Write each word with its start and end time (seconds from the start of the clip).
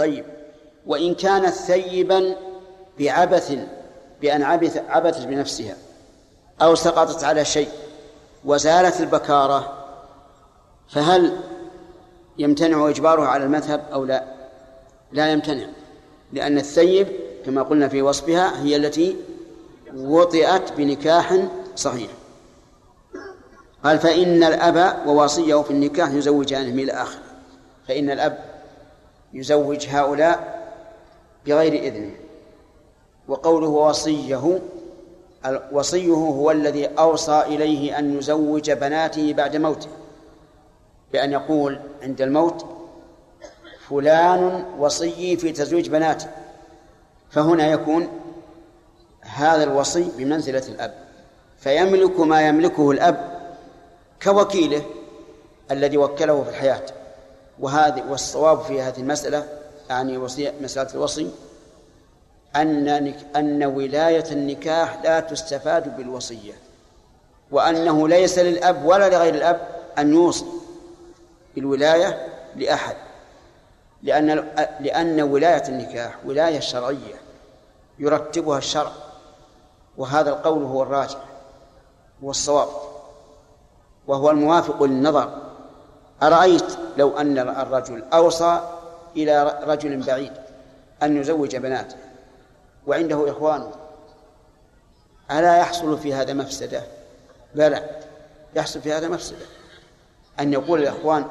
طيب. 0.00 0.24
وإن 0.86 1.14
كانت 1.14 1.54
ثيبا 1.54 2.36
بعبث 2.98 3.58
بأن 4.20 4.42
عبث 4.42 4.82
عبثت 4.88 5.26
بنفسها 5.26 5.76
أو 6.62 6.74
سقطت 6.74 7.24
على 7.24 7.44
شيء 7.44 7.68
وزالت 8.44 9.00
البكارة 9.00 9.86
فهل 10.88 11.36
يمتنع 12.38 12.88
إجبارها 12.88 13.28
على 13.28 13.44
المذهب 13.44 13.84
أو 13.92 14.04
لا؟ 14.04 14.24
لا 15.12 15.32
يمتنع 15.32 15.66
لأن 16.32 16.58
الثيب 16.58 17.08
كما 17.46 17.62
قلنا 17.62 17.88
في 17.88 18.02
وصفها 18.02 18.62
هي 18.62 18.76
التي 18.76 19.16
وطئت 19.96 20.72
بنكاح 20.72 21.36
صحيح. 21.76 22.10
قال 23.84 23.98
فإن 23.98 24.44
الأب 24.44 25.08
ووصية 25.08 25.62
في 25.62 25.70
النكاح 25.70 26.10
يزوجانهم 26.10 26.78
إلى 26.78 26.92
آخره 26.92 27.22
فإن 27.88 28.10
الأب 28.10 28.49
يزوج 29.34 29.86
هؤلاء 29.88 30.60
بغير 31.46 31.72
إذنه. 31.72 32.14
وقوله 33.28 33.68
وصيه 33.68 34.60
وصيه 35.72 36.12
هو 36.14 36.50
الذي 36.50 36.86
أوصى 36.86 37.42
إليه 37.46 37.98
أن 37.98 38.18
يزوج 38.18 38.70
بناته 38.70 39.32
بعد 39.32 39.56
موته 39.56 39.88
بأن 41.12 41.32
يقول 41.32 41.80
عند 42.02 42.22
الموت 42.22 42.66
فلان 43.88 44.64
وصي 44.78 45.36
في 45.36 45.52
تزويج 45.52 45.88
بناته. 45.88 46.26
فهنا 47.30 47.70
يكون 47.70 48.08
هذا 49.20 49.62
الوصي 49.62 50.12
بمنزلة 50.18 50.62
الأب. 50.68 50.94
فيملك 51.58 52.20
ما 52.20 52.48
يملكه 52.48 52.90
الأب 52.90 53.40
كوكيله 54.22 54.82
الذي 55.70 55.96
وكله 55.96 56.42
في 56.42 56.50
الحياة. 56.50 56.82
وهذه 57.60 58.04
والصواب 58.10 58.60
في 58.60 58.82
هذه 58.82 58.98
المسألة 59.00 59.46
يعني 59.90 60.18
وصية 60.18 60.54
مسألة 60.60 60.94
الوصي 60.94 61.30
أن 62.56 62.88
أن 63.36 63.64
ولاية 63.64 64.24
النكاح 64.32 65.02
لا 65.04 65.20
تستفاد 65.20 65.96
بالوصية 65.96 66.52
وأنه 67.50 68.08
ليس 68.08 68.38
للأب 68.38 68.84
ولا 68.84 69.08
لغير 69.08 69.34
الأب 69.34 69.68
أن 69.98 70.12
يوصي 70.14 70.46
بالولاية 71.54 72.28
لأحد 72.56 72.96
لأن 74.02 74.28
لأن 74.80 75.20
ولاية 75.20 75.62
النكاح 75.68 76.16
ولاية 76.24 76.60
شرعية 76.60 77.20
يرتبها 77.98 78.58
الشرع 78.58 78.92
وهذا 79.96 80.30
القول 80.30 80.62
هو 80.62 80.82
الراجح 80.82 81.24
والصواب 82.22 82.68
وهو 84.06 84.30
الموافق 84.30 84.82
للنظر. 84.82 85.49
أرأيت 86.22 86.66
لو 86.96 87.18
أن 87.18 87.38
الرجل 87.38 88.02
أوصى 88.12 88.60
إلى 89.16 89.60
رجل 89.66 89.96
بعيد 89.96 90.32
أن 91.02 91.16
يزوج 91.16 91.56
بناته 91.56 91.96
وعنده 92.86 93.30
إخوان. 93.30 93.70
ألا 95.30 95.56
يحصل 95.56 95.98
في 95.98 96.14
هذا 96.14 96.32
مفسدة؟ 96.32 96.82
بلى 97.54 97.90
يحصل 98.54 98.80
في 98.80 98.92
هذا 98.92 99.08
مفسدة. 99.08 99.46
أن 100.40 100.52
يقول 100.52 100.82
الإخوان 100.82 101.24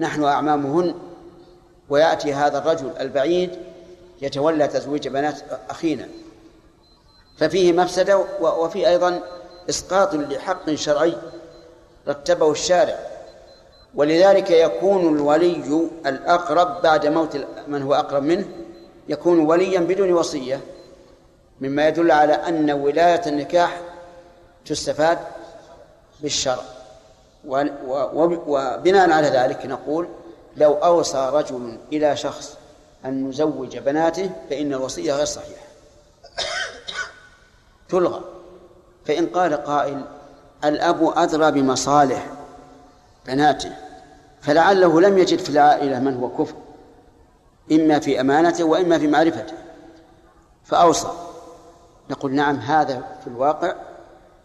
نحن 0.00 0.24
أعمامهن 0.24 0.94
ويأتي 1.88 2.34
هذا 2.34 2.58
الرجل 2.58 2.90
البعيد 3.00 3.58
يتولى 4.22 4.68
تزويج 4.68 5.08
بنات 5.08 5.40
أخينا. 5.70 6.08
ففيه 7.38 7.72
مفسدة 7.72 8.24
وفي 8.40 8.88
أيضا 8.88 9.20
إسقاط 9.70 10.14
لحق 10.14 10.74
شرعي 10.74 11.16
رتبه 12.08 12.50
الشارع. 12.50 13.15
ولذلك 13.96 14.50
يكون 14.50 15.16
الولي 15.16 15.88
الأقرب 16.06 16.82
بعد 16.82 17.06
موت 17.06 17.46
من 17.68 17.82
هو 17.82 17.94
أقرب 17.94 18.22
منه 18.22 18.46
يكون 19.08 19.38
وليا 19.38 19.80
بدون 19.80 20.12
وصية 20.12 20.60
مما 21.60 21.88
يدل 21.88 22.10
على 22.10 22.32
أن 22.32 22.70
ولاية 22.70 23.22
النكاح 23.26 23.80
تستفاد 24.66 25.18
بالشرع. 26.20 26.62
وبناء 28.46 29.10
على 29.10 29.28
ذلك 29.28 29.66
نقول 29.66 30.08
لو 30.56 30.74
أوصى 30.74 31.30
رجل 31.32 31.78
إلى 31.92 32.16
شخص 32.16 32.56
أن 33.04 33.28
يزوج 33.30 33.78
بناته 33.78 34.30
فإن 34.50 34.72
الوصية 34.74 35.12
غير 35.12 35.24
صحيحة. 35.24 35.62
تلغى. 37.90 38.20
فإن 39.06 39.26
قال 39.26 39.54
قائل 39.64 40.02
الأب 40.64 41.12
أدرى 41.16 41.50
بمصالح 41.50 42.26
بناته 43.26 43.85
فلعله 44.46 45.00
لم 45.00 45.18
يجد 45.18 45.38
في 45.38 45.50
العائلة 45.50 46.00
من 46.00 46.14
هو 46.16 46.28
كفر 46.28 46.54
إما 47.72 47.98
في 47.98 48.20
أمانته 48.20 48.64
وإما 48.64 48.98
في 48.98 49.06
معرفته. 49.06 49.54
فأوصى 50.64 51.08
نقول 52.10 52.34
نعم 52.34 52.56
هذا 52.56 53.18
في 53.20 53.26
الواقع 53.26 53.74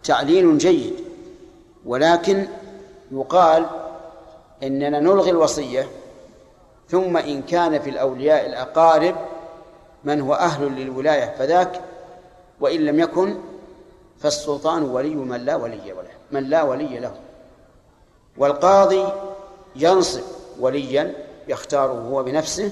تعليل 0.04 0.58
جيد 0.58 0.94
ولكن 1.86 2.48
يقال 3.12 3.66
إننا 4.64 5.00
نلغي 5.00 5.30
الوصية 5.30 5.88
ثم 6.90 7.18
إن 7.18 7.42
كان 7.42 7.80
في 7.80 7.90
الأولياء 7.90 8.46
الأقارب 8.46 9.16
من 10.04 10.22
هو 10.22 10.34
أهل 10.34 10.72
للولاية 10.72 11.36
فذاك 11.40 11.82
وإن 12.60 12.80
لم 12.80 13.00
يكن 13.00 13.38
فالسلطان 14.20 14.84
ولي 14.84 15.16
من 15.16 15.46
لا 15.46 15.56
ولي 15.56 15.78
له 15.78 16.12
من 16.32 16.44
لا 16.44 16.64
ولي 16.64 17.00
له. 17.00 17.14
والقاضي 18.38 19.06
ينصب 19.76 20.22
وليا 20.60 21.14
يختاره 21.48 21.92
هو 21.92 22.24
بنفسه 22.24 22.72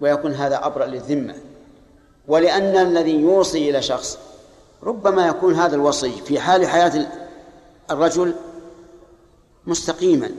ويكون 0.00 0.32
هذا 0.32 0.66
أبرأ 0.66 0.86
للذمة. 0.86 1.34
ولأن 2.28 2.76
الذي 2.76 3.20
يوصي 3.20 3.70
إلى 3.70 3.82
شخص 3.82 4.18
ربما 4.82 5.26
يكون 5.26 5.54
هذا 5.54 5.76
الوصي 5.76 6.10
في 6.10 6.40
حال 6.40 6.66
حياة 6.66 7.06
الرجل 7.90 8.34
مستقيما 9.66 10.30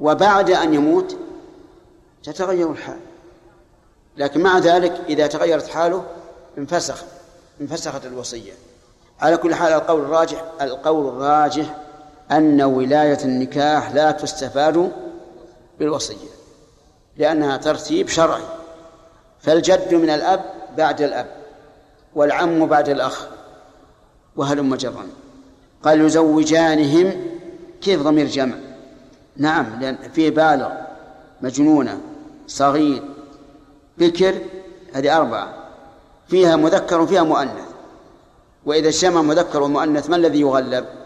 وبعد 0.00 0.50
أن 0.50 0.74
يموت 0.74 1.16
تتغير 2.22 2.70
الحال. 2.70 2.98
لكن 4.16 4.40
مع 4.40 4.58
ذلك 4.58 5.00
إذا 5.08 5.26
تغيرت 5.26 5.66
حاله 5.66 6.04
انفسخ 6.58 7.04
انفسخت 7.60 8.06
الوصية. 8.06 8.52
على 9.20 9.36
كل 9.36 9.54
حال 9.54 9.72
القول 9.72 10.00
الراجح 10.00 10.44
القول 10.60 11.08
الراجح 11.08 11.76
أن 12.32 12.62
ولاية 12.62 13.18
النكاح 13.24 13.94
لا 13.94 14.10
تستفاد 14.10 14.92
بالوصية 15.78 16.30
لأنها 17.16 17.56
ترتيب 17.56 18.08
شرعي. 18.08 18.42
فالجد 19.40 19.94
من 19.94 20.10
الأب 20.10 20.44
بعد 20.76 21.02
الأب 21.02 21.26
والعم 22.14 22.66
بعد 22.66 22.88
الأخ 22.88 23.26
وهلم 24.36 24.74
جرا 24.74 25.06
قال 25.82 26.00
يزوجانهم 26.00 27.12
كيف 27.80 28.02
ضمير 28.02 28.26
جمع؟ 28.26 28.54
نعم 29.36 29.80
لأن 29.80 29.96
فيه 30.14 30.30
بالغ 30.30 30.70
مجنونة 31.42 32.00
صغير 32.46 33.02
بكر 33.98 34.34
هذه 34.92 35.16
أربعة. 35.16 35.54
فيها 36.28 36.56
مذكر 36.56 37.00
وفيها 37.00 37.22
مؤنث. 37.22 37.70
وإذا 38.66 38.88
اجتمع 38.88 39.22
مذكر 39.22 39.62
ومؤنث 39.62 40.10
ما 40.10 40.16
الذي 40.16 40.40
يغلب؟ 40.40 40.99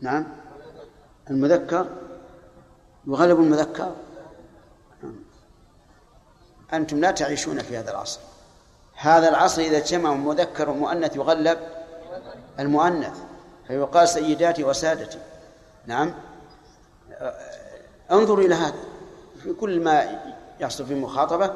نعم. 0.00 0.26
المذكر 1.30 1.86
يغلب 3.06 3.40
المذكر. 3.40 3.92
أنتم 6.72 7.00
لا 7.00 7.10
تعيشون 7.10 7.58
في 7.58 7.78
هذا 7.78 7.90
العصر. 7.90 8.20
هذا 8.96 9.28
العصر 9.28 9.62
إذا 9.62 9.76
اجتمع 9.76 10.12
مذكر 10.12 10.70
ومؤنث 10.70 11.16
يغلب 11.16 11.58
المؤنث 12.58 13.18
فيقال 13.66 14.08
سيداتي 14.08 14.64
وسادتي. 14.64 15.18
نعم. 15.86 16.14
انظروا 18.10 18.44
إلى 18.44 18.54
هذا. 18.54 18.78
في 19.42 19.52
كل 19.52 19.80
ما 19.80 20.20
يحصل 20.60 20.86
في 20.86 20.94
مخاطبة 20.94 21.54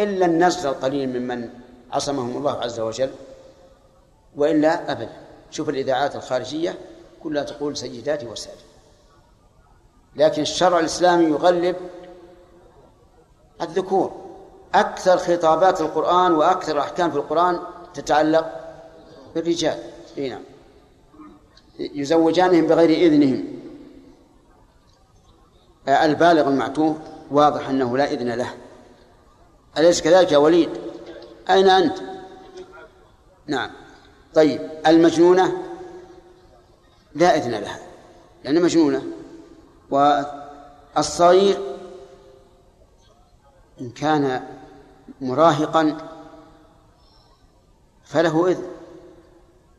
إلا 0.00 0.26
النزل 0.26 0.68
القليل 0.68 1.08
ممن 1.08 1.50
عصمهم 1.92 2.36
الله 2.36 2.60
عز 2.60 2.80
وجل 2.80 3.10
وإلا 4.36 4.92
أبدا. 4.92 5.12
شوف 5.50 5.68
الإذاعات 5.68 6.16
الخارجية 6.16 6.78
كلها 7.24 7.42
تقول 7.42 7.76
سيداتي 7.76 8.26
وسادتي 8.26 8.64
لكن 10.16 10.42
الشرع 10.42 10.78
الإسلامي 10.78 11.24
يغلب 11.24 11.76
الذكور. 13.62 14.24
أكثر 14.74 15.18
خطابات 15.18 15.80
القرآن 15.80 16.32
وأكثر 16.32 16.72
الأحكام 16.72 17.10
في 17.10 17.16
القرآن 17.16 17.60
تتعلق 17.94 18.60
بالرجال. 19.34 19.78
إي 20.18 20.28
نعم. 20.28 20.42
يزوجانهم 21.78 22.66
بغير 22.66 22.90
إذنهم. 22.90 23.44
البالغ 25.88 26.48
المعتوه 26.48 26.96
واضح 27.30 27.68
أنه 27.68 27.96
لا 27.96 28.12
إذن 28.12 28.30
له. 28.30 28.54
أليس 29.78 30.02
كذلك 30.02 30.32
يا 30.32 30.38
وليد؟ 30.38 30.70
أين 31.50 31.68
أنت؟ 31.68 31.98
نعم. 33.46 33.70
طيب 34.34 34.70
المجنونة 34.86 35.63
لا 37.14 37.36
إذن 37.36 37.50
لها 37.50 37.78
لأنها 38.44 38.62
مجنونة. 38.62 39.02
الصغير 40.98 41.58
إن 43.80 43.90
كان 43.90 44.42
مراهقا 45.20 45.96
فله 48.04 48.48
إذن 48.48 48.66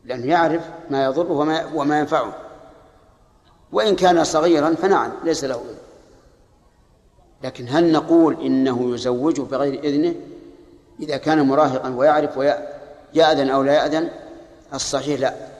لأنه 0.04 0.26
يعرف 0.26 0.62
ما 0.90 1.04
يضره 1.04 1.32
وما, 1.32 1.64
وما 1.74 1.98
ينفعه. 1.98 2.32
وإن 3.72 3.96
كان 3.96 4.24
صغيرا 4.24 4.74
فنعم 4.74 5.12
ليس 5.24 5.44
له 5.44 5.54
إذن. 5.54 5.78
لكن 7.42 7.68
هل 7.68 7.92
نقول 7.92 8.40
إنه 8.40 8.94
يزوجه 8.94 9.42
بغير 9.42 9.84
إذنه؟ 9.84 10.14
إذا 11.00 11.16
كان 11.16 11.42
مراهقا 11.42 11.88
ويعرف 11.88 12.38
ويأذن 12.38 13.50
أو 13.50 13.62
لا 13.62 13.72
يأذن 13.72 14.10
الصحيح 14.74 15.20
لا. 15.20 15.55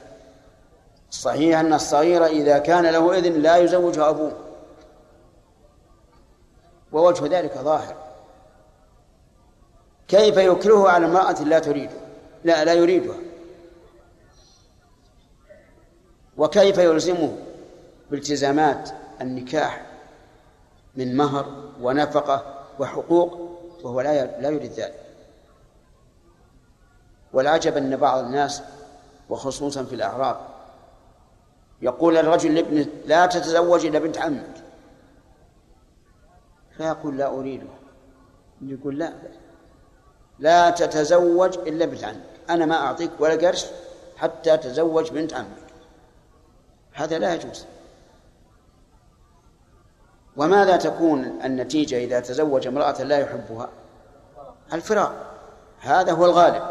الصحيح 1.17 1.61
أن 1.61 1.73
الصغير 1.73 2.27
إذا 2.27 2.59
كان 2.59 2.87
له 2.87 3.19
إذن 3.19 3.33
لا 3.33 3.57
يزوجه 3.57 4.09
أبوه. 4.09 4.33
ووجه 6.93 7.39
ذلك 7.39 7.59
ظاهر. 7.59 7.97
كيف 10.09 10.37
يكرهه 10.37 10.89
على 10.89 11.07
امرأة 11.07 11.43
لا 11.43 11.59
تريده 11.59 11.97
لا 12.45 12.65
لا 12.65 12.73
يريدها. 12.73 13.17
وكيف 16.37 16.79
يلزمه 16.79 17.39
بالتزامات 18.11 18.91
النكاح 19.21 19.87
من 20.97 21.17
مهر 21.17 21.71
ونفقة 21.81 22.65
وحقوق 22.79 23.59
وهو 23.83 24.01
لا 24.01 24.41
لا 24.41 24.49
يريد 24.49 24.73
ذلك. 24.73 25.01
والعجب 27.33 27.77
أن 27.77 27.97
بعض 27.97 28.25
الناس 28.25 28.63
وخصوصا 29.29 29.85
في 29.85 29.95
الأعراب 29.95 30.56
يقول 31.83 32.17
الرجل 32.17 32.55
لابنه 32.55 32.87
لا 33.07 33.27
تتزوج 33.27 33.87
إلا 33.87 33.99
بنت 33.99 34.19
عمك. 34.19 34.65
فيقول 36.77 37.17
لا 37.19 37.27
أريده. 37.27 37.67
يقول 38.63 38.99
لا 38.99 39.13
لا 40.39 40.71
تتزوج 40.71 41.59
إلا 41.59 41.87
بنت 41.87 42.05
عمك. 42.05 42.21
أنا 42.51 42.67
ما 42.67 42.75
أعطيك 42.75 43.11
ولا 43.19 43.47
قرش 43.47 43.67
حتى 44.17 44.57
تزوج 44.57 45.11
بنت 45.11 45.35
عمك. 45.35 45.67
هذا 46.93 47.19
لا 47.19 47.35
يجوز. 47.35 47.65
وماذا 50.37 50.77
تكون 50.77 51.25
النتيجة 51.45 51.97
إذا 51.97 52.21
تزوج 52.21 52.67
امرأة 52.67 53.03
لا 53.03 53.19
يحبها؟ 53.19 53.69
الفراق. 54.73 55.35
هذا 55.81 56.13
هو 56.13 56.25
الغالب. 56.25 56.63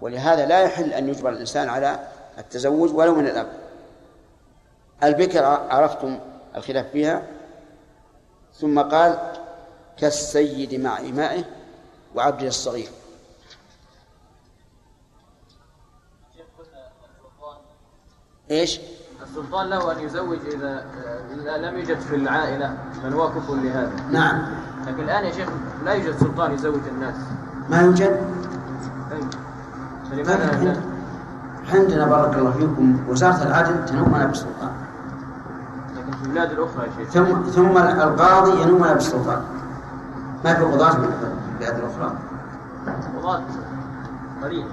ولهذا 0.00 0.46
لا 0.46 0.62
يحل 0.62 0.92
أن 0.92 1.08
يجبر 1.08 1.30
الإنسان 1.30 1.68
على 1.68 2.08
التزوج 2.38 2.94
ولو 2.94 3.14
من 3.14 3.26
الأب. 3.26 3.65
البكر 5.02 5.44
عرفتم 5.44 6.18
الخلاف 6.56 6.90
فيها 6.90 7.22
ثم 8.54 8.80
قال 8.80 9.18
كالسيد 9.98 10.80
مع 10.80 10.98
إمائه 10.98 11.44
وعبده 12.14 12.46
الصغير 12.46 12.88
إيش؟ 18.50 18.80
السلطان 19.22 19.70
له 19.70 19.92
أن 19.92 20.00
يزوج 20.00 20.38
إذا 20.46 20.86
إذا 21.34 21.56
لم 21.56 21.78
يوجد 21.78 22.00
في 22.00 22.16
العائلة 22.16 22.78
من 23.04 23.12
هو 23.12 23.28
كفء 23.28 23.54
لهذا. 23.54 23.92
نعم. 24.10 24.46
لكن 24.86 25.02
الآن 25.02 25.24
يا 25.24 25.32
شيخ 25.32 25.48
لا 25.84 25.92
يوجد 25.92 26.18
سلطان 26.18 26.54
يزوج 26.54 26.80
الناس. 26.88 27.14
ما 27.68 27.80
يوجد؟ 27.80 28.20
طيب. 29.10 29.28
فلماذا 30.10 30.82
عندنا 31.72 32.06
بارك 32.06 32.34
الله 32.34 32.50
فيكم 32.50 33.08
وزارة 33.08 33.42
العدل 33.42 33.86
تنومنا 33.86 34.26
بالسلطان. 34.26 34.85
البلاد 36.26 36.50
الأخرى. 36.50 36.88
ثم 37.12 37.42
ثم 37.42 37.78
القاضي 37.78 38.62
ينومنا 38.62 38.92
بالسلطان. 38.92 39.42
ما 40.44 40.54
في 40.54 40.62
قضاة 40.62 40.90
في 40.90 40.96
البلاد 40.96 41.78
الأخرى. 41.78 42.12
قضاة 43.18 43.42
قليل. 44.42 44.64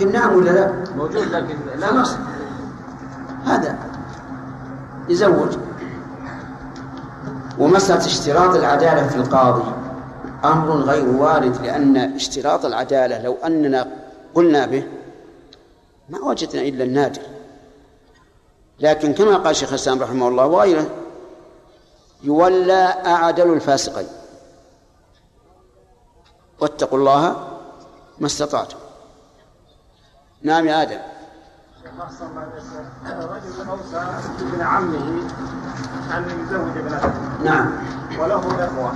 يمكن 0.00 0.12
نعم 0.12 0.36
ولا 0.36 0.50
لا؟ 0.50 0.72
موجود 0.96 1.22
لكن 1.22 1.54
لا 1.78 1.86
خلاص 1.86 2.16
هذا 3.44 3.78
يزوج 5.08 5.56
ومسألة 7.58 8.06
اشتراط 8.06 8.54
العدالة 8.54 9.08
في 9.08 9.16
القاضي 9.16 9.72
أمر 10.44 10.70
غير 10.70 11.08
وارد 11.08 11.56
لأن 11.62 11.96
اشتراط 11.96 12.64
العدالة 12.64 13.22
لو 13.22 13.36
أننا 13.46 13.86
قلنا 14.34 14.66
به 14.66 14.86
ما 16.10 16.20
وجدنا 16.20 16.62
إلا 16.62 16.84
النادر 16.84 17.22
لكن 18.80 19.14
كما 19.14 19.36
قال 19.36 19.56
شيخ 19.56 19.68
الإسلام 19.68 20.02
رحمه 20.02 20.28
الله 20.28 20.46
وغيره 20.46 20.86
يولى 22.22 22.94
أعدل 23.06 23.52
الفاسقين. 23.52 24.06
واتقوا 26.60 26.98
الله 26.98 27.48
ما 28.18 28.26
استطعتم. 28.26 28.76
نعم 30.42 30.66
يا 30.66 30.82
آدم. 30.82 30.98
رجل 33.06 33.68
اوصى 33.70 34.02
ابن 34.40 34.60
عمه 34.60 35.22
ان 36.16 36.24
يزوج 36.24 36.78
ابنته 36.78 37.12
نعم 37.44 37.72
وله 38.18 38.36
اخوه 38.36 38.92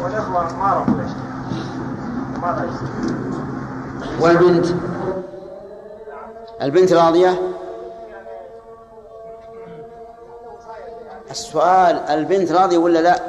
والاخوه 0.00 0.56
ما 0.58 0.80
رفضوا 0.80 1.02
يصير؟ 2.64 2.88
والبنت. 4.20 4.66
البنت 6.62 6.92
راضية؟ 6.92 7.52
السؤال 11.30 11.96
البنت 11.96 12.52
راضية 12.52 12.78
ولا 12.78 12.98
لا؟ 12.98 13.20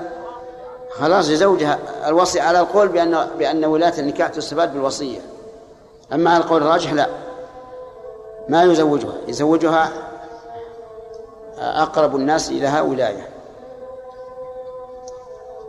خلاص 0.92 1.30
يزوجها 1.30 1.80
الوصي 2.08 2.40
على 2.40 2.60
القول 2.60 2.88
بأن 2.88 3.28
بأن 3.38 3.66
ولاة 3.66 3.94
النكاح 4.00 4.28
تستفاد 4.28 4.74
بالوصية. 4.74 5.20
أما 6.14 6.30
على 6.30 6.44
القول 6.44 6.62
الراجح 6.62 6.94
لا. 6.94 7.08
ما 8.50 8.64
يزوجها؟ 8.64 9.14
يزوجها 9.28 9.90
أقرب 11.60 12.16
الناس 12.16 12.50
إليها 12.50 12.82
ولاية 12.82 13.28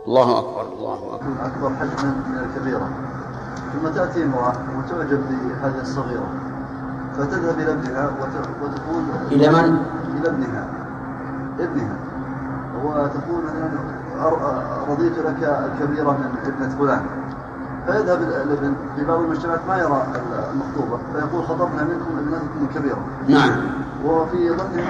الله 0.07 0.39
أكبر 0.39 0.61
الله 0.61 1.15
أكبر. 1.15 1.45
أكبر 1.45 1.75
حجما 1.75 2.23
من 2.27 2.49
الكبيرة 2.49 2.89
ثم 3.73 3.89
تأتي 3.89 4.23
امرأة 4.23 4.55
وتعجب 4.77 5.21
بهذه 5.29 5.81
الصغيرة. 5.81 6.29
فتذهب 7.19 7.59
إلى 7.59 7.71
ابنها 7.71 8.09
وتقول 8.61 9.03
إلى 9.31 9.49
من؟ 9.49 9.77
إلى 10.19 10.29
ابنها. 10.29 10.67
ابنها. 11.59 11.95
وتقول 12.83 13.43
مثلا 13.43 13.69
رضيت 14.89 15.19
لك 15.19 15.43
الكبيرة 15.43 16.11
من 16.11 16.35
ابنة 16.45 16.75
فلان. 16.79 17.01
فيذهب 17.87 18.21
الابن 18.21 18.73
في 18.95 19.05
بعض 19.05 19.19
المجتمعات 19.19 19.59
ما 19.67 19.77
يرى 19.77 20.03
المخطوبة 20.53 20.99
فيقول 21.13 21.43
خطبنا 21.45 21.83
منكم 21.83 22.17
ابنتكم 22.17 22.67
الكبيرة 22.69 22.99
نعم. 23.27 23.51
وفي 24.05 24.49
ظنهم 24.49 24.85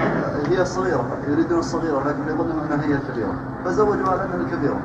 هي 0.49 0.61
الصغيرة 0.61 1.05
يريدون 1.27 1.59
الصغيرة 1.59 1.99
لكن 1.99 2.23
في 2.27 2.31
ظنهم 2.31 2.59
أنها 2.59 2.85
هي 2.85 2.93
الكبيرة. 2.93 3.33
فزوجوا 3.65 4.09
على 4.09 4.21
أنها 4.25 4.35
الكبيرة. 4.35 4.79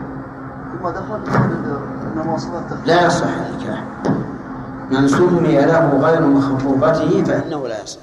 ثم 0.82 0.88
دخل 0.88 1.20
أن 2.16 2.26
مواصفات 2.26 2.62
لا 2.86 3.06
يصح 3.06 3.26
النكاح. 3.26 3.84
من 4.90 5.08
سمي 5.08 5.56
له 5.56 6.00
غير 6.00 6.20
مخطوبته 6.20 7.24
فإنه 7.24 7.68
لا 7.68 7.82
يصح. 7.82 8.00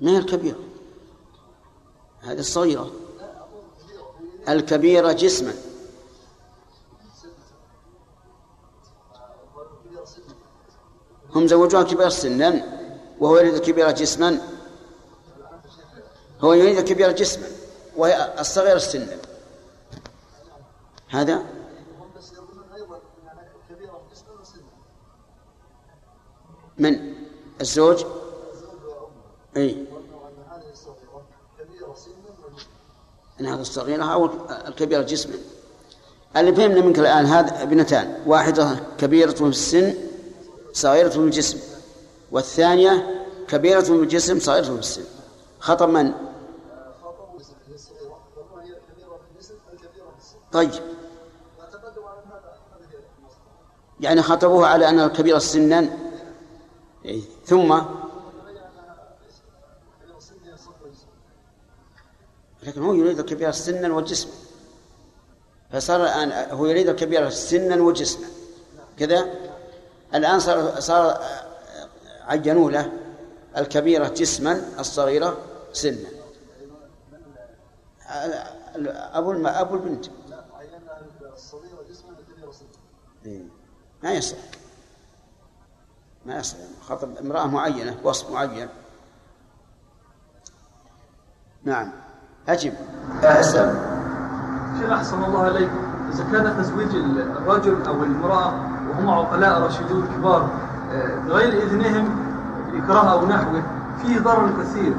ما 0.00 0.10
هي 0.10 0.18
الكبيرة 0.18 0.58
هذه 2.20 2.38
الصغيرة. 2.38 2.90
الكبيرة 4.48 5.12
جسما. 5.12 5.52
هم 11.34 11.46
زوجوها 11.46 11.82
كبيرة 11.82 12.08
سنا 12.08 12.62
وهو 13.20 13.36
يريد 13.38 13.54
الكبيرة 13.54 13.90
جسما. 13.90 14.40
هو 16.40 16.52
يريد 16.52 16.78
الكبيرة 16.78 17.12
جسما 17.12 17.46
وهي 17.96 18.40
الصغيرة 18.40 18.78
سنا. 18.78 19.16
هذا 21.08 21.59
من؟ 26.80 27.14
الزوج؟ 27.60 28.04
إي. 29.56 29.84
أن 33.40 33.46
هذا 33.46 33.60
الصغيرة 33.60 34.04
أو 34.04 34.30
الكبيرة 34.68 35.02
جسما. 35.02 35.34
اللي 36.36 36.54
فهمنا 36.54 36.80
منك 36.80 36.98
الآن 36.98 37.26
هذا 37.26 37.62
ابنتان 37.62 38.22
واحدة 38.26 38.76
كبيرة 38.98 39.30
في 39.30 39.42
السن 39.42 39.94
صغيرة 40.72 41.08
في 41.08 41.16
الجسم 41.16 41.58
والثانية 42.30 43.24
كبيرة 43.48 43.80
في 43.80 43.90
الجسم 43.90 44.40
صغيرة 44.40 44.64
في 44.64 44.70
السن. 44.70 45.04
خطب 45.60 45.88
من؟ 45.88 46.12
طيب. 50.52 50.70
يعني 54.00 54.22
خطبوه 54.22 54.66
على 54.66 54.88
أن 54.88 55.00
الكبيرة 55.00 55.38
سنا؟ 55.38 56.09
إيه. 57.04 57.22
ثم 57.44 57.80
لكن 62.62 62.82
هو 62.82 62.94
يريد 62.94 63.18
الكبيرة 63.18 63.50
سنا 63.50 63.94
وجسما. 63.94 64.32
فصار 65.72 66.02
الآن 66.02 66.50
هو 66.50 66.66
يريد 66.66 66.88
الكبيرة 66.88 67.28
سنا 67.28 67.82
وجسما. 67.82 68.26
كذا 68.98 69.34
الآن 70.14 70.40
صار 70.40 70.80
صار 70.80 71.20
عينوا 72.20 72.70
له 72.70 72.92
الكبيرة 73.56 74.08
جسما 74.08 74.80
الصغيرة 74.80 75.38
سنا. 75.72 76.08
أبو 78.86 79.46
أبو 79.46 79.74
البنت. 79.74 80.06
إيه. 83.26 83.42
ما 84.02 84.12
يصح. 84.12 84.36
ما 86.26 86.38
يصح. 86.38 86.56
خاطب 86.88 87.08
امرأة 87.24 87.46
معينة 87.46 87.96
وصف 88.04 88.30
معين. 88.30 88.68
نعم. 91.64 91.90
أجب. 92.48 92.72
أسأل 93.22 93.74
شيخ 94.80 94.90
أحسن 94.90 95.24
الله 95.24 95.42
عليك 95.42 95.70
إذا 96.12 96.24
كان 96.32 96.56
تزويج 96.58 96.94
الرجل 96.94 97.86
أو 97.86 98.02
المرأة 98.04 98.54
وهم 98.88 99.10
عقلاء 99.10 99.62
رشيدون 99.62 100.08
كبار 100.16 100.50
آه، 100.92 101.18
بغير 101.18 101.62
إذنهم 101.62 102.16
بإكراه 102.72 103.12
أو 103.12 103.26
نحوه 103.26 103.62
فيه 104.02 104.18
ضرر 104.18 104.62
كثير. 104.62 104.94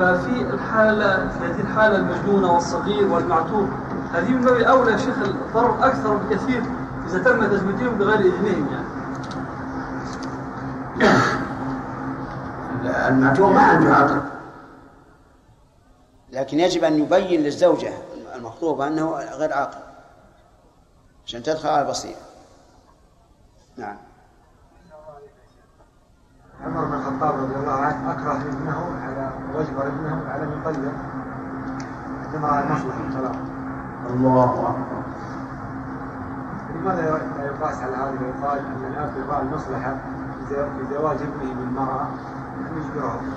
ففي 0.00 0.42
الحالة 0.42 1.28
في 1.28 1.44
هذه 1.44 1.60
الحالة 1.60 1.96
المجنونة 1.96 2.52
والصغير 2.52 3.12
والمعتوه 3.12 3.68
هذه 4.12 4.30
من 4.30 4.44
باب 4.44 4.56
أولى 4.56 4.98
شيخ 4.98 5.18
الضرر 5.18 5.86
أكثر 5.86 6.16
بكثير 6.16 6.62
إذا 7.06 7.18
تم 7.18 7.46
تزويجهم 7.46 7.98
بغير 7.98 8.20
إذنهم 8.20 8.68
يعني. 8.72 8.89
المعتوه 13.08 13.52
ما 13.52 13.60
عنده 13.60 13.94
عقل. 13.94 14.20
لكن 16.32 16.60
يجب 16.60 16.84
أن 16.84 16.98
يبين 16.98 17.40
للزوجة 17.40 17.92
المخطوبة 18.34 18.86
أنه 18.86 19.12
غير 19.12 19.52
عاقل 19.52 19.80
عشان 21.26 21.42
تدخل 21.42 21.68
على 21.68 21.82
البصيرة. 21.82 22.20
نعم. 23.76 23.96
عمر 26.64 26.84
بن 26.84 26.94
الخطاب 26.94 27.34
رضي 27.34 27.54
الله 27.54 27.72
عنه 27.72 28.12
أكره 28.12 28.32
ابنه 28.32 29.00
على 29.02 29.30
وجبر 29.54 29.86
ابنه 29.86 30.24
على 30.28 30.46
من 30.46 30.62
طلق 30.64 30.92
عندما 32.26 32.48
رأى 32.48 32.64
المصلحة 32.64 33.00
الطلاق. 33.00 33.36
الله 34.10 34.70
أكبر. 34.70 35.02
لماذا 36.74 37.02
لا 37.38 37.44
يقاس 37.44 37.76
على 37.76 37.96
هذا 37.96 38.18
ويقال 38.20 38.58
أن 38.58 38.92
الأب 38.92 39.12
يرى 39.16 39.40
المصلحة 39.40 39.96
في 40.50 40.94
زواج 40.94 41.16
ابنه 41.16 41.54
بالمرأة 41.54 42.08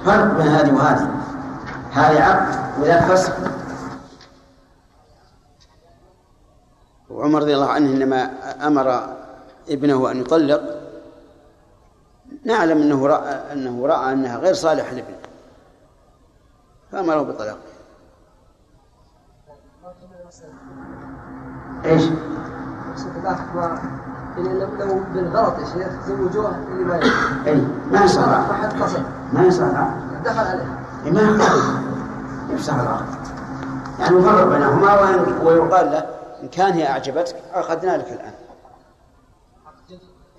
فرق 0.06 0.38
بين 0.38 0.48
هذه 0.48 0.76
وهذه. 0.76 1.12
هذه 1.92 2.24
عقد 2.24 2.82
وذاك 2.82 3.04
فسخ. 3.04 3.34
وعمر 7.10 7.42
رضي 7.42 7.56
الله 7.56 7.70
عنه 7.70 7.90
إنما 7.90 8.30
أمر 8.68 9.16
ابنه 9.70 10.12
أن 10.12 10.22
يطلق. 10.22 10.62
نعلم 12.46 12.82
أنه 12.82 13.08
راى 13.08 13.54
أنه 13.54 13.88
رأى 13.88 14.14
أنها 14.14 14.38
غير 14.38 14.54
صالحة 14.54 14.94
لابنه. 14.94 15.18
فأمره 16.92 17.22
بطلاقه 17.22 17.58
إيش؟ 21.86 22.04
يعني 24.38 24.60
لو 24.80 25.04
بالغلط 25.14 25.60
يا 25.60 25.66
شيخ 25.66 26.08
زوجوه 26.08 26.56
اللي 26.58 26.84
ما 26.84 27.00
اي 27.48 27.56
ما 27.92 28.06
يصح 28.06 28.28
ما 29.34 29.44
يصح 29.46 29.66
دخل 30.26 30.40
عليه. 30.40 30.84
ما 31.12 32.54
يفسح 32.54 32.74
العقد 32.74 33.28
يعني 34.00 34.18
يفرق 34.18 34.44
بينهما 34.44 34.94
ويقال 35.44 35.92
له 35.92 36.00
إن 36.44 36.48
كان 36.48 36.74
هي 36.74 36.88
أعجبتك 36.88 37.36
عقدنا 37.54 37.98
لك 37.98 38.12
الآن. 38.12 38.34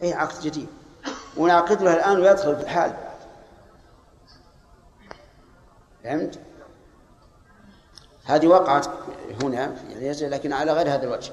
أي 0.02 0.14
عقد 0.14 0.40
جديد. 0.40 0.68
ونعقد 1.36 1.82
له 1.82 1.94
الآن 1.94 2.16
ويدخل 2.16 2.56
في 2.56 2.62
الحال. 2.62 2.92
فهمت؟ 6.04 6.38
هذه 8.24 8.46
وقعت 8.46 8.86
هنا 9.42 9.74
في 9.74 9.92
اليزة 9.92 10.28
لكن 10.28 10.52
على 10.52 10.72
غير 10.72 10.88
هذا 10.88 11.02
الوجه. 11.02 11.32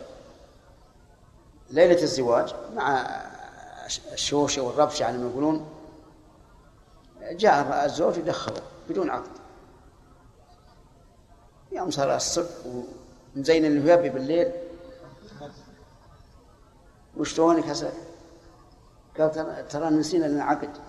ليلة 1.71 2.03
الزواج 2.03 2.55
مع 2.75 3.05
الشوشة 4.13 4.61
والربشة 4.61 5.05
على 5.05 5.17
ما 5.17 5.29
يقولون. 5.29 5.67
جاء 7.31 7.85
الزوج 7.85 8.19
ودخله 8.19 8.61
بدون 8.89 9.09
عقد. 9.09 9.31
يوم 11.71 11.91
صار 11.91 12.15
الصبح 12.15 12.49
ومزين 13.35 13.65
الهيابي 13.65 14.09
بالليل. 14.09 14.51
وشلونك 17.17 17.65
هسه؟ 17.65 17.91
قال 19.17 19.67
ترى 19.67 19.89
نسينا 19.89 20.25
لنا 20.25 20.43
عقد. 20.43 20.69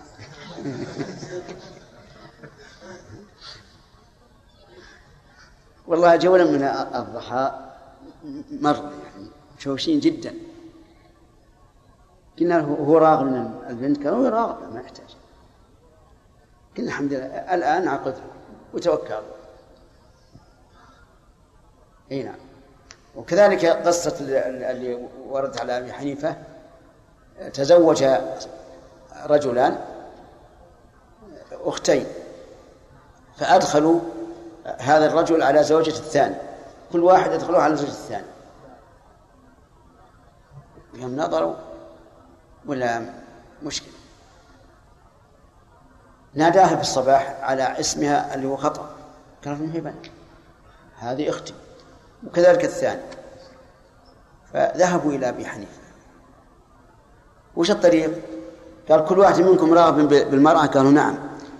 والله 5.87 6.15
جولا 6.15 6.43
من 6.43 6.63
الضحى 6.95 7.69
مر 8.51 8.75
يعني 8.75 9.27
شوشين 9.59 9.99
جدا. 9.99 10.33
قلنا 12.39 12.59
هو 12.59 12.97
راغب 12.97 13.25
من 13.25 13.61
البنت؟ 13.69 14.07
قال 14.07 14.13
هو 14.13 14.27
راغب 14.27 14.73
ما 14.73 14.81
يحتاج. 14.81 15.15
قلنا 16.77 16.87
الحمد 16.87 17.13
لله. 17.13 17.25
الآن 17.25 17.87
عقدها 17.87 18.23
وتوكل. 18.73 19.21
إي 22.11 22.23
نعم. 22.23 22.35
وكذلك 23.15 23.65
قصة 23.65 24.15
اللي 24.19 25.09
وردت 25.27 25.61
على 25.61 25.77
أبي 25.77 25.93
حنيفة 25.93 26.35
تزوج 27.53 28.05
رجلان 29.25 29.77
أختين. 31.51 32.05
فأدخلوا 33.37 33.99
هذا 34.77 35.05
الرجل 35.05 35.43
على 35.43 35.63
زوجة 35.63 35.89
الثاني. 35.89 36.35
كل 36.93 37.03
واحد 37.03 37.31
يدخلوه 37.31 37.61
على 37.61 37.75
زوجة 37.75 37.89
الثاني. 37.89 38.27
يوم 40.93 41.15
نظروا 41.15 41.55
ولا 42.65 43.01
مشكلة. 43.63 43.93
ناداها 46.33 46.75
في 46.75 46.81
الصباح 46.81 47.37
على 47.41 47.79
اسمها 47.79 48.35
اللي 48.35 48.47
هو 48.47 48.55
خطأ. 48.55 48.95
قالت 49.45 49.61
هي 49.61 49.81
بنت. 49.81 50.05
هذه 50.99 51.29
أختي. 51.29 51.53
وكذلك 52.27 52.65
الثاني. 52.65 53.01
فذهبوا 54.53 55.11
إلى 55.11 55.29
أبي 55.29 55.45
حنيفة. 55.45 55.83
وش 57.55 57.71
الطريق؟ 57.71 58.11
قال 58.89 59.05
كل 59.05 59.19
واحد 59.19 59.41
منكم 59.41 59.73
راغب 59.73 60.07
بالمرأة؟ 60.09 60.65
قالوا 60.65 60.91
نعم. 60.91 61.17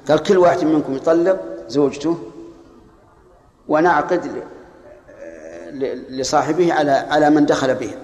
قال 0.07 0.24
كل 0.24 0.38
واحد 0.38 0.63
منكم 0.63 0.95
يطلق 0.95 1.39
زوجته 1.67 2.17
ونعقد 3.67 4.43
لصاحبه 6.10 6.74
على 6.74 6.91
على 6.91 7.29
من 7.29 7.45
دخل 7.45 7.75
به 7.75 7.95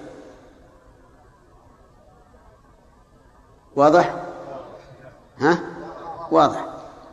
واضح؟ 3.75 4.15
ها؟ 5.39 5.59
واضح. 6.31 6.65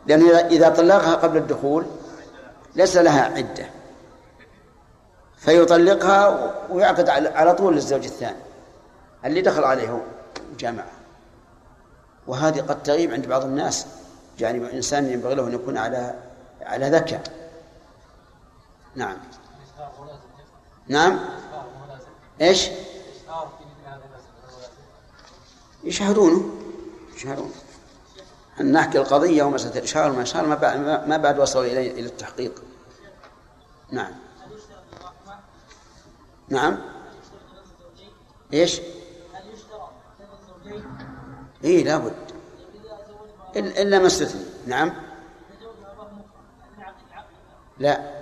لأنه 0.07 0.37
إذا 0.37 0.69
طلقها 0.69 1.15
قبل 1.15 1.37
الدخول 1.37 1.85
ليس 2.75 2.97
لها 2.97 3.21
عدة. 3.37 3.65
فيطلقها 5.37 6.53
ويعقد 6.69 7.09
على 7.09 7.53
طول 7.53 7.73
للزوج 7.73 8.03
الثاني. 8.03 8.37
اللي 9.25 9.41
دخل 9.41 9.63
عليه 9.63 10.01
وجامعه 10.53 10.91
وهذه 12.27 12.61
قد 12.61 12.83
تغيب 12.83 13.13
عند 13.13 13.27
بعض 13.27 13.43
الناس. 13.43 13.85
يعني 14.39 14.73
إنسان 14.73 15.11
ينبغي 15.11 15.35
له 15.35 15.47
أن 15.47 15.53
يكون 15.53 15.77
على 15.77 16.13
على 16.61 16.89
ذكاء 16.89 17.21
نعم. 18.95 19.17
نعم. 20.87 21.19
إيش؟ 22.41 22.69
يشهدونه 25.87 26.49
يشهدونه 27.15 27.51
أن 28.59 28.71
نحكي 28.71 28.97
القضية 28.97 29.43
ومسألة 29.43 29.77
الإشهار 29.77 30.11
وما 30.11 30.21
إشهار 30.21 30.45
ما 30.45 30.55
بعد 30.55 30.79
ما 31.09 31.17
بعد 31.17 31.39
وصلوا 31.39 31.65
إلى 31.65 31.91
إلى 31.91 32.05
التحقيق. 32.05 32.63
نعم. 33.91 34.11
نعم. 36.49 36.77
إيش؟ 38.53 38.81
إي 41.63 41.83
لابد 41.83 42.13
إلا 43.55 43.99
ما 43.99 44.07
استثني. 44.07 44.45
نعم. 44.67 44.93
لا. 47.79 48.17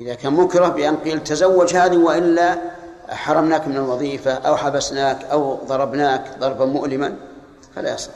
إذا 0.00 0.14
كان 0.14 0.32
مكره 0.32 0.68
بأن 0.68 0.96
قيل 0.96 1.24
تزوج 1.24 1.76
هذه 1.76 1.96
وإلا 1.96 2.81
حرمناك 3.08 3.68
من 3.68 3.76
الوظيفة 3.76 4.32
أو 4.32 4.56
حبسناك 4.56 5.24
أو 5.24 5.54
ضربناك 5.66 6.38
ضربا 6.38 6.64
مؤلما 6.64 7.16
فلا 7.74 7.94
يصح. 7.94 8.12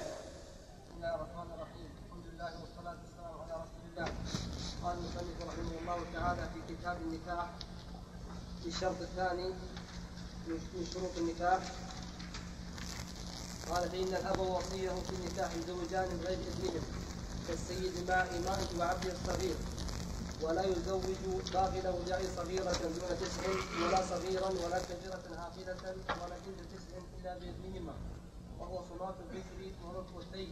الشرط 8.76 9.00
الثاني 9.00 9.48
من 10.48 10.86
شروط 10.94 11.10
النكاح 11.16 11.58
قال 13.70 13.88
فإن 13.90 14.14
الأب 14.20 14.38
وصيه 14.38 14.90
في 14.90 15.12
النكاح 15.12 15.50
زوجان 15.66 16.08
بغير 16.22 16.38
إذنهم 16.38 16.82
كالسيد 17.48 18.08
مع 18.08 18.14
إمائه 18.14 18.78
وعبده 18.78 19.12
الصغير. 19.12 19.54
ولا 20.42 20.62
يزوج 20.62 21.02
باغلا 21.54 21.90
وداعي 21.90 22.24
صغيرة 22.36 22.72
دون 22.82 23.18
تسع 23.20 23.42
ولا 23.86 24.00
صغيرا 24.10 24.46
ولا 24.48 24.78
كبيرة 24.78 25.22
عاقلة 25.38 25.94
ولا 26.22 26.36
بنت 26.46 26.60
تسع 26.72 26.96
إلا 27.20 27.38
بإذنهما 27.38 27.92
وهو 28.60 28.80
صلاة 28.98 29.14
الذكر 29.30 29.74
وركب 29.86 30.18
الثيب 30.20 30.48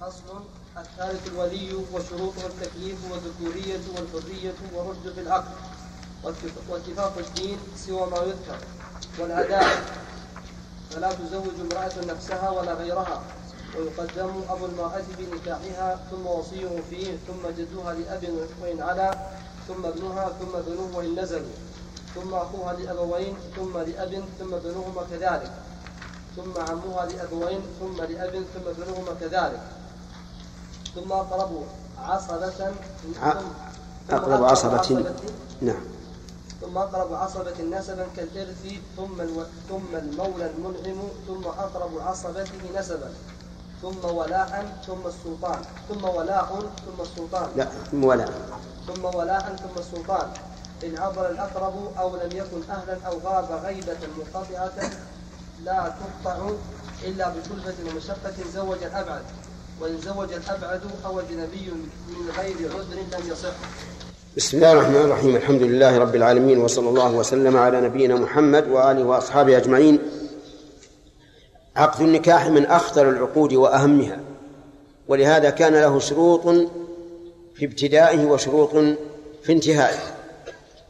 فصل 0.00 0.40
الثالث 0.78 1.28
الولي 1.28 1.74
وشروطه 1.74 2.46
التكليف 2.46 2.98
والذكورية 3.12 3.80
والحرية 3.96 4.54
والرشد 4.74 5.12
في 5.14 5.20
العقل. 5.20 5.52
واتف- 6.24 6.70
واتفاق 6.70 7.18
الدين 7.18 7.58
سوى 7.76 8.06
ما 8.10 8.16
يذكر. 8.18 8.58
والأداء. 9.18 9.82
فلا 10.90 11.12
تزوج 11.12 11.60
امرأة 11.60 12.04
نفسها 12.14 12.50
ولا 12.50 12.74
غيرها. 12.74 13.22
ويقدم 13.78 14.30
أبو 14.50 14.66
المرأة 14.66 15.02
بنكاحها 15.18 15.98
ثم 16.10 16.26
وصيه 16.26 16.80
فيه 16.90 17.16
ثم 17.26 17.42
جدها 17.58 17.94
لأب 17.94 18.24
وإن 18.62 18.80
علا 18.80 19.18
ثم 19.68 19.86
ابنها 19.86 20.28
ثم 20.40 20.52
بنوه 20.72 20.96
وإن 20.96 21.20
نزلوا 21.20 21.56
ثم 22.14 22.34
أخوها 22.34 22.72
لأبوين 22.72 23.34
ثم 23.56 23.78
لأب 23.78 24.24
ثم 24.38 24.50
بنوهما 24.50 25.02
كذلك 25.10 25.52
ثم 26.36 26.52
عمها 26.68 27.06
لأبوين 27.06 27.60
ثم 27.80 27.96
لأب 28.02 28.44
ثم 28.54 28.82
بنوهما 28.82 29.14
كذلك. 29.20 29.60
ثم 30.94 31.12
أقرب 31.12 31.64
عصبة 31.98 32.72
أقرب 34.10 34.44
عصبة 34.44 35.04
نعم. 35.62 35.80
ثم 36.60 36.78
أقرب 36.78 37.14
عصبة 37.14 37.62
نسبا 37.62 38.06
كالإرث 38.16 38.66
ثم 38.96 39.20
ألو... 39.20 39.42
ثم 39.68 39.96
المولى 39.96 40.50
المنعم 40.50 41.08
ثم 41.26 41.44
أقرب 41.44 41.98
عصبته 41.98 42.78
نسبا. 42.78 43.10
ثم 43.82 44.02
ولاء 44.04 44.80
ثم 44.86 45.02
السلطان 45.06 45.60
ثم 45.88 46.04
ولاء 46.04 46.48
ثم 46.86 47.02
السلطان 47.02 47.48
لا 47.56 47.66
ولا 48.06 48.28
ثم 48.86 49.04
ولاء 49.04 49.56
ثم 49.62 49.80
السلطان 49.80 50.28
إن 50.84 50.98
عبر 50.98 51.30
الأقرب 51.30 51.74
أو 51.98 52.16
لم 52.16 52.30
يكن 52.32 52.60
أهلا 52.70 52.96
أو 53.06 53.18
غاب 53.24 53.48
غيبة 53.64 53.98
منقطعة 54.18 54.90
لا 55.64 55.92
تقطع 56.00 56.36
إلا 57.04 57.28
بكلفة 57.28 57.74
ومشقة 57.86 58.36
زوج 58.54 58.82
الأبعد. 58.82 59.22
وإن 59.80 60.00
زوج 60.00 60.32
الأبعد 60.32 60.80
أو 61.06 61.20
أجنبي 61.20 61.72
من 62.08 62.30
غير 62.38 62.56
عذر 62.74 63.18
لم 63.18 63.32
يصح. 63.32 63.52
بسم 64.36 64.56
الله 64.56 64.72
الرحمن 64.72 64.96
الرحيم. 64.96 65.36
الحمد 65.36 65.62
لله 65.62 65.98
رب 65.98 66.14
العالمين 66.14 66.58
وصلى 66.58 66.88
الله 66.88 67.12
وسلم 67.12 67.56
على 67.56 67.80
نبينا 67.80 68.14
محمد 68.14 68.68
وآله 68.68 69.04
وأصحابه 69.04 69.56
أجمعين. 69.56 69.98
عقد 71.76 72.00
النكاح 72.00 72.46
من 72.46 72.66
أخطر 72.66 73.10
العقود 73.10 73.52
وأهمها 73.52 74.20
ولهذا 75.08 75.50
كان 75.50 75.72
له 75.72 75.98
شروط 75.98 76.46
في 77.54 77.64
ابتدائه 77.64 78.26
وشروط 78.26 78.70
في 79.42 79.52
انتهائه. 79.52 79.98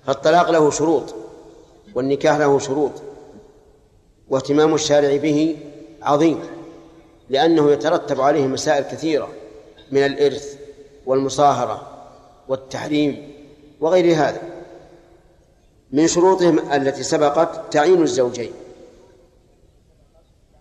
فالطلاق 0.07 0.51
له 0.51 0.71
شروط 0.71 1.15
والنكاح 1.95 2.37
له 2.37 2.59
شروط 2.59 2.93
واهتمام 4.29 4.75
الشارع 4.75 5.17
به 5.17 5.57
عظيم 6.03 6.41
لأنه 7.29 7.71
يترتب 7.71 8.21
عليه 8.21 8.47
مسائل 8.47 8.85
كثيرة 8.85 9.29
من 9.93 10.07
الإرث 10.07 10.55
والمصاهرة 11.07 11.89
والتحريم 12.49 13.33
وغير 13.81 14.15
هذا. 14.15 14.41
من 15.93 16.07
شروطهم 16.07 16.73
التي 16.73 17.02
سبقت 17.02 17.73
تعيين 17.73 18.02
الزوجين. 18.02 18.52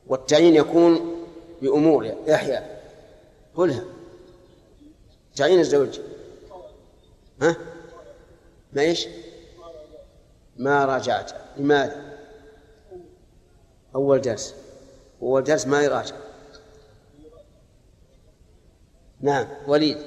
والتعيين 0.10 0.56
يكون 0.56 1.15
بأمور 1.62 2.15
يحيى. 2.28 2.60
قلها 3.56 3.84
تعيين 5.36 5.60
الزوج. 5.60 6.00
ها؟ 7.41 7.56
ما 8.74 8.82
إيش؟ 8.82 9.08
ما 10.58 10.86
راجعت. 10.86 11.32
لماذا؟ 11.58 12.17
أول 13.95 14.22
درس. 14.22 14.56
أول 15.22 15.43
درس 15.43 15.67
ما 15.67 15.82
يراجع. 15.82 16.15
نعم. 19.22 19.48
وليد. 19.67 19.98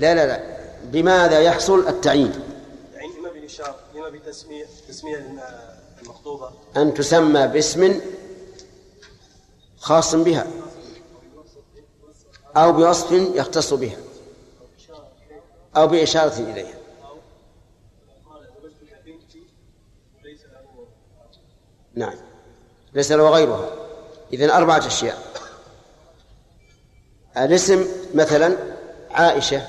لا 0.00 0.14
لا 0.14 0.26
لا. 0.26 0.54
بماذا 0.84 1.40
يحصل 1.40 1.88
التعيين؟ 1.88 2.32
يعني 2.94 3.06
إما 3.18 3.30
بالإشارة 3.30 3.76
إما 3.94 4.08
بتسمية 4.08 4.66
تسمية 4.88 5.26
المخطوبة 6.02 6.50
أن 6.76 6.94
تسمى 6.94 7.46
باسم 7.46 8.00
خاص 9.84 10.14
بها 10.14 10.46
أو 12.56 12.72
بوصف 12.72 13.12
يختص 13.12 13.74
بها 13.74 13.96
أو 15.76 15.86
بإشارة 15.86 16.38
إليها. 16.38 16.74
نعم. 21.94 22.14
ليس 22.94 23.12
له 23.12 23.30
غيرها. 23.30 23.70
إذن 24.32 24.50
أربعة 24.50 24.86
أشياء. 24.86 25.18
الاسم 27.36 27.86
مثلا 28.14 28.56
عائشة. 29.10 29.66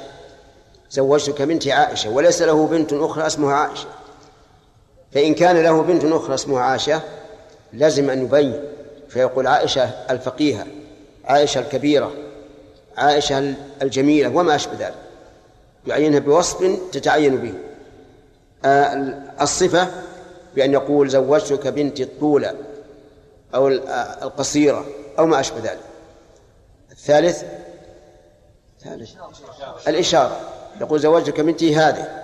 زوجتك 0.92 1.42
بنتي 1.42 1.72
عائشة. 1.72 2.10
وليس 2.10 2.42
له 2.42 2.68
بنت 2.68 2.94
أخرى 2.94 3.28
اسمها 3.28 3.56
عائشة. 3.56 3.90
فإن 5.12 5.34
كان 5.34 5.64
له 5.64 5.82
بنت 5.82 6.04
أخرى 6.06 6.34
اسمها 6.34 6.62
عائشة 6.62 7.02
لازم 7.74 8.10
أن 8.10 8.22
يبين 8.22 8.75
فيقول 9.16 9.48
عائشة 9.48 9.84
الفقيهة 9.84 10.68
عائشة 11.26 11.60
الكبيرة 11.60 12.12
عائشة 12.98 13.54
الجميلة 13.82 14.30
وما 14.30 14.56
أشبه 14.56 14.74
ذلك. 14.74 14.96
يعينها 15.88 16.20
بوصف 16.20 16.80
تتعين 16.92 17.38
به. 17.38 17.54
آه، 18.66 19.14
الصفة 19.42 19.88
بأن 20.56 20.74
يقول 20.74 21.10
زوجتك 21.10 21.68
بنتي 21.68 22.04
الطولة 22.04 22.56
أو 23.56 23.68
آه، 23.68 24.24
القصيرة 24.24 24.86
أو 25.20 25.26
ما 25.26 25.40
أشبه 25.40 25.60
ذلك. 25.60 25.80
الثالث 26.92 27.44
ثالث 28.84 29.12
الإشارة. 29.88 30.40
يقول 30.82 31.00
زوجتك 31.00 31.42
بنتي 31.42 31.76
هذه 31.76 32.24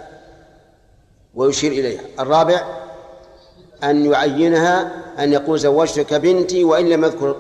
ويشير 1.36 1.72
إليها. 1.72 2.02
الرابع 2.20 2.81
أن 3.84 4.06
يعينها 4.06 4.92
أن 5.20 5.34
يقول 5.34 5.60
زوجتك 5.60 6.14
بنتي 6.14 6.64
وإن 6.64 6.90
لم 6.90 7.04
يذكر 7.04 7.36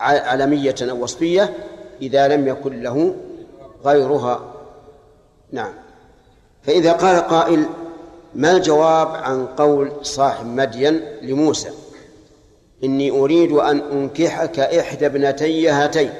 علمية 0.00 0.74
أو 0.82 1.02
وصفية 1.02 1.54
إذا 2.02 2.28
لم 2.28 2.48
يكن 2.48 2.82
له 2.82 3.16
غيرها. 3.84 4.54
نعم. 5.52 5.72
فإذا 6.62 6.92
قال 6.92 7.20
قائل 7.20 7.64
ما 8.34 8.52
الجواب 8.52 9.08
عن 9.08 9.46
قول 9.46 9.92
صاحب 10.02 10.46
مدين 10.46 11.00
لموسى؟ 11.22 11.70
إني 12.84 13.10
أريد 13.10 13.52
أن 13.52 13.78
أنكحك 13.78 14.60
إحدى 14.60 15.06
ابنتي 15.06 15.68
هاتين. 15.68 16.10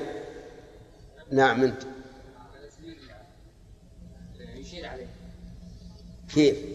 نعم 1.33 1.63
أنت. 1.63 1.83
كيف؟ 6.35 6.70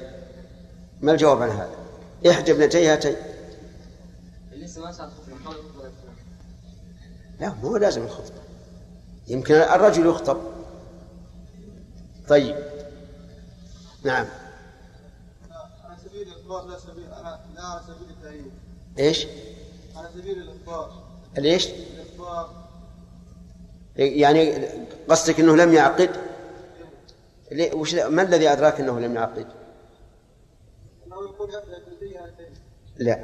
ما 1.02 1.12
الجواب 1.12 1.42
عن 1.42 1.50
هذا؟ 1.50 1.76
إحدى 2.30 2.52
ابنتي 2.52 2.88
هاتين. 2.88 3.16
لسه 4.52 4.82
ما 4.82 4.92
صار 4.92 5.10
خطبة. 5.46 5.56
لا 7.40 7.54
مو 7.64 7.78
لازم 7.78 8.04
الخطبة. 8.04 8.42
يمكن 9.28 9.56
الرجل 9.56 10.06
يخطب. 10.06 10.38
طيب. 12.30 12.56
نعم. 14.04 14.26
على 15.84 15.98
سبيل 16.06 16.28
الاخبار 16.28 16.66
لا 16.66 16.80
سبيل 16.80 17.10
لا 17.56 17.64
على 17.64 17.82
سبيل 17.88 18.10
التأييد. 18.10 18.52
إيش؟ 19.00 19.28
على 19.96 20.10
سبيل 20.14 20.38
الاخبار 20.38 21.04
ليش؟ 21.38 21.68
الاخبار 21.68 22.63
يعني 23.96 24.68
قصدك 25.10 25.40
إنه 25.40 25.56
لم 25.56 25.74
يعقد؟ 25.74 26.10
وش 27.74 27.96
ما 27.96 28.22
الذي 28.22 28.50
أدراك 28.50 28.80
إنه 28.80 29.00
لم 29.00 29.16
يعقد؟ 29.16 29.48
لا 32.98 33.20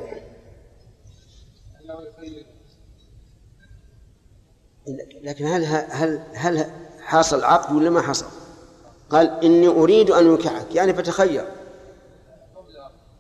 لكن 5.21 5.45
هل 5.45 5.65
هل 5.89 6.21
هل 6.33 6.65
حصل 7.01 7.43
عقد 7.43 7.75
ولا 7.75 7.89
ما 7.89 8.01
حصل؟ 8.01 8.25
قال 9.09 9.43
إني 9.43 9.67
أريد 9.67 10.11
أن 10.11 10.29
أنكحك 10.29 10.75
يعني 10.75 10.93
فتخير. 10.93 11.45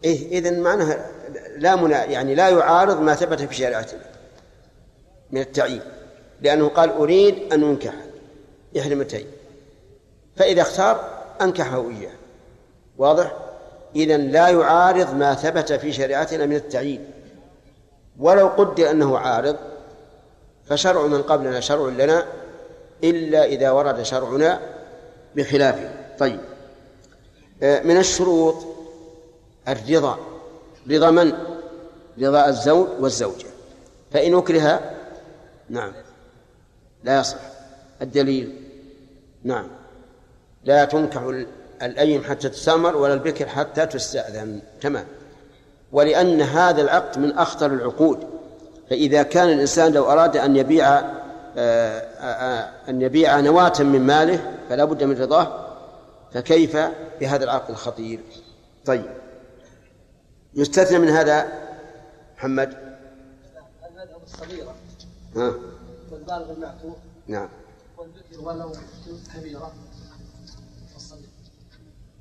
إيه 0.03 0.39
اذا 0.39 0.51
معناها 0.51 1.11
لا 1.57 1.75
منا 1.75 2.05
يعني 2.05 2.35
لا 2.35 2.49
يعارض 2.49 3.01
ما 3.01 3.15
ثبت 3.15 3.41
في 3.41 3.55
شريعتنا 3.55 4.01
من 5.31 5.41
التعيين 5.41 5.81
لأنه 6.41 6.67
قال 6.67 6.89
أريد 6.89 7.53
أن 7.53 7.63
أنكح. 7.63 7.93
إحدى 8.79 8.93
المتين 8.93 9.25
فإذا 10.35 10.61
اختار 10.61 11.23
أنكحه 11.41 11.89
إياه. 11.89 12.11
واضح؟ 12.97 13.33
إذا 13.95 14.17
لا 14.17 14.49
يعارض 14.49 15.15
ما 15.15 15.33
ثبت 15.33 15.73
في 15.73 15.93
شريعتنا 15.93 16.45
من 16.45 16.55
التعيين. 16.55 17.11
ولو 18.19 18.47
قدر 18.47 18.91
أنه 18.91 19.17
عارض 19.17 19.55
فشرع 20.65 21.07
من 21.07 21.21
قبلنا 21.21 21.59
شرع 21.59 21.89
لنا 21.89 22.25
إلا 23.03 23.45
إذا 23.45 23.71
ورد 23.71 24.03
شرعنا 24.03 24.59
بخلافه 25.35 25.89
طيب. 26.19 26.39
آه، 27.63 27.83
من 27.83 27.97
الشروط 27.97 28.55
الرضا. 29.67 30.17
رضا 30.89 31.11
من؟ 31.11 31.33
رضا 32.21 32.47
الزوج 32.47 32.87
والزوجة. 32.99 33.47
فإن 34.11 34.37
أكره 34.37 34.79
نعم. 35.69 35.93
لا 37.03 37.19
يصح. 37.19 37.37
الدليل. 38.01 38.61
نعم. 39.43 39.67
لا 40.63 40.85
تنكح 40.85 41.21
الأيم 41.81 42.23
حتى 42.23 42.49
تستأمر 42.49 42.97
ولا 42.97 43.13
البكر 43.13 43.47
حتى 43.47 43.85
تستأذن. 43.85 44.59
تمام. 44.81 45.05
ولأن 45.91 46.41
هذا 46.41 46.81
العقد 46.81 47.19
من 47.19 47.31
أخطر 47.31 47.73
العقود. 47.73 48.39
فإذا 48.89 49.23
كان 49.23 49.49
الإنسان 49.49 49.91
لو 49.91 50.11
أراد 50.11 50.37
أن 50.37 50.55
يبيع 50.55 50.99
آه، 51.57 51.99
آه، 52.19 52.23
آه، 52.23 52.89
أن 52.89 53.01
يبيع 53.01 53.39
نواة 53.39 53.73
من 53.79 54.01
ماله 54.01 54.57
فلا 54.69 54.85
بد 54.85 55.03
من 55.03 55.21
رضاه 55.21 55.67
فكيف 56.33 56.77
بهذا 57.19 57.43
العقد 57.43 57.69
الخطير؟ 57.69 58.19
طيب. 58.85 59.05
يستثنى 60.55 60.99
من 60.99 61.09
هذا 61.09 61.47
محمد؟ 62.37 62.73
المذهب 63.89 64.23
الصغيرة. 64.23 64.75
ها؟ 65.35 65.53
والبالغ 66.29 66.51
المعتوق 66.51 66.97
نعم. 67.27 67.49
والبكر 67.97 68.39
ولو 68.41 68.71
كبيرة 69.35 69.73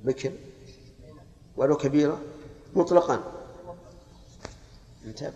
بكر 0.03 0.33
ولو 1.57 1.77
كبيرة 1.77 2.21
مطلقا. 2.75 3.23
انتبه. 5.05 5.33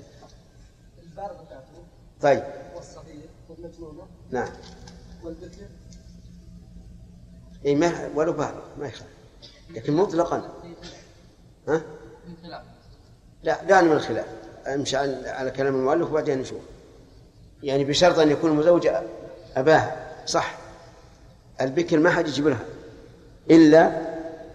البالغ 1.03 1.31
المعتوق 1.31 1.86
طيب. 2.21 2.43
والصغير 2.75 3.29
والمجنونة. 3.49 4.07
نعم. 4.31 4.51
والبكر. 5.23 5.67
اي 7.65 7.75
ما 7.75 8.09
ولو 8.15 8.33
بالغ 8.33 8.62
ما 8.79 8.88
يخالف. 8.88 9.13
لكن 9.69 9.93
مطلقا. 9.93 10.38
ها؟ 11.67 11.81
من 12.27 12.36
خلاف. 12.43 12.65
لا 13.43 13.63
دعنا 13.63 13.88
من 13.88 13.95
الخلاف 13.95 14.27
امشي 14.67 14.97
على 14.97 15.29
على 15.29 15.51
كلام 15.51 15.75
المؤلف 15.75 16.09
وبعدين 16.09 16.39
نشوف. 16.39 16.62
يعني 17.63 17.84
بشرط 17.84 18.19
أن 18.19 18.32
يكون 18.32 18.52
المزوج 18.52 18.89
أباه 19.56 19.91
صح. 20.26 20.58
البكر 21.62 21.99
ما 21.99 22.10
حد 22.10 22.28
يجيب 22.28 22.47
لها 22.47 22.65
إلا 23.52 23.91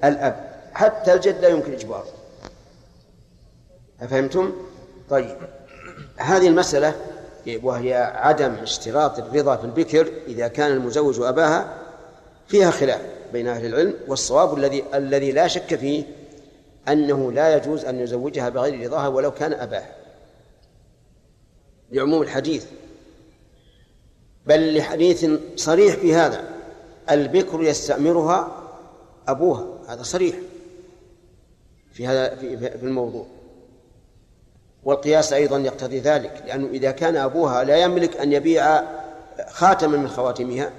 الأب 0.05 0.49
حتى 0.75 1.13
الجد 1.13 1.41
لا 1.41 1.49
يمكن 1.49 1.73
إجباره. 1.73 2.07
أفهمتم؟ 4.01 4.53
طيب. 5.11 5.37
هذه 6.17 6.49
المسألة 6.49 6.95
وهي 7.63 7.95
عدم 7.95 8.53
اشتراط 8.53 9.19
الرضا 9.19 9.57
في 9.57 9.65
البكر 9.65 10.13
إذا 10.27 10.49
كان 10.49 10.73
المزوج 10.73 11.21
أباها 11.21 11.75
فيها 12.49 12.71
خلاف 12.71 13.01
بين 13.33 13.49
أهل 13.49 13.67
العلم 13.67 13.95
والصواب 14.09 14.59
الذي 14.59 14.85
الذي 14.95 15.33
لا 15.33 15.47
شك 15.47 15.75
فيه 15.75 16.05
أنه 16.89 17.33
لا 17.33 17.57
يجوز 17.57 17.85
أن 17.85 18.01
يزوجها 18.01 18.49
بغير 18.49 18.87
رضاها 18.87 19.09
ولو 19.09 19.31
كان 19.31 19.53
أباها. 19.53 19.95
لعموم 21.93 22.23
الحديث 22.23 22.65
بل 24.47 24.79
لحديث 24.79 25.27
صريح 25.57 25.97
في 25.97 26.15
هذا. 26.15 26.45
البكر 27.11 27.63
يستأمرها 27.63 28.49
أبوها. 29.29 29.67
هذا 29.89 30.03
صريح 30.03 30.37
في 31.93 32.07
هذا 32.07 32.37
في, 32.37 32.83
الموضوع. 32.83 33.27
والقياس 34.85 35.33
أيضا 35.33 35.59
يقتضي 35.59 36.01
ذلك 36.01 36.43
لأنه 36.47 36.69
إذا 36.69 36.91
كان 36.91 37.17
أبوها 37.17 37.65
لا 37.65 37.77
يملك 37.77 38.17
أن 38.17 38.33
يبيع 38.33 38.83
خاتما 39.49 39.97
من 39.97 40.09
خواتمها 40.09 40.71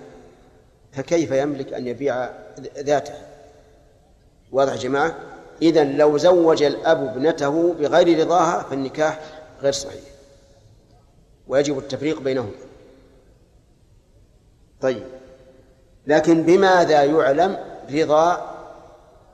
فكيف 0.91 1.32
يملك 1.32 1.74
أن 1.74 1.88
يبيع 1.88 2.30
ذاته؟ 2.78 3.13
واضح 4.52 4.76
جماعة؟ 4.76 5.15
إذا 5.62 5.84
لو 5.84 6.17
زوج 6.17 6.63
الأب 6.63 7.04
ابنته 7.04 7.74
بغير 7.74 8.19
رضاها 8.19 8.63
فالنكاح 8.63 9.19
غير 9.62 9.72
صحيح. 9.72 10.02
ويجب 11.48 11.78
التفريق 11.78 12.22
بينهما. 12.22 12.52
طيب. 14.82 15.04
لكن 16.08 16.44
بماذا 16.44 17.04
يعلم 17.04 17.58
رضا 17.92 18.56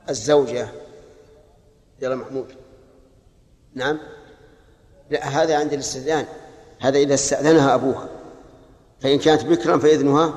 الزوجة؟ 0.10 0.68
يلا 2.02 2.16
محمود. 2.16 2.48
نعم. 3.74 4.00
لا 5.10 5.28
هذا 5.28 5.58
عند 5.58 5.74
الاستئذان. 5.74 6.26
هذا 6.80 6.98
إذا 6.98 7.14
استأذنها 7.14 7.76
أبوها. 7.76 8.10
فإن 9.00 9.20
كانت 9.20 9.46
بكرا 9.46 9.78
فإذنها 9.78 10.34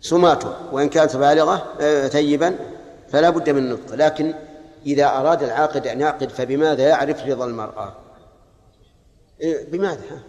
سماتها 0.00 0.58
وإن 0.72 0.88
كانت 0.88 1.16
بالغة 1.16 1.72
آه، 1.80 2.08
ثيبا 2.08 2.56
فلا 3.08 3.30
بد 3.30 3.50
من 3.50 3.58
النطق 3.58 3.94
لكن 3.94 4.34
إذا 4.86 5.06
أراد 5.06 5.42
العاقد 5.42 5.86
أن 5.86 6.00
يعقد 6.00 6.28
فبماذا 6.28 6.88
يعرف 6.88 7.26
رضا 7.26 7.44
المرأة؟ 7.44 7.96
إيه، 9.40 9.70
بماذا؟ 9.70 10.22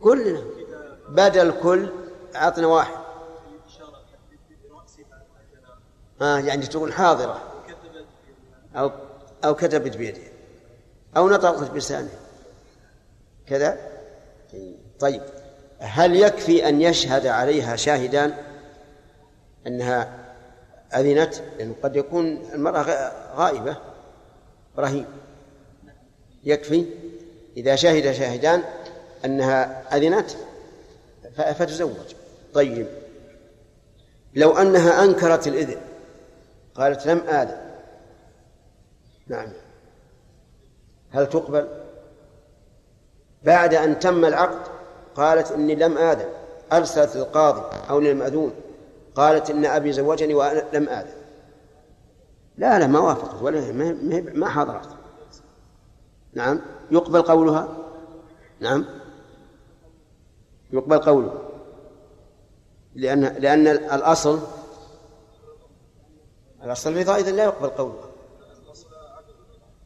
كلنا. 0.00 0.42
بدل 1.08 1.52
كل 1.62 1.88
أعطنا 2.36 2.66
واحد. 2.66 2.94
آه 6.22 6.38
يعني 6.38 6.66
تقول 6.66 6.92
حاضرة. 6.92 7.40
أو 8.76 8.90
أو 9.44 9.54
كتبت 9.54 9.96
بيدها 9.96 10.30
أو 11.16 11.28
نطقت 11.28 11.70
بلسانه 11.70 12.10
كذا؟ 13.46 13.78
طيب. 15.00 15.22
هل 15.78 16.16
يكفي 16.16 16.68
أن 16.68 16.80
يشهد 16.82 17.26
عليها 17.26 17.76
شاهدان 17.76 18.34
أنها 19.66 20.24
أذنت؟ 20.94 21.34
لأنه 21.58 21.74
قد 21.82 21.96
يكون 21.96 22.26
المرأة 22.52 23.12
غائبة. 23.36 23.76
رهيب. 24.78 25.06
يكفي؟ 26.44 26.86
إذا 27.56 27.76
شهد 27.76 28.12
شاهدان 28.12 28.62
أنها 29.24 29.84
أذنت 29.96 30.30
فتزوج. 31.36 32.14
طيب. 32.54 32.86
لو 34.34 34.56
أنها 34.56 35.04
أنكرت 35.04 35.48
الإذن 35.48 35.80
قالت 36.74 37.06
لم 37.06 37.18
آذن. 37.18 37.56
نعم. 39.26 39.48
هل 41.10 41.26
تقبل؟ 41.26 41.68
بعد 43.42 43.74
أن 43.74 43.98
تم 43.98 44.24
العقد 44.24 44.68
قالت 45.14 45.52
إني 45.52 45.74
لم 45.74 45.98
آذن. 45.98 46.28
أرسلت 46.72 47.16
للقاضي 47.16 47.62
أو 47.90 48.00
للمأذون. 48.00 48.52
قالت 49.14 49.50
إن 49.50 49.64
أبي 49.64 49.92
زوجني 49.92 50.34
وأنا 50.34 50.64
لم 50.72 50.88
آذن. 50.88 51.20
لا 52.56 52.78
لا 52.78 52.86
ما 52.86 52.98
وافقت. 52.98 53.42
ولا 53.42 53.72
ما, 53.72 53.92
ما 54.34 54.48
حضرت. 54.48 54.88
نعم. 56.32 56.60
يقبل 56.90 57.22
قولها؟ 57.22 57.68
نعم. 58.60 58.84
يقبل 60.72 60.98
قوله. 60.98 61.49
لأن 63.00 63.20
لأن 63.24 63.66
الأصل 63.66 64.40
الأصل 66.64 66.92
الرضا 66.92 67.16
إذا 67.16 67.30
لا 67.30 67.44
يقبل 67.44 67.68
قولها 67.68 68.10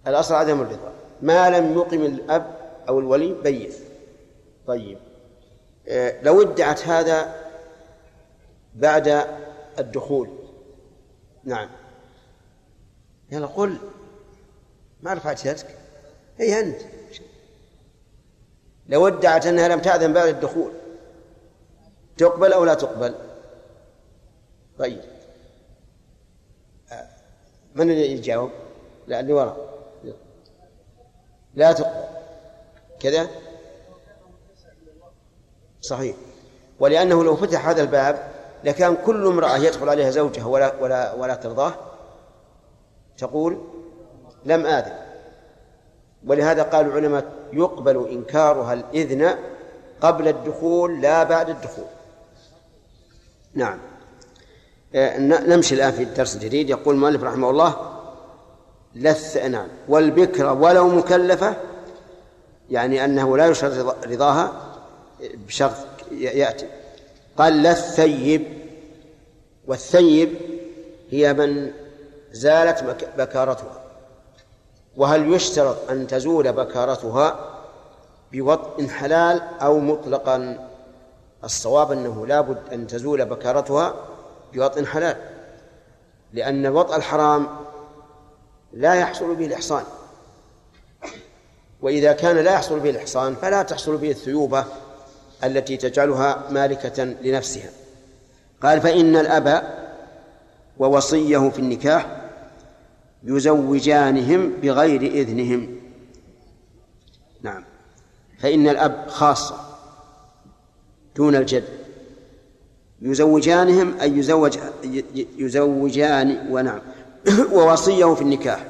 الأصل 0.07 0.35
عدم 0.35 0.61
الرضا. 0.61 0.93
ما 1.23 1.51
لم 1.51 1.73
يقم 1.73 2.03
الأب 2.03 2.57
أو 2.89 2.99
الولي 2.99 3.33
بين 3.33 3.73
طيب. 4.67 4.99
آه، 5.89 6.23
لو 6.23 6.43
ادعت 6.43 6.89
هذا 6.89 7.35
بعد 8.75 9.27
الدخول. 9.79 10.29
نعم. 11.45 11.69
يلا 13.31 13.47
قل. 13.47 13.77
ما 15.03 15.15
رفعت 15.15 15.45
يدك؟ 15.45 15.67
هي 16.39 16.61
أنت. 16.61 16.81
لو 18.89 19.09
ادعت 19.09 19.47
أنها 19.47 19.69
لم 19.69 19.81
تأذن 19.81 20.13
بعد 20.13 20.29
الدخول. 20.29 20.73
تقبل 22.17 22.53
أو 22.53 22.65
لا 22.65 22.75
تقبل؟ 22.75 23.15
طيب. 24.79 25.01
آه، 26.93 27.09
من 27.75 27.91
اللي 27.91 28.13
يجاوب؟ 28.13 28.51
لا 29.07 29.21
اللي 29.21 29.33
وراء. 29.33 29.75
لا 31.55 31.73
تقبل. 31.73 32.05
كذا؟ 33.01 33.29
صحيح. 35.81 36.17
ولأنه 36.81 37.25
لو 37.25 37.37
فتح 37.37 37.69
هذا 37.69 37.83
الباب 37.83 38.31
لكان 38.65 38.97
كل 39.07 39.27
امرأة 39.27 39.57
يدخل 39.57 39.89
عليها 39.89 40.11
زوجها 40.11 40.47
ولا 40.47 40.75
ولا 40.81 41.15
ولا 41.15 41.35
ترضاه؟ 41.35 41.75
تقول 43.19 43.59
لم 44.45 44.67
آذن. 44.67 44.97
ولهذا 46.27 46.63
قال 46.63 46.87
العلماء 46.87 47.25
يقبل 47.53 48.09
إنكارها 48.09 48.73
الإذن 48.73 49.39
قبل 50.01 50.29
الدخول 50.29 51.01
لا 51.01 51.23
بعد 51.23 51.51
الدخول. 51.51 51.85
نعم. 53.55 53.79
آه، 54.95 55.19
نمشي 55.19 55.75
الآن 55.75 55.93
في 55.93 56.03
الدرس 56.03 56.37
الجديد 56.37 56.71
يقول 56.71 56.95
المؤلف 56.95 57.23
رحمه 57.23 57.51
الله 57.51 57.77
لث 58.95 59.37
نعم. 59.37 59.69
والبكر 59.89 60.53
ولو 60.53 60.89
مكلفة 60.89 61.57
يعني 62.71 63.05
أنه 63.05 63.37
لا 63.37 63.47
يشرط 63.47 63.97
رضاها 64.07 64.53
بشرط 65.21 65.77
يأتي. 66.11 66.67
قال 67.37 67.63
لا 67.63 67.71
الثيب 67.71 68.45
والثيب 69.67 70.35
هي 71.11 71.33
من 71.33 71.71
زالت 72.33 72.97
بكارتها. 73.19 73.81
وهل 74.97 75.33
يشترط 75.33 75.91
أن 75.91 76.07
تزول 76.07 76.53
بكارتها 76.53 77.51
بوطء 78.33 78.87
حلال 78.89 79.43
أو 79.61 79.79
مطلقا؟ 79.79 80.69
الصواب 81.45 81.93
أنه 81.93 82.27
لا 82.27 82.41
بد 82.41 82.73
أن 82.73 82.87
تزول 82.87 83.25
بكارتها 83.25 83.95
بوطء 84.55 84.85
حلال 84.85 85.17
لأن 86.33 86.67
الوطء 86.67 86.97
الحرام 86.97 87.47
لا 88.73 88.95
يحصل 88.95 89.35
به 89.35 89.47
الإحصان. 89.47 89.85
وإذا 91.83 92.13
كان 92.13 92.37
لا 92.37 92.53
يحصل 92.53 92.81
به 92.81 92.91
الإحصان 92.91 93.35
فلا 93.35 93.63
تحصل 93.63 93.97
به 93.97 94.11
الثيوبة 94.11 94.65
التي 95.45 95.77
تجعلها 95.77 96.43
مالكة 96.51 97.05
لنفسها. 97.05 97.71
قال 98.63 98.81
فإن 98.81 99.17
الأب 99.17 99.63
ووصيه 100.79 101.51
في 101.51 101.59
النكاح 101.59 102.07
يزوجانهم 103.25 104.53
بغير 104.63 105.03
إذنهم. 105.03 105.81
نعم. 107.43 107.65
فإن 108.39 108.69
الأب 108.69 109.05
خاصة. 109.09 109.74
دون 111.17 111.37
الجد. 111.37 111.65
يزوجانهم 113.03 113.95
أي 114.01 114.19
يزوج 114.19 114.59
يزوجان 115.39 116.47
ونعم. 116.51 116.81
ووصيه 117.55 118.15
في 118.15 118.23
النكاح. 118.23 118.67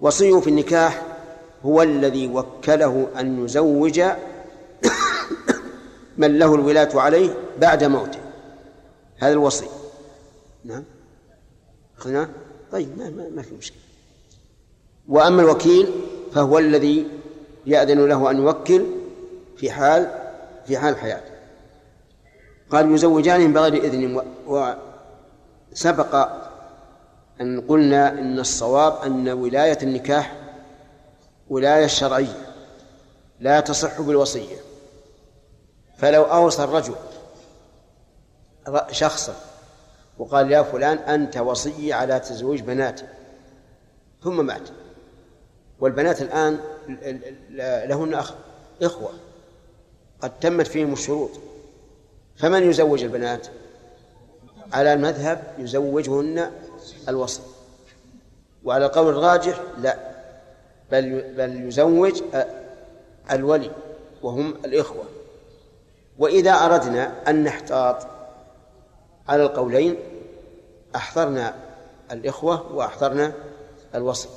وصيه 0.00 0.40
في 0.40 0.50
النكاح 0.50 1.02
هو 1.64 1.82
الذي 1.82 2.28
وكله 2.28 3.08
أن 3.20 3.44
يزوج 3.44 4.00
من 6.18 6.38
له 6.38 6.54
الولاة 6.54 6.88
عليه 6.94 7.34
بعد 7.60 7.84
موته. 7.84 8.18
هذا 9.18 9.32
الوصي. 9.32 9.66
نعم. 10.64 10.84
أخذناه 11.98 12.28
طيب 12.72 12.98
ما, 12.98 13.10
ما, 13.10 13.28
ما 13.36 13.42
في 13.42 13.54
مشكلة. 13.54 13.78
وأما 15.08 15.42
الوكيل 15.42 15.90
فهو 16.34 16.58
الذي 16.58 17.06
يأذن 17.66 18.08
له 18.08 18.30
أن 18.30 18.36
يوكل 18.36 18.84
في 19.56 19.70
حال 19.70 20.27
في 20.68 20.78
حال 20.78 20.96
حياته 20.96 21.30
قال 22.70 22.94
يزوجانهم 22.94 23.52
بغير 23.52 23.74
إذن 23.74 24.22
وسبق 25.72 26.28
أن 27.40 27.60
قلنا 27.60 28.08
إن 28.08 28.38
الصواب 28.38 29.02
أن 29.06 29.28
ولاية 29.28 29.78
النكاح 29.82 30.36
ولاية 31.48 31.86
شرعية 31.86 32.46
لا 33.40 33.60
تصح 33.60 34.00
بالوصية. 34.00 34.56
فلو 35.96 36.22
أوصى 36.22 36.64
الرجل 36.64 36.94
شخصا 38.90 39.34
وقال 40.18 40.52
يا 40.52 40.62
فلان 40.62 40.98
أنت 40.98 41.36
وصي 41.36 41.92
على 41.92 42.20
تزويج 42.20 42.60
بناتي 42.60 43.06
ثم 44.22 44.46
مات 44.46 44.68
والبنات 45.80 46.22
الآن 46.22 46.58
لهن 47.88 48.14
أخ 48.14 48.34
إخوة 48.82 49.10
قد 50.22 50.40
تمت 50.40 50.66
فيهم 50.66 50.92
الشروط 50.92 51.30
فمن 52.36 52.70
يزوج 52.70 53.02
البنات؟ 53.02 53.46
على 54.72 54.92
المذهب 54.92 55.54
يزوجهن 55.58 56.52
الوصي 57.08 57.42
وعلى 58.64 58.86
القول 58.86 59.08
الراجح 59.08 59.60
لا 59.78 59.96
بل 60.90 61.34
بل 61.36 61.68
يزوج 61.68 62.22
الولي 63.30 63.70
وهم 64.22 64.54
الإخوة. 64.64 65.04
وإذا 66.18 66.52
أردنا 66.52 67.30
أن 67.30 67.44
نحتاط 67.44 68.06
على 69.28 69.42
القولين 69.42 69.96
أحضرنا 70.96 71.54
الإخوة 72.12 72.72
وأحضرنا 72.72 73.32
الوصي 73.94 74.28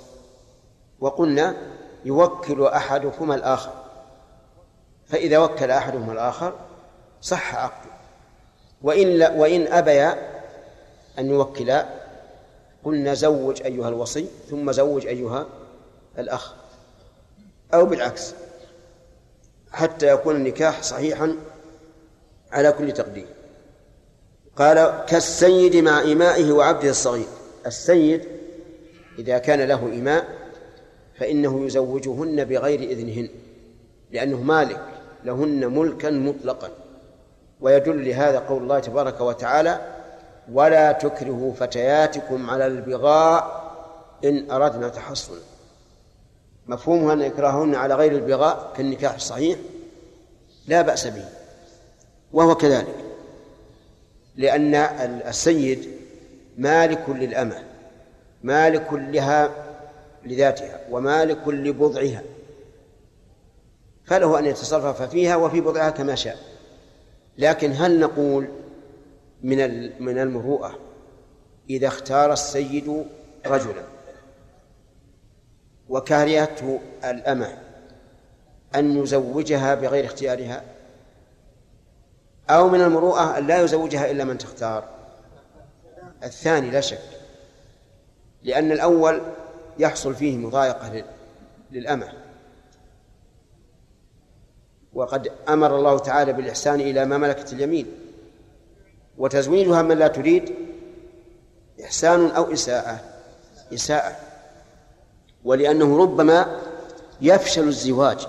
وقلنا 1.00 1.56
يوكل 2.06 2.66
أحدكما 2.66 3.36
الآخر. 3.36 3.81
فإذا 5.12 5.38
وكل 5.38 5.72
أحدهما 5.72 6.14
الآخر 6.14 6.54
صح 7.22 7.56
عقده 7.56 7.92
وإن 8.82 9.22
وإن 9.22 9.68
أبيا 9.68 10.32
أن 11.20 11.30
يوكلا 11.30 11.86
قلنا 12.84 13.14
زوج 13.14 13.62
أيها 13.62 13.90
الوصي 13.90 14.28
ثم 14.50 14.72
زوج 14.72 15.08
أيها 15.08 15.48
الأخ. 16.20 16.54
أو 17.74 17.86
بالعكس 17.86 18.34
حتى 19.72 20.08
يكون 20.08 20.36
النكاح 20.36 20.84
صحيحا 20.84 21.36
على 22.52 22.72
كل 22.72 22.92
تقدير. 22.92 23.28
قال 24.56 25.06
كالسيد 25.08 25.76
مع 25.76 26.02
إمائه 26.02 26.52
وعبده 26.52 26.90
الصغير. 26.90 27.28
السيد 27.66 28.22
إذا 29.20 29.38
كان 29.38 29.62
له 29.62 29.86
إماء 29.86 30.26
فإنه 31.20 31.66
يزوجهن 31.66 32.44
بغير 32.44 32.80
إذنهن 32.80 33.30
لأنه 34.12 34.42
مالك. 34.42 34.91
لهن 35.26 35.68
ملكا 35.68 36.10
مطلقا. 36.10 36.70
ويدل 37.62 38.10
لهذا 38.10 38.40
قول 38.40 38.64
الله 38.64 38.80
تبارك 38.80 39.22
وتعالى 39.22 39.82
ولا 40.52 40.92
تكرهوا 40.92 41.54
فتياتكم 41.54 42.50
على 42.50 42.68
البغاء 42.68 43.72
إن 44.26 44.52
أردنا 44.52 44.90
تحصنا. 44.90 45.40
مفهومها 46.68 47.14
أن 47.14 47.22
إكراههن 47.22 47.76
على 47.76 47.96
غير 47.96 48.12
البغاء 48.12 48.74
كالنكاح 48.78 49.14
الصحيح؟ 49.14 49.60
لا 50.68 50.82
بأس 50.82 51.08
به. 51.08 51.26
وهو 52.34 52.56
كذلك. 52.56 52.96
لأن 54.36 54.76
السيد 55.28 55.92
مالك 56.58 57.10
للأمة 57.10 57.64
مالك 58.44 58.94
لها 58.94 59.50
لذاتها 60.26 60.80
ومالك 60.92 61.48
لبضعها. 61.48 62.22
فله 64.12 64.40
أن 64.40 64.46
يتصرف 64.46 65.02
فيها 65.02 65.36
وفي 65.36 65.62
بضعها 65.62 65.90
كما 65.90 66.16
شاء. 66.16 66.38
لكن 67.38 67.72
هل 67.72 68.00
نقول 68.00 68.48
من 69.44 69.58
من 70.04 70.18
المروءة 70.18 70.80
إذا 71.70 71.88
اختار 71.88 72.34
السيد 72.34 73.06
رجلا 73.46 73.84
وكارهته 75.90 76.80
الأمة 77.04 77.58
أن 78.76 78.98
يزوجها 78.98 79.76
بغير 79.76 80.06
اختيارها؟ 80.06 80.64
أو 82.50 82.70
من 82.70 82.82
المروءة 82.82 83.38
أن 83.38 83.48
لا 83.48 83.62
يزوجها 83.62 84.12
إلا 84.12 84.24
من 84.24 84.38
تختار؟ 84.38 84.84
الثاني 86.24 86.72
لا 86.72 86.82
شك 86.82 87.10
لأن 88.44 88.72
الأول 88.72 89.22
يحصل 89.80 90.16
فيه 90.16 90.38
مضايقة 90.38 91.04
للأمة. 91.72 92.21
وقد 94.94 95.32
أمر 95.50 95.76
الله 95.76 96.00
تعالى 96.00 96.34
بالإحسان 96.34 96.82
إلى 96.82 97.06
ما 97.06 97.18
ملكت 97.18 97.54
اليمين. 97.54 97.88
وتزويجها 99.18 99.82
من 99.82 99.98
لا 99.98 100.08
تريد 100.08 100.56
إحسان 101.84 102.28
أو 102.28 102.54
إساءة. 102.54 103.00
إساءة. 103.74 104.16
ولأنه 105.44 105.98
ربما 105.98 106.60
يفشل 107.22 107.68
الزواج. 107.68 108.28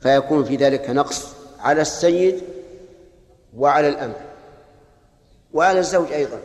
فيكون 0.00 0.44
في 0.44 0.56
ذلك 0.56 0.90
نقص 0.90 1.34
على 1.60 1.82
السيد 1.82 2.42
وعلى 3.56 3.88
الأمة 3.88 4.26
وعلى 5.52 5.78
الزوج 5.78 6.12
أيضا. 6.12 6.40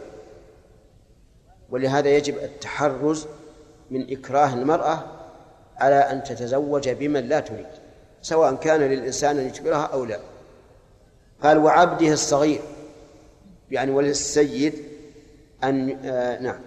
ولهذا 1.69 2.09
يجب 2.09 2.37
التحرز 2.37 3.27
من 3.91 4.11
إكراه 4.11 4.53
المرأة 4.53 5.03
على 5.77 5.95
أن 5.95 6.23
تتزوج 6.23 6.89
بمن 6.89 7.29
لا 7.29 7.39
تريد. 7.39 7.84
سواء 8.25 8.55
كان 8.55 8.81
للإنسان 8.81 9.39
أن 9.39 9.47
يجبرها 9.47 9.85
أو 9.85 10.05
لا. 10.05 10.19
قال 11.43 11.57
وعبده 11.57 12.13
الصغير. 12.13 12.61
يعني 13.71 13.91
وللسيد 13.91 14.83
أن 15.63 16.05
آه 16.05 16.39
نعم 16.39 16.61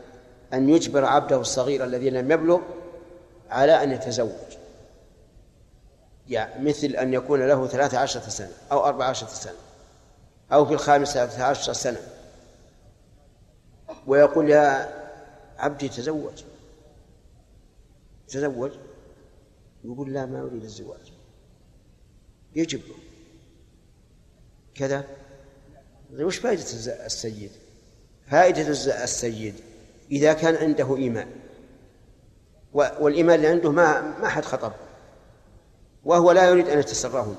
أن 0.53 0.69
يجبر 0.69 1.05
عبده 1.05 1.41
الصغير 1.41 1.85
الذي 1.85 2.11
لم 2.11 2.33
يبلغ 2.33 2.61
على 3.51 3.83
أن 3.83 3.93
يتزوج. 3.93 4.31
يعني 6.29 6.65
مثل 6.65 6.87
أن 6.87 7.15
يكون 7.15 7.49
له 7.49 7.67
ثلاثة 7.67 7.99
عشرة 7.99 8.29
سنة 8.29 8.53
أو 8.73 8.85
أربعة 8.85 9.09
عشرة 9.09 9.29
سنة 9.29 9.59
أو 10.53 10.67
في 10.67 10.73
الخامسة 10.73 11.45
عشرة 11.45 11.73
سنة. 11.73 12.01
ويقول 14.07 14.51
يا 14.51 14.89
عبدي 15.59 15.89
تزوج. 15.89 16.43
تزوج؟ 18.29 18.73
يقول 19.85 20.13
لا 20.13 20.27
ما 20.27 20.41
أريد 20.41 20.63
الزواج. 20.63 21.18
يجب. 22.57 22.81
كذا. 24.75 25.05
وش 26.13 26.37
فائدة 26.37 26.63
السيد؟ 27.07 27.51
فائدة 28.31 28.69
السيد 29.05 29.55
إذا 30.11 30.33
كان 30.33 30.55
عنده 30.55 30.97
إيمان. 30.97 31.29
والإيمان 32.73 33.37
اللي 33.37 33.49
عنده 33.49 33.73
ما 33.73 34.01
ما 34.21 34.29
حد 34.29 34.45
خطب. 34.45 34.73
وهو 36.05 36.33
لا 36.33 36.49
يريد 36.49 36.69
أن 36.69 36.79
يتسرهن. 36.79 37.37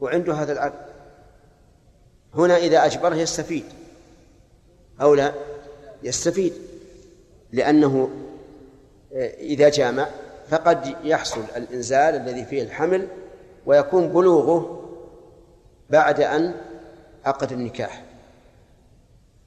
وعنده 0.00 0.34
هذا 0.34 0.52
العقل. 0.52 0.90
هنا 2.34 2.56
إذا 2.56 2.84
أجبره 2.84 3.14
يستفيد. 3.14 3.64
أو 5.00 5.14
لا؟ 5.14 5.34
يستفيد. 6.02 6.52
لأنه 7.52 8.10
آه، 9.14 9.34
إذا 9.34 9.68
جامع 9.68 10.08
فقد 10.50 10.96
يحصل 11.04 11.44
الإنزال 11.56 12.14
الذي 12.14 12.44
فيه 12.44 12.62
الحمل 12.62 13.08
ويكون 13.70 14.08
بلوغه 14.08 14.82
بعد 15.90 16.20
أن 16.20 16.54
عقد 17.24 17.52
النكاح. 17.52 18.04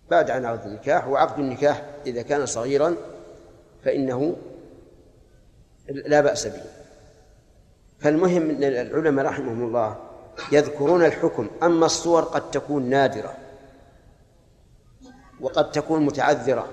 بعد 0.10 0.32
أن 0.32 0.46
عقد 0.46 0.66
النكاح 0.66 1.08
وعقد 1.08 1.40
النكاح 1.40 1.84
إذا 2.06 2.22
كان 2.22 2.46
صغيرا 2.46 2.96
فإنه 3.84 4.36
لا 5.90 6.22
بأس 6.22 6.48
به. 6.48 6.62
فالمهم 8.00 8.50
أن 8.50 8.64
العلماء 8.64 9.26
رحمهم 9.26 9.64
الله 9.64 9.96
يذكرون 10.52 11.06
الحكم 11.06 11.48
أما 11.64 11.86
الصور 11.86 12.22
قد 12.22 12.52
تكون 12.52 12.90
نادرة 12.90 13.36
وقد 15.42 15.72
تكون 15.72 16.06
متعذرة. 16.06 16.68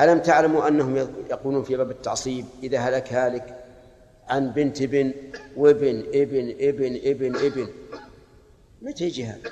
ألم 0.00 0.18
تعلموا 0.18 0.68
أنهم 0.68 0.96
يقولون 1.30 1.62
في 1.62 1.76
باب 1.76 1.90
التعصيب 1.90 2.46
إذا 2.62 2.78
هلك 2.78 3.12
هالك 3.12 3.67
عن 4.28 4.50
بنت 4.50 4.82
ابن 4.82 5.12
وابن 5.56 6.04
ابن 6.14 6.54
ابن 6.60 7.00
ابن 7.04 7.36
ابن. 7.36 7.68
متى 8.82 9.04
يجي 9.04 9.24
هذا؟ 9.24 9.50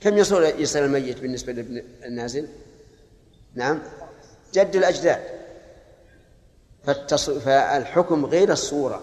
كم 0.00 0.18
يصل 0.18 0.42
يصل 0.42 0.78
الميت 0.78 1.20
بالنسبة 1.20 1.52
لابن 1.52 1.82
النازل؟ 2.04 2.48
نعم. 3.54 3.82
جد 4.54 4.76
الأجداد. 4.76 5.20
فالحكم 7.44 8.26
غير 8.26 8.52
الصورة. 8.52 9.02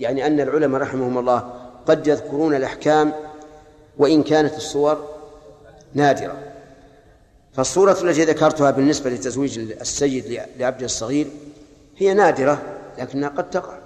يعني 0.00 0.26
أن 0.26 0.40
العلماء 0.40 0.80
رحمهم 0.80 1.18
الله 1.18 1.68
قد 1.86 2.06
يذكرون 2.06 2.54
الأحكام 2.54 3.12
وإن 3.98 4.22
كانت 4.22 4.56
الصور 4.56 5.08
نادرة. 5.94 6.52
فالصورة 7.52 7.98
التي 8.02 8.24
ذكرتها 8.24 8.70
بالنسبة 8.70 9.10
لتزويج 9.10 9.58
السيد 9.58 10.42
لعبده 10.58 10.84
الصغير 10.84 11.26
هي 11.96 12.14
نادرة 12.14 12.62
لكنها 12.98 13.28
قد 13.28 13.50
تقع. 13.50 13.81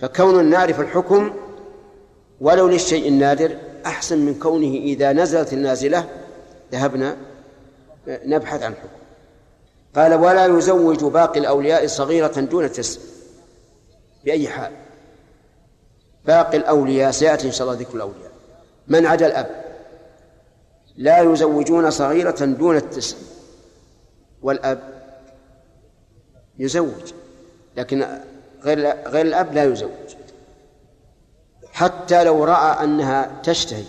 فكون 0.00 0.44
نعرف 0.44 0.80
الحكم 0.80 1.34
ولو 2.40 2.68
للشيء 2.68 3.08
النادر 3.08 3.56
أحسن 3.86 4.18
من 4.18 4.38
كونه 4.38 4.74
إذا 4.74 5.12
نزلت 5.12 5.52
النازلة 5.52 6.08
ذهبنا 6.72 7.16
نبحث 8.06 8.62
عن 8.62 8.74
حكم. 8.74 9.00
قال 9.96 10.14
ولا 10.14 10.46
يزوج 10.46 11.04
باقي 11.04 11.40
الأولياء 11.40 11.86
صغيرة 11.86 12.40
دون 12.40 12.72
تسع 12.72 13.00
بأي 14.24 14.48
حال؟ 14.48 14.72
باقي 16.26 16.56
الأولياء 16.56 17.10
سيأتي 17.10 17.46
إن 17.46 17.52
شاء 17.52 17.68
الله 17.68 17.80
ذكر 17.80 17.94
الأولياء. 17.94 18.30
من 18.88 19.06
عدا 19.06 19.26
الأب 19.26 19.64
لا 20.96 21.20
يزوجون 21.20 21.90
صغيرة 21.90 22.44
دون 22.44 22.76
التسع. 22.76 23.16
والأب 24.42 24.80
يزوج 26.58 27.12
لكن 27.76 28.06
غير 28.62 29.08
غير 29.08 29.26
الأب 29.26 29.54
لا 29.54 29.64
يزوج. 29.64 29.90
حتى 31.72 32.24
لو 32.24 32.44
رأى 32.44 32.84
أنها 32.84 33.40
تشتهي 33.42 33.84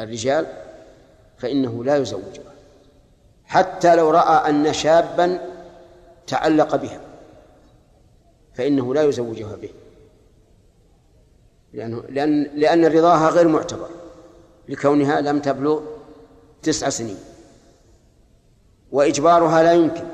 الرجال 0.00 0.46
فإنه 1.38 1.84
لا 1.84 1.96
يزوجها 1.96 2.52
حتى 3.44 3.96
لو 3.96 4.10
رأى 4.10 4.50
أن 4.50 4.72
شابا 4.72 5.38
تعلق 6.26 6.76
بها 6.76 7.00
فإنه 8.54 8.94
لا 8.94 9.02
يزوجها 9.02 9.56
به. 9.56 9.70
لأنه 11.72 12.02
لأن 12.08 12.42
لأن 12.54 12.84
رضاها 12.84 13.30
غير 13.30 13.48
معتبر. 13.48 13.88
لكونها 14.68 15.20
لم 15.20 15.40
تبلغ 15.40 15.80
تسع 16.62 16.88
سنين. 16.88 17.18
وإجبارها 18.92 19.62
لا 19.62 19.72
يمكن. 19.72 20.04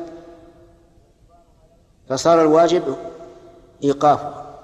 فصار 2.09 2.43
الواجب 2.43 2.97
إيقافها 3.85 4.59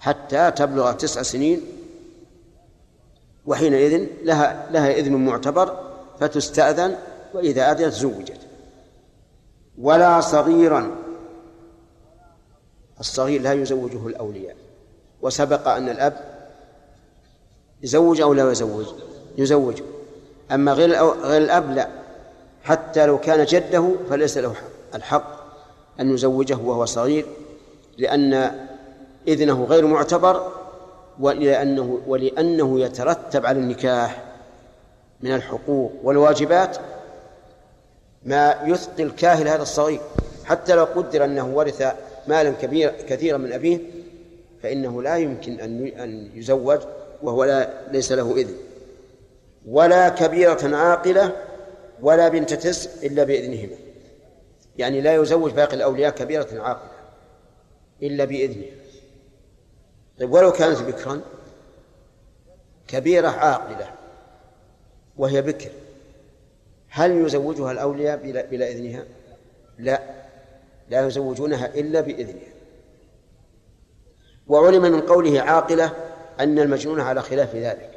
حتى 0.00 0.50
تبلغ 0.50 0.92
تسع 0.92 1.22
سنين 1.22 1.60
وحينئذ 3.46 4.06
لها 4.22 4.68
لها 4.70 4.90
إذن 4.92 5.14
معتبر 5.14 5.76
فتستأذن 6.20 6.96
وإذا 7.34 7.72
أذنت 7.72 7.92
زوجت. 7.92 8.40
ولا 9.78 10.20
صغيرا 10.20 10.96
الصغير 13.00 13.42
لا 13.42 13.52
يزوجه 13.52 14.06
الأولياء. 14.06 14.56
وسبق 15.22 15.68
أن 15.68 15.88
الأب 15.88 16.38
يزوج 17.82 18.20
أو 18.20 18.34
لا 18.34 18.50
يزوج؟ 18.50 18.86
يزوج. 19.38 19.82
أما 20.52 20.72
غير 20.72 21.04
غير 21.04 21.42
الأب 21.42 21.74
لا. 21.74 21.88
حتى 22.62 23.06
لو 23.06 23.18
كان 23.18 23.44
جده 23.44 23.94
فليس 24.10 24.38
له 24.38 24.54
الحق 24.94 25.38
أن 26.00 26.14
يزوجه 26.14 26.56
وهو 26.56 26.84
صغير. 26.84 27.26
لأن 27.98 28.52
إذنه 29.28 29.64
غير 29.64 29.86
معتبر 29.86 30.52
ولأنه 31.20 32.00
ولأنه 32.06 32.80
يترتب 32.80 33.46
على 33.46 33.58
النكاح 33.58 34.24
من 35.20 35.34
الحقوق 35.34 35.92
والواجبات 36.02 36.76
ما 38.24 38.54
يثقل 38.64 39.10
كاهل 39.10 39.48
هذا 39.48 39.62
الصغير. 39.62 40.00
حتى 40.44 40.74
لو 40.74 40.84
قدر 40.84 41.24
أنه 41.24 41.46
ورث 41.54 41.82
مالا 42.28 42.50
كبير 42.50 42.90
كثيرا 43.08 43.38
من 43.38 43.52
أبيه 43.52 43.78
فإنه 44.62 45.02
لا 45.02 45.16
يمكن 45.16 45.60
أن 45.60 45.86
أن 45.86 46.30
يزوج 46.34 46.80
وهو 47.22 47.44
لا 47.44 47.70
ليس 47.92 48.12
له 48.12 48.36
إذن. 48.36 48.54
ولا 49.68 50.08
كبيرة 50.08 50.76
عاقلة 50.76 51.32
ولا 52.02 52.28
بنت 52.28 52.54
تسع 52.54 52.90
إلا 53.02 53.24
بإذنهما. 53.24 53.76
يعني 54.78 55.00
لا 55.00 55.14
يزوج 55.14 55.52
باقي 55.52 55.76
الأولياء 55.76 56.10
كبيرة 56.10 56.48
عاقلة. 56.52 56.97
إلا 58.02 58.24
بإذنها 58.24 58.70
طيب 60.18 60.32
ولو 60.32 60.52
كانت 60.52 60.82
بكرا 60.82 61.20
كبيرة 62.88 63.28
عاقلة 63.28 63.90
وهي 65.16 65.42
بكر 65.42 65.70
هل 66.88 67.26
يزوجها 67.26 67.72
الأولياء 67.72 68.16
بلا, 68.16 68.44
بلا 68.44 68.68
إذنها؟ 68.68 69.04
لا 69.78 70.00
لا 70.90 71.06
يزوجونها 71.06 71.74
إلا 71.74 72.00
بإذنها. 72.00 72.48
وعلم 74.48 74.82
من 74.82 75.00
قوله 75.00 75.40
عاقلة 75.40 75.92
أن 76.40 76.58
المجنون 76.58 77.00
على 77.00 77.22
خلاف 77.22 77.56
ذلك. 77.56 77.90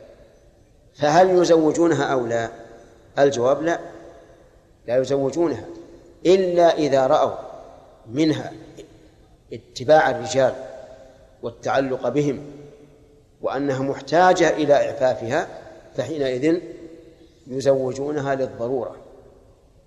فهل 0.95 1.29
يزوجونها 1.29 2.03
أو 2.03 2.25
لا؟ 2.25 2.49
الجواب 3.19 3.61
لا. 3.61 3.79
لا 4.87 4.97
يزوجونها 4.97 5.65
إلا 6.25 6.77
إذا 6.77 7.07
رأوا 7.07 7.35
منها 8.11 8.53
اتباع 9.53 10.09
الرجال 10.09 10.53
والتعلق 11.43 12.09
بهم 12.09 12.41
وأنها 13.41 13.79
محتاجة 13.79 14.49
إلى 14.49 14.73
إعفافها 14.73 15.47
فحينئذ 15.97 16.59
يزوجونها 17.47 18.35
للضرورة. 18.35 18.95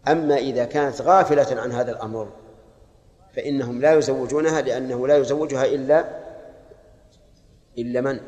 أما 0.09 0.37
إذا 0.37 0.65
كانت 0.65 1.03
غافلة 1.03 1.61
عن 1.61 1.73
هذا 1.73 1.93
الأمر 1.93 2.29
فإنهم 3.37 3.81
لا 3.81 3.95
يزوجونها 3.95 4.61
لأنه 4.61 5.07
لا 5.07 5.17
يزوجها 5.17 5.65
إلا 5.65 6.05
إلا 7.79 8.01
من؟ 8.01 8.21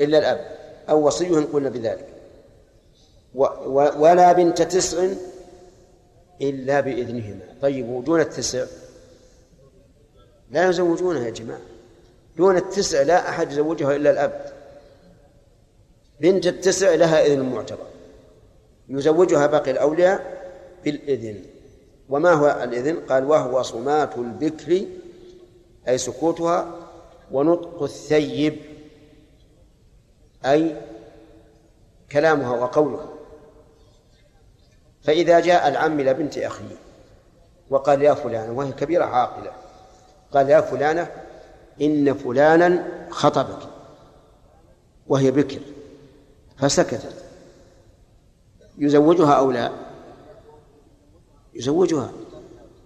إلا 0.00 0.18
الأب. 0.18 0.58
أو 0.90 1.06
وصيه 1.06 1.46
قلنا 1.52 1.68
بذلك. 1.68 2.06
و 3.34 3.44
ولا 3.98 4.32
بنت 4.32 4.62
تسع 4.62 5.08
إلا 6.40 6.80
بإذنهما. 6.80 7.40
طيب 7.62 7.88
ودون 7.88 8.20
التسع؟ 8.20 8.66
لا 10.50 10.68
يزوجونها 10.68 11.24
يا 11.24 11.30
جماعة. 11.30 11.60
دون 12.36 12.56
التسع 12.56 13.02
لا 13.02 13.28
أحد 13.28 13.52
يزوجها 13.52 13.96
إلا 13.96 14.10
الأب. 14.10 14.52
بنت 16.20 16.46
التسع 16.46 16.94
لها 16.94 17.26
إذن 17.26 17.42
معتبر. 17.42 17.86
يزوجها 18.88 19.46
باقي 19.46 19.70
الأولياء 19.70 20.42
بالإذن. 20.84 21.44
وما 22.08 22.32
هو 22.32 22.60
الإذن؟ 22.64 22.96
قال 22.96 23.24
وهو 23.24 23.62
صمات 23.62 24.18
البكر 24.18 24.86
أي 25.88 25.98
سكوتها 25.98 26.74
ونطق 27.30 27.82
الثيب 27.82 28.56
أي 30.44 30.76
كلامها 32.12 32.50
وقولها. 32.50 33.08
فإذا 35.02 35.40
جاء 35.40 35.68
العم 35.68 36.00
إلى 36.00 36.14
بنت 36.14 36.38
أخيه 36.38 36.76
وقال 37.70 38.02
يا 38.02 38.14
فلانة 38.14 38.52
وهي 38.52 38.72
كبيرة 38.72 39.04
عاقلة. 39.04 39.67
قال 40.32 40.50
يا 40.50 40.60
فلانة 40.60 41.10
إن 41.80 42.14
فلانا 42.14 42.86
خطبك 43.10 43.68
وهي 45.06 45.30
بكر 45.30 45.60
فسكتت. 46.56 47.24
يزوجها 48.78 49.32
أو 49.32 49.50
لا؟ 49.50 49.72
يزوجها. 51.54 52.12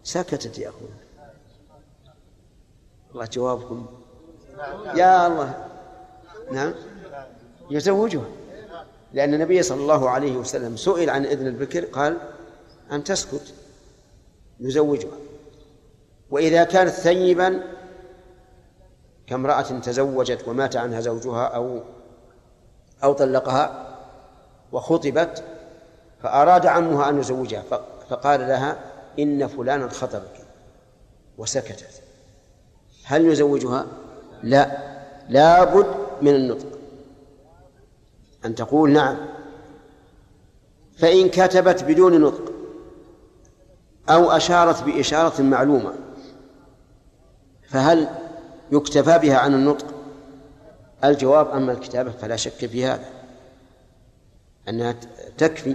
سكتت 0.04 0.58
يا 0.58 0.68
أخوان. 0.68 0.96
الله 3.14 3.24
جوابكم. 3.24 3.86
يا 4.94 5.26
الله. 5.26 5.68
نعم. 6.52 6.74
يزوجها. 7.70 8.28
لأن 9.12 9.34
النبي 9.34 9.62
صلى 9.62 9.80
الله 9.80 10.10
عليه 10.10 10.36
وسلم 10.36 10.76
سئل 10.76 11.10
عن 11.10 11.26
إذن 11.26 11.46
البكر 11.46 11.84
قال 11.84 12.18
أن 12.92 13.04
تسكت. 13.04 13.54
يزوجها 14.60 15.21
وإذا 16.32 16.64
كانت 16.64 16.90
ثيبا 16.90 17.62
كامرأة 19.26 19.62
تزوجت 19.62 20.48
ومات 20.48 20.76
عنها 20.76 21.00
زوجها 21.00 21.44
أو 21.44 21.80
أو 23.04 23.12
طلقها 23.12 23.96
وخطبت 24.72 25.44
فأراد 26.22 26.66
عمها 26.66 27.08
أن 27.08 27.18
يزوجها 27.18 27.62
فقال 28.10 28.40
لها 28.40 28.78
إن 29.18 29.46
فلانا 29.46 29.88
خطبك 29.88 30.40
وسكتت. 31.38 32.02
هل 33.04 33.26
يزوجها؟ 33.26 33.86
لا. 34.42 34.78
لابد 35.28 35.86
من 36.22 36.34
النطق. 36.34 36.78
أن 38.44 38.54
تقول 38.54 38.90
نعم. 38.90 39.16
فإن 40.98 41.28
كتبت 41.28 41.84
بدون 41.84 42.20
نطق 42.20 42.52
أو 44.08 44.30
أشارت 44.30 44.82
بإشارة 44.82 45.42
معلومة 45.42 45.92
فهل 47.72 48.08
يكتفى 48.72 49.18
بها 49.18 49.38
عن 49.38 49.54
النطق؟ 49.54 49.86
الجواب 51.04 51.50
أما 51.50 51.72
الكتابة 51.72 52.10
فلا 52.10 52.36
شك 52.36 52.66
في 52.66 52.84
هذا 52.84 53.04
أنها 54.68 54.94
تكفي. 55.38 55.74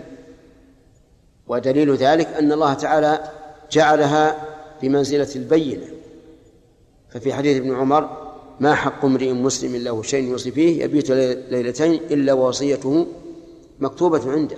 ودليل 1.47 1.95
ذلك 1.95 2.27
أن 2.27 2.51
الله 2.51 2.73
تعالى 2.73 3.19
جعلها 3.71 4.45
بمنزلة 4.81 5.27
البينة. 5.35 5.85
ففي 7.09 7.33
حديث 7.33 7.57
ابن 7.57 7.75
عمر 7.75 8.33
ما 8.59 8.75
حق 8.75 9.05
امرئ 9.05 9.33
مسلم 9.33 9.75
له 9.75 10.01
شيء 10.01 10.29
يوصي 10.29 10.51
فيه 10.51 10.83
يبيت 10.83 11.11
ليلتين 11.51 11.93
إلا 11.93 12.33
ووصيته 12.33 13.07
مكتوبة 13.79 14.31
عنده. 14.31 14.57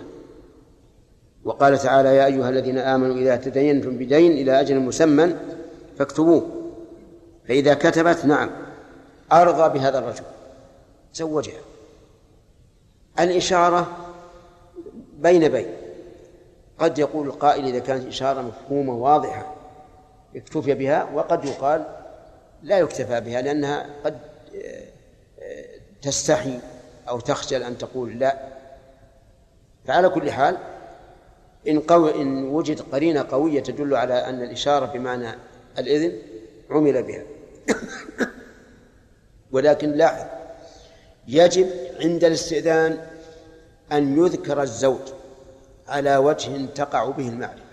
وقال 1.43 1.77
تعالى 1.77 2.15
يا 2.15 2.25
أيها 2.25 2.49
الذين 2.49 2.77
آمنوا 2.77 3.15
إذا 3.15 3.35
تدينتم 3.35 3.97
بدين 3.97 4.31
إلى 4.31 4.59
أجل 4.59 4.79
مسمى 4.79 5.35
فاكتبوه. 5.97 6.58
فإذا 7.49 7.73
كتبت 7.73 8.25
نعم 8.25 8.49
أرضى 9.31 9.79
بهذا 9.79 9.99
الرجل. 9.99 10.23
زوجها. 11.13 11.61
الإشارة 13.19 13.97
بين 15.17 15.47
بين. 15.49 15.67
قد 16.79 16.99
يقول 16.99 17.27
القائل 17.27 17.65
إذا 17.65 17.79
كانت 17.79 18.07
إشارة 18.07 18.41
مفهومة 18.41 18.93
واضحة 18.93 19.55
اكتفي 20.35 20.73
بها 20.73 21.09
وقد 21.13 21.45
يقال 21.45 21.85
لا 22.63 22.79
يكتفى 22.79 23.21
بها 23.21 23.41
لأنها 23.41 23.85
قد 24.05 24.19
تستحي 26.01 26.59
أو 27.09 27.19
تخجل 27.19 27.63
أن 27.63 27.77
تقول 27.77 28.19
لا. 28.19 28.37
فعلى 29.85 30.09
كل 30.09 30.31
حال 30.31 30.57
إن 31.67 31.79
قوي 31.79 32.21
إن 32.21 32.43
وجد 32.43 32.81
قرينة 32.81 33.25
قوية 33.31 33.63
تدل 33.63 33.95
على 33.95 34.13
أن 34.13 34.43
الإشارة 34.43 34.85
بمعنى 34.85 35.29
الإذن 35.77 36.19
عمل 36.69 37.03
بها. 37.03 37.23
ولكن 39.51 39.91
لاحظ 39.91 40.25
يجب 41.27 41.69
عند 42.01 42.23
الاستئذان 42.23 43.07
أن 43.91 44.25
يذكر 44.25 44.61
الزوج 44.61 45.01
على 45.87 46.17
وجه 46.17 46.65
تقع 46.65 47.09
به 47.09 47.29
المعرفة. 47.29 47.63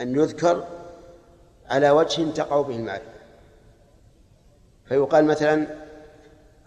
أن 0.00 0.14
يذكر 0.14 0.66
على 1.66 1.90
وجه 1.90 2.30
تقع 2.30 2.60
به 2.60 2.76
المعرفة. 2.76 3.04
فيقال 4.84 5.24
مثلا 5.24 5.66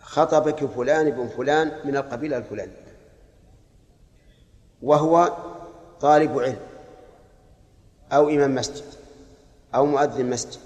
خطبك 0.01 0.65
فلان 0.65 1.07
ابن 1.07 1.27
فلان 1.27 1.71
من 1.85 1.97
القبيلة 1.97 2.37
الفلانية. 2.37 2.83
وهو 4.81 5.37
طالب 6.01 6.39
علم 6.39 6.59
أو 8.11 8.29
إمام 8.29 8.55
مسجد 8.55 8.85
أو 9.75 9.85
مؤذن 9.85 10.29
مسجد. 10.29 10.62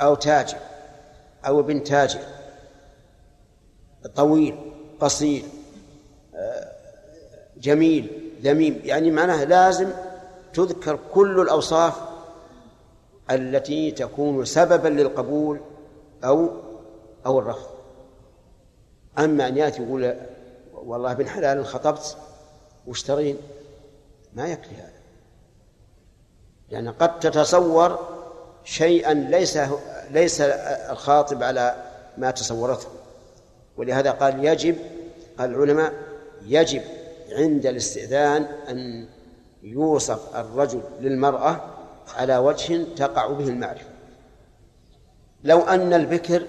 أو 0.00 0.14
تاجر 0.14 0.58
أو 1.46 1.60
ابن 1.60 1.84
تاجر 1.84 2.20
طويل 4.14 4.72
قصير 5.00 5.44
جميل 7.56 8.32
ذميم 8.42 8.80
يعني 8.84 9.10
معناه 9.10 9.44
لازم 9.44 9.90
تذكر 10.54 10.98
كل 11.14 11.40
الأوصاف 11.40 12.00
التي 13.30 13.90
تكون 13.90 14.44
سببا 14.44 14.88
للقبول 14.88 15.60
أو 16.24 16.50
أو 17.26 17.38
الرفض. 17.38 17.70
أما 19.18 19.48
أن 19.48 19.56
يأتي 19.56 19.82
يقول 19.82 20.16
والله 20.74 21.12
بن 21.12 21.28
حلال 21.28 21.66
خطبت 21.66 22.16
واشترين 22.86 23.36
ما 24.34 24.46
يكفي 24.48 24.74
هذا 24.74 25.02
لأن 26.70 26.88
قد 26.88 27.20
تتصور 27.20 28.21
شيئا 28.64 29.14
ليس 29.14 29.58
ليس 30.10 30.40
الخاطب 30.90 31.42
على 31.42 31.84
ما 32.18 32.30
تصورته. 32.30 32.88
ولهذا 33.76 34.10
قال 34.10 34.44
يجب 34.44 34.76
قال 35.38 35.50
العلماء 35.50 35.92
يجب 36.46 36.82
عند 37.32 37.66
الاستئذان 37.66 38.42
أن 38.42 39.08
يوصف 39.62 40.36
الرجل 40.36 40.82
للمرأة 41.00 41.60
على 42.14 42.36
وجه 42.36 42.84
تقع 42.96 43.26
به 43.26 43.48
المعرفة. 43.48 43.88
لو 45.44 45.60
أن 45.60 45.92
البكر 45.92 46.46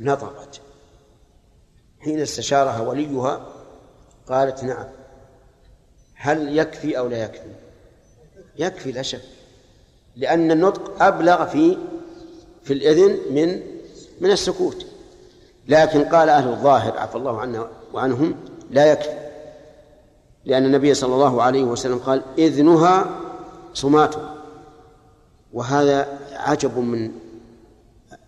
نطقت. 0.00 0.60
حين 2.00 2.20
استشارها 2.20 2.80
وليها 2.80 3.46
قالت 4.26 4.64
نعم 4.64 4.86
هل 6.14 6.58
يكفي 6.58 6.98
أو 6.98 7.08
لا 7.08 7.24
يكفي؟ 7.24 7.52
يكفي 8.56 8.92
لا 8.92 9.02
شك. 9.02 9.39
لأن 10.20 10.50
النطق 10.50 11.02
أبلغ 11.02 11.44
في 11.44 11.76
في 12.62 12.72
الإذن 12.72 13.18
من 13.30 13.60
من 14.20 14.30
السكوت. 14.30 14.86
لكن 15.68 16.04
قال 16.04 16.28
أهل 16.28 16.48
الظاهر 16.48 16.98
عفى 16.98 17.16
الله 17.16 17.40
عنا 17.40 17.68
وعنهم 17.92 18.34
لا 18.70 18.92
يكفي. 18.92 19.30
لأن 20.44 20.64
النبي 20.64 20.94
صلى 20.94 21.14
الله 21.14 21.42
عليه 21.42 21.64
وسلم 21.64 21.98
قال 21.98 22.22
إذنها 22.38 23.06
صمات. 23.74 24.14
وهذا 25.52 26.18
عجب 26.32 26.78
من 26.78 27.10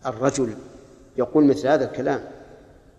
الرجل 0.07 0.55
يقول 1.17 1.45
مثل 1.45 1.69
هذا 1.69 1.85
الكلام. 1.85 2.25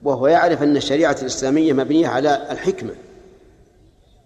وهو 0.03 0.27
يعرف 0.27 0.63
أن 0.63 0.77
الشريعة 0.77 1.17
الإسلامية 1.21 1.73
مبنية 1.73 2.07
على 2.07 2.47
الحكمة. 2.51 2.93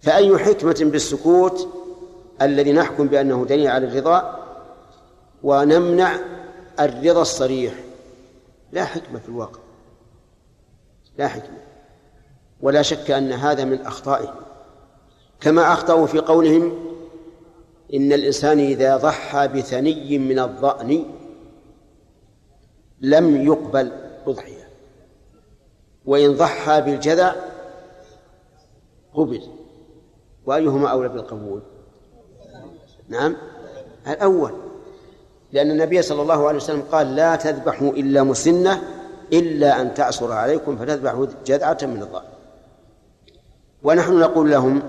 فأي 0.01 0.37
حكمة 0.37 0.77
بالسكوت 0.81 1.67
الذي 2.41 2.73
نحكم 2.73 3.07
بأنه 3.07 3.45
دليل 3.45 3.67
على 3.67 3.87
الرضا 3.87 4.46
ونمنع 5.43 6.19
الرضا 6.79 7.21
الصريح. 7.21 7.73
لا 8.71 8.85
حكمة 8.85 9.19
في 9.19 9.29
الواقع. 9.29 9.59
لا 11.17 11.27
حكمة. 11.27 11.57
ولا 12.61 12.81
شك 12.81 13.11
أن 13.11 13.31
هذا 13.31 13.65
من 13.65 13.81
أخطائهم. 13.81 14.35
كما 15.39 15.73
أخطأوا 15.73 16.07
في 16.07 16.19
قولهم 16.19 16.87
إن 17.93 18.13
الإنسان 18.13 18.59
إذا 18.59 18.97
ضحى 18.97 19.47
بثني 19.47 20.17
من 20.17 20.39
الضأن 20.39 21.05
لم 23.01 23.45
يقبل 23.45 23.91
أضحية. 24.27 24.67
وإن 26.05 26.33
ضحى 26.33 26.81
بالجذع 26.81 27.35
قبل. 29.13 29.41
وأيهما 30.45 30.87
أولى 30.87 31.09
بالقبول؟ 31.09 31.61
نعم. 33.09 33.37
الأول. 34.07 34.66
لأن 35.51 35.71
النبي 35.71 36.01
صلى 36.01 36.21
الله 36.21 36.47
عليه 36.47 36.57
وسلم 36.57 36.83
قال 36.91 37.15
لا 37.15 37.35
تذبحوا 37.35 37.91
إلا 37.91 38.23
مسنة 38.23 38.81
إلا 39.33 39.81
أن 39.81 39.93
تعصر 39.93 40.31
عليكم 40.31 40.77
فتذبحوا 40.77 41.25
جذعة 41.45 41.77
من 41.81 42.01
الضأن 42.01 42.25
ونحن 43.83 44.19
نقول 44.19 44.51
لهم 44.51 44.81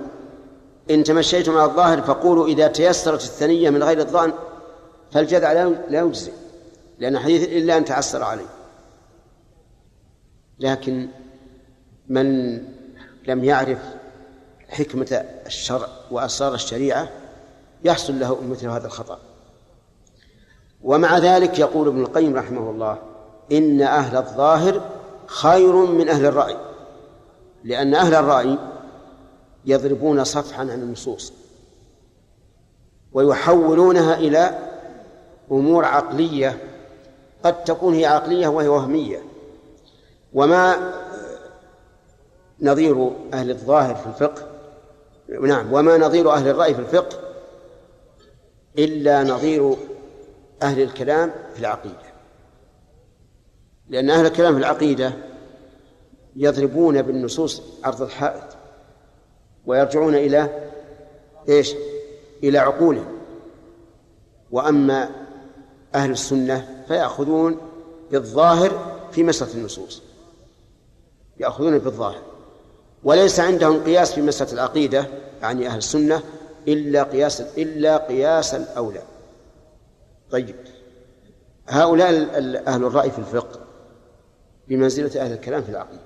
إن 0.91 1.05
تمشيتم 1.05 1.57
على 1.57 1.71
الظاهر 1.71 2.03
فقولوا 2.03 2.47
إذا 2.47 2.69
تيسرت 2.69 3.23
الثنية 3.23 3.71
من 3.71 3.83
غير 3.83 4.01
الضأن 4.01 4.33
فالجذع 5.13 5.53
لا 5.89 6.01
يجزي 6.01 6.33
لأن 6.99 7.19
حديث 7.19 7.49
إلا 7.49 7.77
أن 7.77 7.85
تعسر 7.85 8.23
عليه. 8.23 8.47
لكن 10.59 11.09
من 12.09 12.57
لم 13.29 13.45
يعرف 13.45 13.79
حكمة 14.69 15.25
الشرع 15.47 15.89
وأسرار 16.11 16.55
الشريعة 16.55 17.09
يحصل 17.85 18.21
له 18.21 18.41
مثل 18.41 18.69
هذا 18.69 18.87
الخطأ. 18.87 19.19
ومع 20.83 21.19
ذلك 21.19 21.59
يقول 21.59 21.89
ابن 21.89 22.01
القيم 22.01 22.37
رحمه 22.37 22.71
الله 22.71 22.99
إن 23.53 23.83
أهل 23.83 24.17
الظاهر 24.17 24.81
خير 25.27 25.77
من 25.77 26.09
أهل 26.09 26.27
الرأي 26.27 26.57
لأن 27.65 27.95
أهل 27.95 28.15
الرأي 28.15 28.59
يضربون 29.65 30.25
صفحا 30.25 30.61
عن 30.61 30.71
النصوص 30.71 31.33
ويحولونها 33.13 34.15
إلى 34.15 34.59
أمور 35.53 35.85
عقلية 35.85 36.59
قد 37.45 37.65
تكون 37.65 37.95
هي 37.95 38.07
عقلية 38.07 38.49
وهي 38.49 38.69
وهمية. 38.69 39.23
وما 40.35 40.93
نظير 42.61 43.11
أهل 43.33 43.51
الظاهر 43.51 43.95
في 43.95 44.07
الفقه 44.07 44.47
نعم 45.43 45.73
وما 45.73 45.99
نظير 45.99 46.33
أهل 46.33 46.49
الرأي 46.49 46.75
في 46.75 46.81
الفقه 46.81 47.19
إلا 48.79 49.25
نظير 49.25 49.77
أهل 50.63 50.83
الكلام 50.83 51.33
في 51.55 51.61
العقيدة. 51.61 52.09
لأن 53.89 54.11
أهل 54.11 54.27
الكلام 54.27 54.53
في 54.53 54.59
العقيدة 54.59 55.13
يضربون 56.37 57.03
بالنصوص 57.03 57.63
عرض 57.85 58.03
الحائط 58.03 58.57
ويرجعون 59.67 60.15
إلى 60.15 60.71
إيش؟ 61.49 61.75
إلى 62.43 62.59
عقولهم. 62.59 63.19
وأما 64.51 65.11
أهل 65.95 66.11
السنة 66.11 66.85
فيأخذون 66.89 67.59
بالظاهر 68.11 68.99
في 69.13 69.25
مسألة 69.25 69.55
النصوص. 69.55 70.03
يأخذون 71.41 71.79
بالظاهر. 71.79 72.23
وليس 73.05 73.41
عندهم 73.41 73.85
قياس 73.85 74.13
في 74.13 74.23
مسألة 74.23 74.53
العقيدة 74.53 75.07
يعني 75.43 75.67
أهل 75.67 75.79
السنة 75.79 76.23
إلا 76.69 77.03
قياس 77.03 77.41
إلا 77.41 77.97
قياس 77.97 78.55
الأولى. 78.55 79.03
طيب. 80.31 80.57
هؤلاء 81.69 82.09
أهل 82.67 82.85
الرأي 82.85 83.11
في 83.11 83.19
الفقه 83.19 83.61
بمنزلة 84.69 85.23
أهل 85.25 85.33
الكلام 85.33 85.63
في 85.63 85.69
العقيدة 85.69 86.03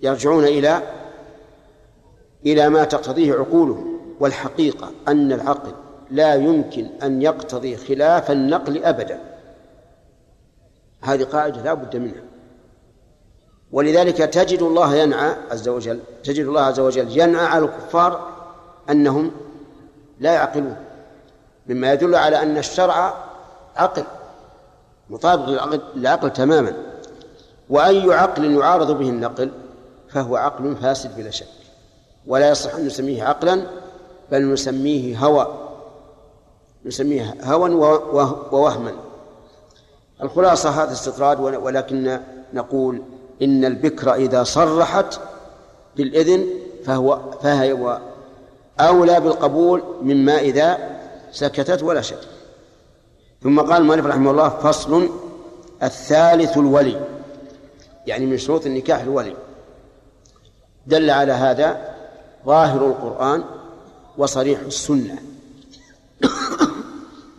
يرجعون 0.00 0.44
إلى 0.44 0.82
إلى 2.46 2.68
ما 2.68 2.84
تقتضيه 2.84 3.34
عقولهم 3.34 4.16
والحقيقة 4.20 4.90
أن 5.08 5.32
العقل 5.32 5.72
لا 6.10 6.34
يمكن 6.34 6.86
أن 7.02 7.22
يقتضي 7.22 7.76
خلاف 7.76 8.30
النقل 8.30 8.84
أبدا. 8.84 9.20
هذه 11.00 11.24
قاعدة 11.24 11.62
لا 11.62 11.74
بد 11.74 11.96
منها. 11.96 12.22
ولذلك 13.72 14.16
تجد 14.16 14.62
الله 14.62 14.96
ينعى 14.96 15.36
عز 15.50 15.68
وجل 15.68 16.00
تجد 16.24 16.46
الله 16.46 16.60
عز 16.60 16.80
وجل 16.80 17.18
ينعى 17.18 17.46
على 17.46 17.64
الكفار 17.64 18.32
أنهم 18.90 19.30
لا 20.20 20.32
يعقلون. 20.32 20.85
مما 21.68 21.92
يدل 21.92 22.14
على 22.14 22.42
أن 22.42 22.58
الشرع 22.58 23.14
عقل 23.76 24.04
مطابق 25.10 25.48
للعقل, 25.48 25.80
للعقل 25.94 26.32
تماما. 26.32 26.72
وأي 27.70 28.14
عقل 28.14 28.44
يعارض 28.44 28.98
به 28.98 29.08
النقل 29.08 29.50
فهو 30.08 30.36
عقل 30.36 30.76
فاسد 30.76 31.16
بلا 31.16 31.30
شك. 31.30 31.46
ولا 32.26 32.50
يصح 32.50 32.74
أن 32.74 32.86
نسميه 32.86 33.24
عقلا 33.24 33.66
بل 34.32 34.52
نسميه 34.52 35.18
هوى. 35.18 35.68
نسميه 36.84 37.34
هوى 37.42 37.70
ووهما. 38.52 38.92
الخلاصة 40.22 40.70
هذا 40.70 40.92
استطراد 40.92 41.40
ولكن 41.40 42.20
نقول 42.54 43.02
إن 43.42 43.64
البكر 43.64 44.14
إذا 44.14 44.42
صرحت 44.42 45.20
بالإذن 45.96 46.46
فهو 46.84 47.20
فهو 47.42 48.00
أولى 48.80 49.20
بالقبول 49.20 49.82
مما 50.02 50.38
إذا 50.38 50.95
سكتت 51.36 51.82
ولا 51.82 52.00
شك. 52.00 52.18
ثم 53.42 53.60
قال 53.60 53.82
المؤلف 53.82 54.06
رحمه 54.06 54.30
الله 54.30 54.48
فصل 54.48 55.10
الثالث 55.82 56.56
الولي. 56.56 57.00
يعني 58.06 58.26
من 58.26 58.38
شروط 58.38 58.66
النكاح 58.66 59.00
الولي. 59.00 59.36
دل 60.86 61.10
على 61.10 61.32
هذا 61.32 61.94
ظاهر 62.46 62.86
القرآن 62.86 63.44
وصريح 64.18 64.60
السنة. 64.60 65.18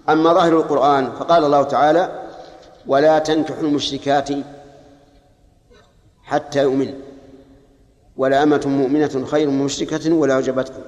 أما 0.09 0.33
ظاهر 0.33 0.53
القرآن 0.57 1.11
فقال 1.11 1.43
الله 1.43 1.63
تعالى 1.63 2.29
ولا 2.87 3.19
تنكحوا 3.19 3.63
المشركات 3.63 4.29
حتى 6.23 6.63
يؤمن. 6.63 6.93
ولا 8.17 8.43
أمة 8.43 8.61
مؤمنة 8.65 9.25
خير 9.25 9.49
من 9.49 9.65
مشركة 9.65 10.13
ولا 10.13 10.33
أعجبتكم. 10.33 10.81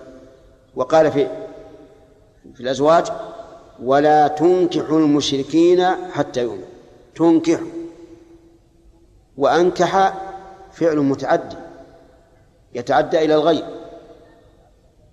وقال 0.76 1.12
في 1.12 1.28
في 2.54 2.62
الأزواج 2.62 3.06
ولا 3.84 4.28
تنكحوا 4.28 5.00
المشركين 5.00 5.86
حتى 6.12 6.42
يؤمنوا. 6.42 6.68
تنكح. 7.16 7.60
وأنكح 9.38 10.14
فعل 10.72 10.98
متعدي 10.98 11.56
يتعدى 12.74 13.26
إلى 13.26 13.36
الغير 13.36 13.66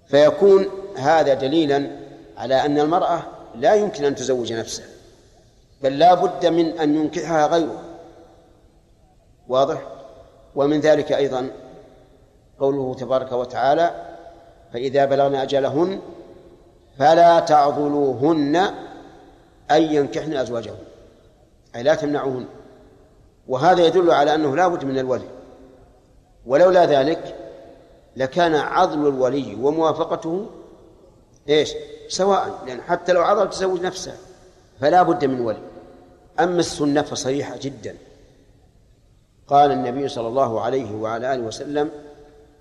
فيكون 0.06 0.66
هذا 0.96 1.34
دليلا 1.34 1.90
على 2.36 2.54
أن 2.54 2.78
المرأة 2.78 3.22
لا 3.54 3.74
يمكن 3.74 4.04
أن 4.04 4.14
تزوج 4.14 4.52
نفسها 4.52 4.86
بل 5.82 5.98
لا 5.98 6.14
بد 6.14 6.46
من 6.46 6.78
أن 6.78 6.94
ينكحها 6.94 7.46
غيره. 7.46 7.82
واضح؟ 9.48 9.82
ومن 10.54 10.80
ذلك 10.80 11.12
أيضا 11.12 11.50
قوله 12.60 12.94
تبارك 12.94 13.32
وتعالى 13.32 13.90
فإذا 14.72 15.04
بلغن 15.04 15.34
أجلهن 15.34 16.00
فلا 16.98 17.40
تعضلوهن 17.40 18.56
أن 19.70 19.82
ينكحن 19.82 20.36
أزواجهن 20.36 20.76
أي 21.76 21.82
لا 21.82 21.94
تمنعوهن. 21.94 22.46
وهذا 23.48 23.86
يدل 23.86 24.10
على 24.10 24.34
أنه 24.34 24.56
لا 24.56 24.68
بد 24.68 24.84
من 24.84 24.98
الولي. 24.98 25.28
ولولا 26.46 26.84
ذلك 26.84 27.36
لكان 28.16 28.54
عضل 28.54 29.08
الولي 29.08 29.54
وموافقته 29.54 30.46
إيش؟ 31.48 31.74
سواء 32.08 32.62
لأن 32.66 32.82
حتى 32.82 33.12
لو 33.12 33.22
عضل 33.22 33.50
تزوج 33.50 33.82
نفسه 33.82 34.14
فلا 34.80 35.02
بد 35.02 35.24
من 35.24 35.40
ولي. 35.40 35.62
أما 36.40 36.60
السنة 36.60 37.02
فصريحة 37.02 37.56
جدا. 37.56 37.96
قال 39.48 39.72
النبي 39.72 40.08
صلى 40.08 40.28
الله 40.28 40.60
عليه 40.60 40.94
وعلى 40.94 41.34
آله 41.34 41.42
وسلم 41.42 41.90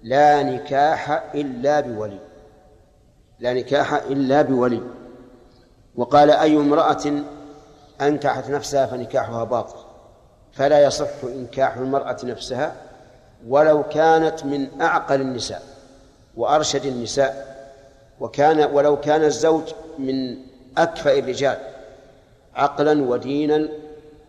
لا 0.03 0.43
نكاح 0.43 1.31
إلا 1.35 1.79
بولي. 1.79 2.19
لا 3.39 3.53
نكاح 3.53 3.93
إلا 3.93 4.41
بولي. 4.41 4.81
وقال 5.95 6.31
أي 6.31 6.57
امرأة 6.57 7.23
أنكحت 8.01 8.49
نفسها 8.49 8.85
فنكاحها 8.85 9.43
باطل. 9.43 9.75
فلا 10.53 10.83
يصح 10.83 11.23
إنكاح 11.23 11.77
المرأة 11.77 12.17
نفسها 12.23 12.75
ولو 13.47 13.83
كانت 13.83 14.45
من 14.45 14.81
أعقل 14.81 15.21
النساء 15.21 15.61
وأرشد 16.37 16.85
النساء. 16.85 17.55
وكان 18.19 18.73
ولو 18.73 18.99
كان 18.99 19.23
الزوج 19.23 19.63
من 19.99 20.37
أكفأ 20.77 21.19
الرجال 21.19 21.57
عقلا 22.55 23.03
ودينا 23.03 23.69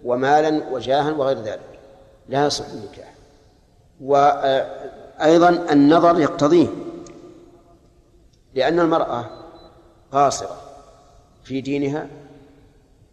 ومالا 0.04 0.62
وجاها 0.70 1.12
وغير 1.12 1.38
ذلك. 1.38 1.78
لا 2.28 2.46
يصح 2.46 2.64
النكاح. 2.72 3.14
وأيضا 4.00 5.48
النظر 5.48 6.20
يقتضيه 6.20 6.68
لأن 8.56 8.80
المرأة 8.80 9.24
قاصرة 10.12 10.56
في 11.44 11.60
دينها 11.60 12.06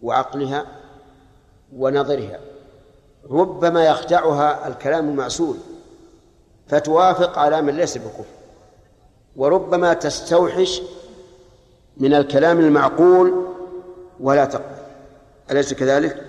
وعقلها 0.01 0.65
ونظرها 1.75 2.39
ربما 3.29 3.85
يخدعها 3.85 4.67
الكلام 4.67 5.09
المعسول 5.09 5.57
فتوافق 6.67 7.39
على 7.39 7.61
من 7.61 7.75
ليس 7.75 7.97
بكفر 7.97 8.25
وربما 9.35 9.93
تستوحش 9.93 10.81
من 11.97 12.13
الكلام 12.13 12.59
المعقول 12.59 13.47
ولا 14.19 14.45
تقبل. 14.45 14.75
أليس 15.51 15.73
كذلك؟ 15.73 16.23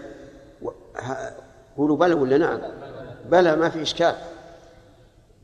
قولوا 1.77 1.97
بلى 1.97 2.15
ولا 2.15 2.39
نعم؟ 2.39 2.61
بلى 3.31 3.57
ما 3.57 3.69
في 3.69 3.83
إشكال. 3.83 4.15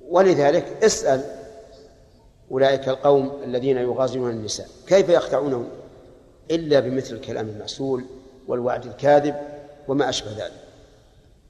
ولذلك 0.09 0.85
اسأل 0.85 1.40
أولئك 2.51 2.89
القوم 2.89 3.33
الذين 3.45 3.77
يغازلون 3.77 4.31
النساء. 4.31 4.69
كيف 4.87 5.09
يخدعونهم 5.09 5.69
إلا 6.51 6.81
بمثل 6.81 7.15
الكلام 7.15 7.49
المعسول 7.49 8.05
والوعد 8.49 8.87
الكاذب 8.87 9.35
وما 9.89 10.09
أشبه 10.09 10.31
ذلك. 10.31 10.65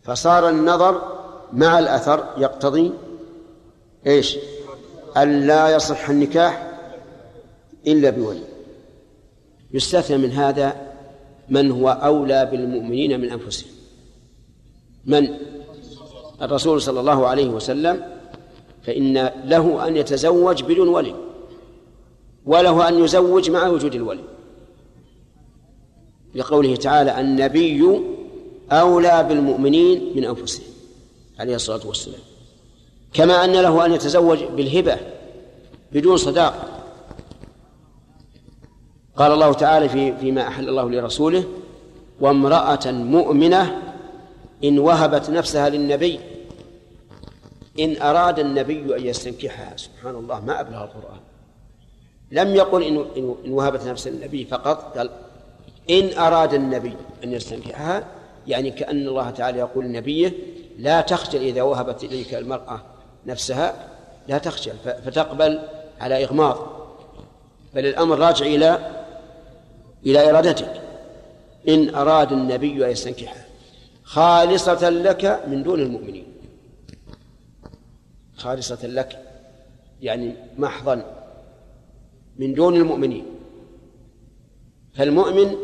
فصار 0.03 0.48
النظر 0.48 1.03
مع 1.53 1.78
الأثر 1.78 2.26
يقتضي 2.38 2.92
إيش؟ 4.07 4.38
ألا 5.16 5.74
يصح 5.76 6.11
النكاح 6.11 6.70
إلا 7.86 8.11
بولي. 8.11 8.44
يستثنى 9.72 10.16
من 10.16 10.32
هذا 10.32 10.76
من 11.48 11.70
هو 11.70 11.88
أولى 11.88 12.46
بالمؤمنين 12.46 13.20
من 13.20 13.30
أنفسهم. 13.30 13.70
من؟ 15.05 15.28
الرسول 16.42 16.82
صلى 16.82 17.01
الله 17.01 17.26
عليه 17.26 17.48
وسلم 17.48 18.20
فإن 18.83 19.31
له 19.45 19.89
أن 19.89 19.97
يتزوج 19.97 20.62
بدون 20.62 20.89
ولي 20.89 21.14
وله 22.47 22.89
أن 22.89 23.05
يزوج 23.05 23.51
مع 23.51 23.68
وجود 23.68 23.95
الولي. 23.95 24.24
لقوله 26.35 26.76
تعالى 26.76 27.20
النبي 27.20 28.01
أولى 28.72 29.26
بالمؤمنين 29.28 30.12
من 30.16 30.24
أنفسهم 30.24 30.66
عليه 31.39 31.55
الصلاة 31.55 31.87
والسلام. 31.87 32.20
كما 33.12 33.45
أن 33.45 33.53
له 33.53 33.87
أن 33.87 33.93
يتزوج 33.93 34.45
بالهبة 34.45 34.97
بدون 35.93 36.16
صداق 36.16 36.81
قال 39.16 39.33
الله 39.33 39.53
تعالى 39.53 39.89
في 39.89 40.16
فيما 40.16 40.49
أحل 40.49 40.68
الله 40.68 40.91
لرسوله 40.91 41.45
وامرأة 42.20 42.87
مؤمنة 42.87 43.83
إن 44.64 44.78
وهبت 44.78 45.31
نفسها 45.31 45.68
للنبي 45.68 46.20
إن 47.81 48.03
أراد 48.03 48.39
النبي 48.39 48.97
أن 48.97 49.07
يستنكحها 49.07 49.76
سبحان 49.76 50.14
الله 50.14 50.41
ما 50.41 50.61
أبلغ 50.61 50.85
القرآن. 50.85 51.20
لم 52.31 52.55
يقل 52.57 52.83
إن 52.83 53.05
إن 53.16 53.53
وهبت 53.53 53.83
نفسها 53.85 54.12
للنبي 54.12 54.45
فقط 54.45 54.99
قال 54.99 55.11
إن 55.91 56.18
أراد 56.18 56.55
النبي 56.55 56.97
أن 57.24 57.33
يستنكحها 57.33 58.05
يعني 58.47 58.70
كأن 58.70 59.09
الله 59.09 59.31
تعالى 59.31 59.59
يقول 59.59 59.85
لنبيه 59.85 60.33
لا 60.78 61.01
تخجل 61.01 61.41
إذا 61.41 61.62
وهبت 61.62 62.05
إليك 62.05 62.35
المرأة 62.35 62.83
نفسها 63.26 63.89
لا 64.28 64.39
تخجل 64.39 64.72
فتقبل 65.05 65.62
على 66.01 66.24
إغماض. 66.24 66.59
بل 67.74 67.87
الأمر 67.87 68.18
راجع 68.18 68.47
إلى 68.47 68.78
إلى 70.07 70.31
إرادتك. 70.31 70.81
إن 71.68 71.95
أراد 71.95 72.33
النبي 72.33 72.87
أن 72.87 72.91
يستنكحها 72.91 73.45
خالصة 74.05 74.91
لك 74.91 75.43
من 75.47 75.62
دون 75.62 75.81
المؤمنين. 75.81 76.30
خالصة 78.41 78.86
لك 78.86 79.18
يعني 80.01 80.34
محضا 80.59 81.05
من 82.36 82.55
دون 82.55 82.76
المؤمنين. 82.76 83.24
فالمؤمن 84.95 85.57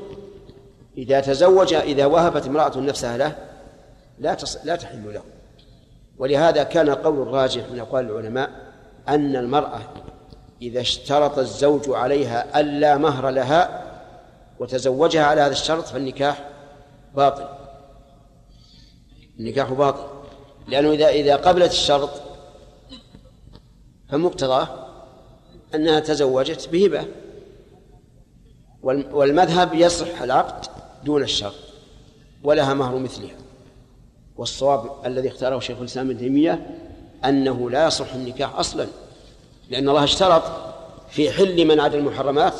إذا 0.99 1.21
تزوج 1.21 1.75
إذا 1.75 2.07
وهبت 2.07 2.47
امرأة 2.47 2.79
نفسها 2.79 3.17
له 3.17 3.37
لا 4.19 4.35
تص... 4.35 4.65
لا 4.65 4.77
تحل 4.77 5.15
له. 5.15 5.23
ولهذا 6.19 6.63
كان 6.63 6.91
قول 6.91 7.23
الراجح 7.23 7.71
من 7.71 7.79
أقوال 7.79 8.11
العلماء 8.11 8.51
أن 9.09 9.37
المرأة 9.37 9.81
إذا 10.63 10.81
اشترط 10.81 11.39
الزوج 11.39 11.91
عليها 11.91 12.61
ألا 12.61 12.97
مهر 12.97 13.31
لها 13.31 13.83
وتزوجها 14.59 15.25
على 15.25 15.41
هذا 15.41 15.53
الشرط 15.53 15.85
فالنكاح 15.85 16.49
باطل. 17.15 17.49
النكاح 19.39 19.73
باطل. 19.73 20.05
لأنه 20.69 20.91
إذا 20.91 21.09
إذا 21.09 21.37
قبلت 21.37 21.73
الشرط 21.73 22.26
فمقتضاه 24.09 24.69
أنها 25.75 26.01
تزوجت 26.01 26.69
بهبة. 26.69 27.07
والمذهب 29.13 29.75
يصح 29.75 30.23
العقد 30.23 30.67
دون 31.05 31.23
الشرط 31.23 31.55
ولها 32.45 32.75
مهر 32.75 32.99
مثلها. 32.99 33.37
والصواب 34.37 35.07
الذي 35.07 35.29
اختاره 35.29 35.59
شيخ 35.59 35.79
الإسلام 35.79 36.11
ابن 36.11 36.19
تيمية 36.19 36.81
أنه 37.25 37.71
لا 37.71 37.87
يصح 37.87 38.15
النكاح 38.15 38.59
أصلا 38.59 38.87
لأن 39.71 39.89
الله 39.89 40.05
اشترط 40.05 40.43
في 41.11 41.31
حل 41.31 41.65
من 41.65 41.81
عدا 41.81 41.99
المحرمات. 41.99 42.55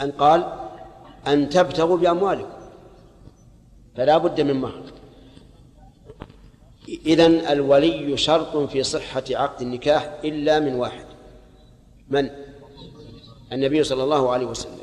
أن 0.00 0.10
قال 0.10 0.52
أن 1.26 1.48
تبتغوا 1.48 1.96
بأموالكم 1.96 2.48
فلا 3.96 4.18
بد 4.18 4.40
من 4.40 4.54
مهر. 4.54 4.82
إذن 6.88 7.34
الولي 7.34 8.16
شرط 8.16 8.56
في 8.56 8.82
صحة 8.82 9.24
عقد 9.30 9.62
النكاح 9.62 10.18
إلا 10.24 10.60
من 10.60 10.74
واحد. 10.74 11.04
من؟ 12.08 12.30
النبي 13.52 13.84
صلى 13.84 14.04
الله 14.04 14.32
عليه 14.32 14.46
وسلم. 14.46 14.78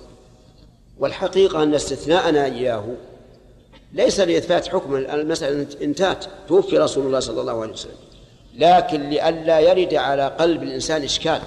والحقيقة 1.00 1.64
أن 1.64 1.76
استثناءنا 1.76 2.46
إياه 2.46 2.86
ليس 3.94 4.20
لإثبات 4.20 4.68
حكم 4.68 4.96
المسألة 4.96 5.68
انتهت 5.82 6.26
توفي 6.48 6.78
رسول 6.78 7.06
الله 7.06 7.20
صلى 7.20 7.42
الله 7.42 7.62
عليه 7.62 7.74
وسلم. 7.74 7.98
لكن 8.56 9.10
لئلا 9.10 9.60
يرد 9.60 9.94
على 9.94 10.28
قلب 10.28 10.64
الإنسان 10.64 11.04
إشكال. 11.04 11.42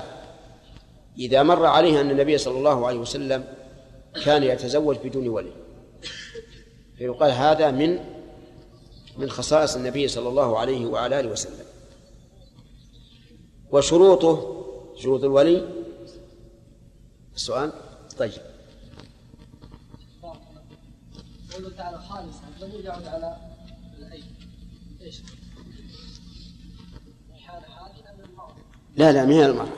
إذا 1.19 1.43
مر 1.43 1.67
عليه 1.67 2.01
أن 2.01 2.11
النبي 2.11 2.39
صلى 2.39 2.59
الله 2.59 2.87
عليه 2.87 2.99
وسلم 2.99 3.45
كان 4.25 4.43
يتزوج 4.43 4.97
بدون 5.05 5.29
ولي. 5.29 5.53
فيقال 6.99 7.31
هذا 7.31 7.71
من 7.71 7.99
من 9.17 9.31
خصائص 9.31 9.77
النبي 9.77 10.09
صلى 10.09 10.29
الله 10.29 10.59
عليه 10.59 10.87
وعلى 10.87 11.21
آله 11.21 11.29
وسلم. 11.29 11.67
وشروطه 13.71 14.65
شروط 14.97 15.25
الولي؟ 15.25 15.69
السؤال؟ 17.35 17.73
طيب. 18.19 18.33
قوله 21.53 21.77
تعالى 21.77 21.99
خالص 21.99 22.37
الضمير 22.49 22.85
يعود 22.85 23.07
على 23.07 23.37
الأي. 23.99 24.23
إيش؟ 25.01 25.23
لا 28.97 29.13
لا 29.13 29.25
ما 29.25 29.33
هي 29.35 29.47
المرأة. 29.47 29.69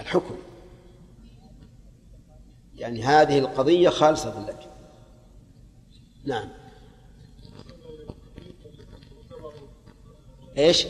الحكم. 0.00 0.36
يعني 2.74 3.02
هذه 3.02 3.38
القضية 3.38 3.88
خالصة 3.88 4.46
لك. 4.46 4.70
نعم. 6.24 6.65
إيش؟ 10.58 10.86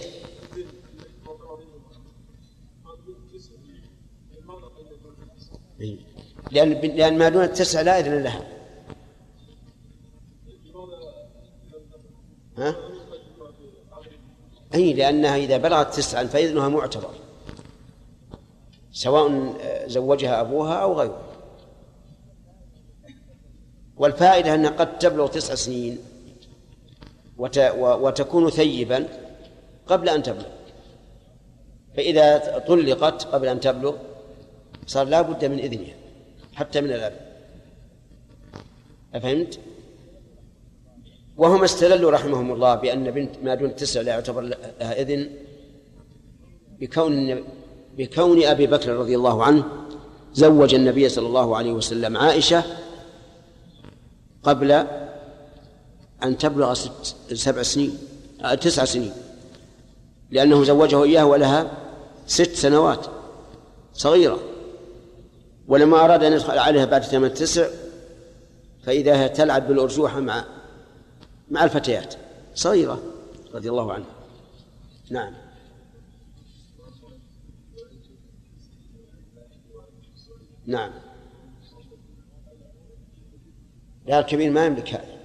لأن 6.50 6.70
لأن 6.70 7.18
ما 7.18 7.28
دون 7.28 7.42
التسع 7.42 7.80
لا 7.80 7.98
إذن 7.98 8.22
لها 8.22 8.46
ها؟ 12.58 12.76
أي 14.74 14.92
لأنها 14.92 15.36
إذا 15.36 15.56
بلغت 15.56 15.94
تسعا 15.94 16.24
فإذنها 16.24 16.68
معتبر 16.68 17.10
سواء 18.92 19.54
زوجها 19.86 20.40
أبوها 20.40 20.74
أو 20.74 21.00
غيره 21.00 21.22
والفائدة 23.96 24.54
أنها 24.54 24.70
قد 24.70 24.98
تبلغ 24.98 25.26
تسع 25.26 25.54
سنين 25.54 25.98
وتكون 27.78 28.50
ثيبا 28.50 29.25
قبل 29.86 30.08
أن 30.08 30.22
تبلغ. 30.22 30.46
فإذا 31.96 32.58
طلقت 32.58 33.24
قبل 33.24 33.48
أن 33.48 33.60
تبلغ 33.60 33.94
صار 34.86 35.06
لا 35.06 35.22
بد 35.22 35.44
من 35.44 35.58
إذنها 35.58 35.94
حتى 36.54 36.80
من 36.80 36.92
الأب 36.92 37.20
أفهمت؟ 39.14 39.58
وهم 41.36 41.64
استدلوا 41.64 42.10
رحمهم 42.10 42.52
الله 42.52 42.74
بأن 42.74 43.10
بنت 43.10 43.30
ما 43.42 43.54
دون 43.54 43.70
التسع 43.70 44.00
لا 44.00 44.12
يعتبر 44.12 44.40
لها 44.40 45.00
إذن 45.00 45.30
بكون 46.80 47.44
بكون 47.98 48.44
أبي 48.44 48.66
بكر 48.66 48.92
رضي 48.92 49.16
الله 49.16 49.44
عنه 49.44 49.64
زوج 50.34 50.74
النبي 50.74 51.08
صلى 51.08 51.26
الله 51.26 51.56
عليه 51.56 51.72
وسلم 51.72 52.16
عائشة 52.16 52.62
قبل 54.42 54.72
أن 56.22 56.38
تبلغ 56.38 56.74
ست 56.74 57.14
سبع 57.34 57.62
سنين 57.62 57.98
آه، 58.44 58.54
تسع 58.54 58.84
سنين. 58.84 59.12
لأنه 60.30 60.64
زوجه 60.64 61.02
إياه 61.02 61.26
ولها 61.26 61.70
ست 62.26 62.54
سنوات 62.54 63.06
صغيرة. 63.92 64.38
ولما 65.68 66.04
أراد 66.04 66.24
أن 66.24 66.32
يدخل 66.32 66.58
عليها 66.58 66.84
بعد 66.84 67.02
ثمان 67.02 67.34
تسع 67.34 67.68
فإذا 68.82 69.16
هي 69.16 69.28
تلعب 69.28 69.68
بالأرجوحة 69.68 70.20
مع 70.20 70.44
مع 71.50 71.64
الفتيات. 71.64 72.14
صغيرة 72.54 73.02
رضي 73.54 73.70
الله 73.70 73.92
عنها. 73.92 74.06
نعم. 75.10 75.34
نعم. 80.66 80.90
لا 84.06 84.18
الكبير 84.18 84.50
ما 84.50 84.66
يملك 84.66 84.94
هذا. 84.94 85.16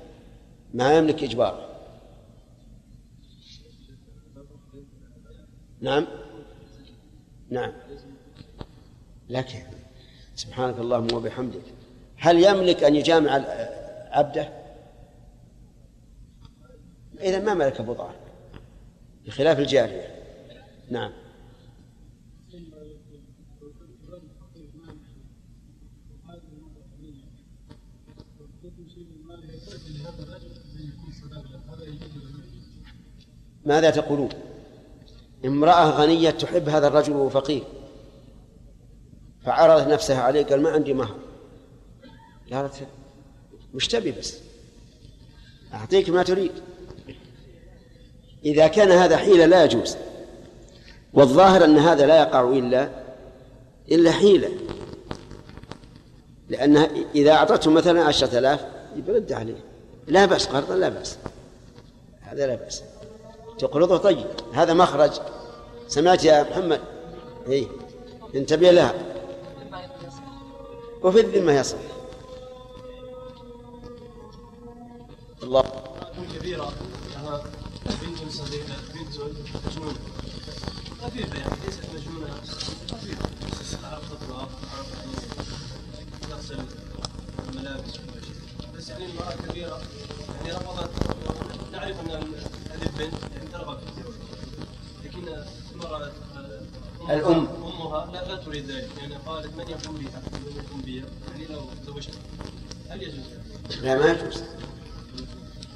ما 0.73 0.97
يملك 0.97 1.23
إجبار. 1.23 1.70
نعم؟ 5.81 6.07
نعم. 7.49 7.73
لكن 9.29 9.59
سبحانك 10.35 10.79
اللهم 10.79 11.13
وبحمدك. 11.13 11.61
هل 12.17 12.43
يملك 12.43 12.83
أن 12.83 12.95
يجامع 12.95 13.31
عبده؟ 14.11 14.49
إذا 17.19 17.39
ما 17.39 17.53
ملك 17.53 17.81
بضعة 17.81 18.15
بخلاف 19.25 19.59
الجارية. 19.59 20.15
نعم. 20.89 21.11
ماذا 33.65 33.89
تقولون؟ 33.89 34.29
امرأة 35.45 35.89
غنية 35.89 36.29
تحب 36.29 36.69
هذا 36.69 36.87
الرجل 36.87 37.13
وهو 37.13 37.29
فقير. 37.29 37.63
فعرضت 39.45 39.87
نفسها 39.87 40.21
عليه 40.21 40.45
قال 40.45 40.61
ما 40.61 40.69
عندي 40.69 40.93
مهر. 40.93 41.15
قالت 42.53 42.87
وش 43.73 43.87
تبي 43.87 44.11
بس. 44.11 44.37
أعطيك 45.73 46.09
ما 46.09 46.23
تريد. 46.23 46.51
إذا 48.45 48.67
كان 48.67 48.91
هذا 48.91 49.17
حيلة 49.17 49.45
لا 49.45 49.63
يجوز. 49.63 49.97
والظاهر 51.13 51.65
أن 51.65 51.77
هذا 51.77 52.05
لا 52.05 52.21
يقع 52.21 52.49
إلا 52.49 52.89
إلا 53.91 54.11
حيلة. 54.11 54.49
لأنها 56.49 56.89
إذا 57.15 57.31
أعطته 57.31 57.71
مثلا 57.71 58.03
عشرة 58.03 58.39
آلاف 58.39 58.65
يبرد 58.95 59.31
عليه. 59.31 59.63
لا 60.07 60.25
بأس 60.25 60.45
قرضا 60.45 60.75
لا 60.75 60.89
بأس. 60.89 61.17
هذا 62.21 62.47
لا 62.47 62.55
بأس. 62.55 62.83
تقرضه 63.61 63.97
طيب 63.97 64.27
هذا 64.53 64.73
مخرج. 64.73 65.11
سمعت 65.87 66.23
يا 66.25 66.49
محمد؟ 66.49 66.81
اي 67.47 67.67
انتبه 68.35 68.71
لها. 68.71 68.93
وفي 71.03 71.19
الذمة 71.19 71.51
يصح 71.51 71.77
الله. 75.43 75.63
كبيرة. 76.39 76.73
بنت 77.85 78.31
صغيرة 78.31 78.65
بنت 78.93 79.15
مجنونة. 79.67 79.99
خفيفة 81.01 81.39
يعني 81.39 81.55
ليست 81.65 81.83
مجنونة. 81.93 82.33
خفيفة 82.91 83.87
عرفت 83.87 84.11
تطبخ 84.11 84.41
عرفت 84.77 84.95
تغسل 86.29 86.59
الملابس 87.49 87.91
شيء. 87.93 88.01
بس 88.77 88.89
يعني 88.89 89.05
المرأة 89.05 89.33
كبيرة. 89.49 89.81
يعني 90.45 90.57
رفضت 90.57 90.89
نعرف 91.71 91.99
أن 91.99 92.11
هذه 92.71 92.83
البنت 92.83 93.13
يعني 93.35 93.47
ترغب 93.53 93.77
في 93.79 93.85
الزواج 93.97 94.15
لكن 95.05 95.43
المرأة 95.75 96.11
أمها- 97.01 97.09
الأم. 97.11 97.47
أمها 97.47 98.11
لا, 98.13 98.27
لا 98.27 98.35
تريد 98.43 98.71
ذلك 98.71 98.89
يعني 99.01 99.15
قالت 99.15 99.55
من 99.57 99.69
يقوم 99.69 99.95
بها 99.95 100.21
من 100.33 100.63
يقوم 100.65 100.81
بها 100.81 101.05
يعني 101.31 101.45
لو 101.53 101.61
زوجت 101.85 102.13
هل 102.89 103.03
يجوز؟ 103.03 103.23
لا 103.81 103.99
ما 103.99 104.05
يجوز 104.11 104.43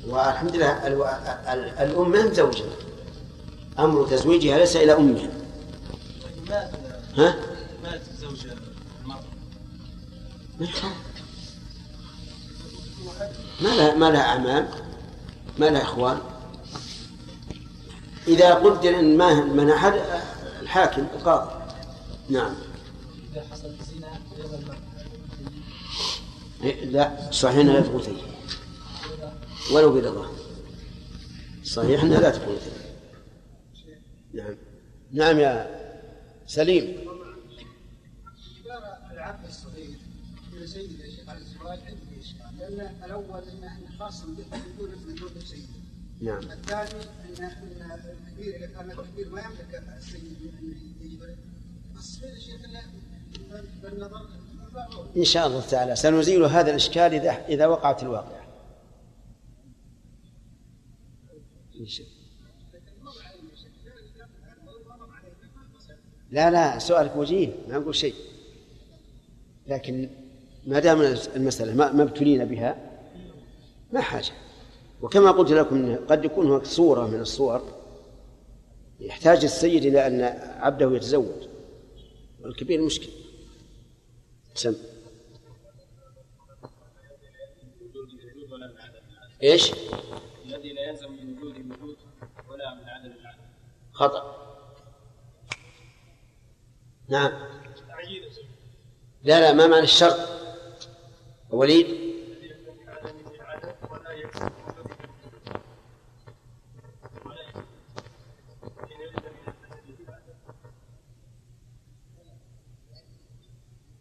والحمد 0.08 0.56
لله 0.56 0.88
ال- 0.88 1.03
ال- 1.03 1.78
الأم 1.89 2.10
من 2.10 2.34
زوجها 2.34 2.70
أمر 3.80 4.08
تزويجها 4.08 4.58
ليس 4.58 4.76
إلى 4.76 4.93
أمها 4.93 5.30
مات 6.49 6.72
ها؟ 7.18 7.36
مات 7.84 8.01
زوج 8.22 8.47
المرأة 9.03 9.24
ما 13.61 13.70
لها 13.70 13.95
ما 13.95 14.11
لها 14.11 14.22
أعمام 14.22 14.68
ما 15.57 15.66
لها 15.66 15.82
إخوان. 15.82 16.20
إذا 18.28 18.53
قدر 18.53 18.99
إن 18.99 19.18
ما 19.18 19.34
من 19.34 19.70
أحد 19.70 19.93
الحاكم 20.61 21.07
القاضي. 21.16 21.51
نعم. 22.30 22.55
إذا 23.32 23.43
حصل 23.51 23.76
زنا 23.91 24.07
غير 24.38 24.59
المرأة 24.59 24.86
إيه، 26.63 26.86
لا 26.86 27.32
صحيح 27.32 27.57
أنها 27.57 27.74
لا 27.74 27.82
تقول 27.82 28.03
ثيب 28.03 28.18
ولو 29.72 29.93
برضاه 29.93 30.30
صحيح 31.63 32.03
أنها 32.03 32.20
لا 32.20 32.30
تقول 32.30 32.57
ثيب 32.57 32.74
نعم. 34.34 34.55
نعم 35.11 35.39
يا 35.39 35.68
سليم. 36.47 37.05
لأن 42.76 43.03
الأول 43.03 43.43
انه 43.49 43.97
خاص 43.99 44.26
به 44.26 44.43
يكون 44.43 44.89
في 44.89 45.11
وجود 45.11 45.36
السيد 45.36 45.67
نعم. 46.21 46.38
الثاني 46.38 47.03
إن 47.39 47.43
ان 47.43 48.01
الكبير 48.28 48.55
إذا 48.55 48.67
كان 48.67 48.91
الكبير 48.91 49.30
ما 49.30 49.41
يملك 49.41 49.84
السيد 49.97 50.53
انه 50.61 50.76
يجبره 51.01 51.36
الصغير 51.97 52.39
شيخ 52.39 52.61
بالنظر 53.84 54.26
إن 55.17 55.23
شاء 55.23 55.47
الله 55.47 55.61
تعالى 55.61 55.95
سنزيل 55.95 56.43
هذا 56.43 56.69
الإشكال 56.69 57.13
إذا 57.13 57.45
إذا 57.47 57.67
وقعت 57.67 58.03
الواقعة. 58.03 58.45
إن 61.80 61.88
شاء 61.88 62.05
لا 66.32 66.51
لا 66.51 66.80
سؤالك 66.80 67.15
وجيه 67.15 67.49
ما 67.67 67.78
نقول 67.78 67.95
شيء. 67.95 68.15
لكن 69.67 70.09
ما 70.66 70.80
دام 70.80 71.01
المسألة 71.36 71.74
ما 71.74 72.03
ابتلينا 72.03 72.43
بها 72.43 72.91
ما 73.91 74.01
حاجة. 74.01 74.32
وكما 75.01 75.32
قلت 75.32 75.51
لكم 75.51 75.95
قد 75.95 76.26
يكون 76.26 76.51
هناك 76.51 76.66
صورة 76.66 77.07
من 77.07 77.20
الصور 77.20 77.61
يحتاج 78.99 79.43
السيد 79.43 79.86
إلى 79.86 80.07
أن 80.07 80.22
عبده 80.59 80.95
يتزوج. 80.95 81.47
والكبير 82.41 82.82
مشكل. 82.82 83.09
سم. 84.53 84.76
إيش؟ 89.43 89.72
الذي 90.45 90.74
لا 90.74 90.82
يلزم 90.89 91.11
من 91.11 91.38
وجود 91.38 91.55
وجود 91.57 91.97
ولا 92.49 92.76
من 92.76 92.89
عدم 92.89 93.11
العدم. 93.11 93.38
خطأ. 93.91 94.45
نعم. 97.09 97.32
لا 99.24 99.39
لا 99.39 99.53
ما 99.53 99.68
معنى 99.68 99.84
الشرط؟ 99.84 100.44
وليد 101.51 101.87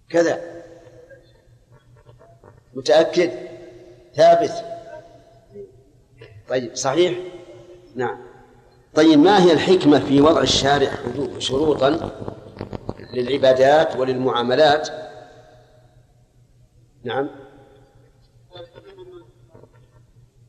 كذا. 0.09 0.41
متأكد؟ 2.75 3.31
ثابت. 4.15 4.65
طيب 6.49 6.75
صحيح؟ 6.75 7.19
نعم. 7.95 8.19
طيب 8.95 9.19
ما 9.19 9.45
هي 9.45 9.53
الحكمة 9.53 10.01
في 10.01 10.21
وضع 10.21 10.43
الشارع 10.43 10.91
شروطا 11.39 12.11
للعبادات 13.13 13.97
وللمعاملات؟ 13.97 15.04
نعم. 17.05 17.29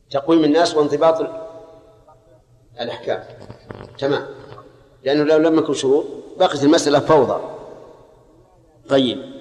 تقويم 0.09 0.43
الناس 0.43 0.75
وانضباط 0.75 1.29
الأحكام. 2.81 3.23
تمام. 3.97 4.27
لأنه 5.03 5.23
لو 5.23 5.37
لم 5.37 5.57
يكن 5.59 5.73
شروط 5.73 6.05
بقت 6.39 6.63
المسألة 6.63 6.99
فوضى. 6.99 7.41
طيب. 8.89 9.35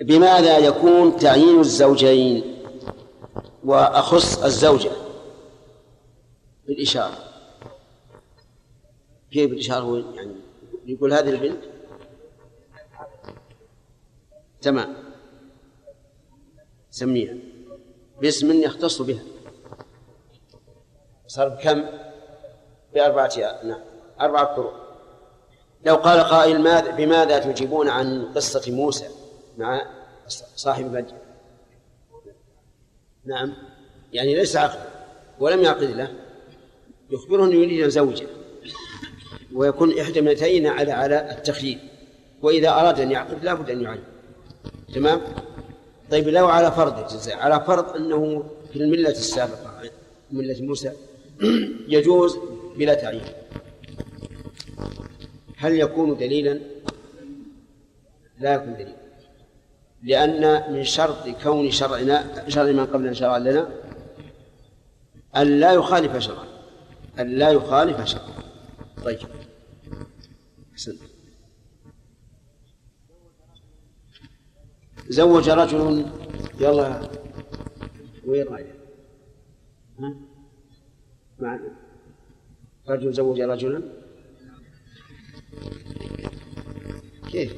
بماذا 0.00 0.58
يكون 0.58 1.16
تعيين 1.16 1.60
الزوجين؟ 1.60 2.64
وأخص 3.64 4.42
الزوجة 4.42 4.90
بالإشارة. 6.66 7.18
كيف 9.30 9.50
بالإشارة؟ 9.50 9.80
هو 9.80 9.96
يعني 9.96 10.36
يقول 10.86 11.12
هذه 11.12 11.30
البنت؟ 11.30 11.64
تمام. 14.62 15.03
سميها. 16.94 17.34
باسم 18.20 18.62
يختص 18.62 19.02
بها. 19.02 19.22
صار 21.26 21.48
بكم؟ 21.48 21.84
بأربعة 22.94 23.30
نعم. 23.64 23.80
أربعة 24.20 24.44
قرون 24.44 24.72
لو 25.86 25.94
قال 25.94 26.20
قائل 26.20 26.60
ماذا 26.60 26.90
بماذا 26.90 27.38
تجيبون 27.38 27.88
عن 27.88 28.32
قصة 28.34 28.72
موسى 28.72 29.08
مع 29.58 29.82
صاحب 30.56 30.92
بدر 30.92 31.14
نعم. 33.24 33.52
يعني 34.12 34.34
ليس 34.34 34.56
عقد 34.56 34.80
ولم 35.40 35.62
يعقد 35.62 35.82
له. 35.90 36.14
يخبره 37.10 37.44
أنه 37.44 37.54
يريد 37.54 37.88
زوجة 37.88 38.26
ويكون 39.54 39.98
إحدى 39.98 40.18
ابنتين 40.18 40.66
على 40.66 40.92
على 40.92 41.30
التخيير 41.30 41.78
وإذا 42.42 42.68
أراد 42.68 43.00
أن 43.00 43.10
يعقد 43.10 43.44
لابد 43.44 43.70
أن 43.70 43.82
يعين 43.82 44.04
تمام؟ 44.94 45.20
طيب 46.14 46.28
لو 46.28 46.46
على 46.46 46.72
فرض 46.72 46.98
الجزاء 46.98 47.36
على 47.36 47.64
فرض 47.64 47.96
أنه 47.96 48.44
في 48.72 48.78
الملة 48.78 49.10
السابقة 49.10 49.90
ملة 50.30 50.62
موسى 50.62 50.92
يجوز 51.88 52.38
بلا 52.76 52.94
تعيين. 52.94 53.22
هل 55.56 55.80
يكون 55.80 56.16
دليلا؟ 56.16 56.60
لا 58.40 58.54
يكون 58.54 58.74
دليلا. 58.74 58.96
لأن 60.02 60.72
من 60.72 60.84
شرط 60.84 61.28
كون 61.42 61.70
شرعنا 61.70 62.44
شرع 62.48 62.72
من 62.72 62.86
قبلنا 62.86 63.12
شرعا 63.12 63.38
لنا 63.38 63.68
أن 65.36 65.60
لا 65.60 65.72
يخالف 65.72 66.18
شرعا 66.18 66.46
أن 67.18 67.28
لا 67.38 67.50
يخالف 67.50 68.04
شرعا 68.04 68.32
طيب. 69.04 69.18
أحسنت. 70.72 71.13
زوج 75.08 75.50
رجل 75.50 76.06
يلا 76.60 77.10
وين 78.26 78.46
رايح؟ 78.46 78.66
ها؟ 79.98 80.14
معنا 81.38 81.76
رجل 82.88 83.12
زوج 83.12 83.40
رجلا 83.40 83.82
كيف؟ 87.32 87.54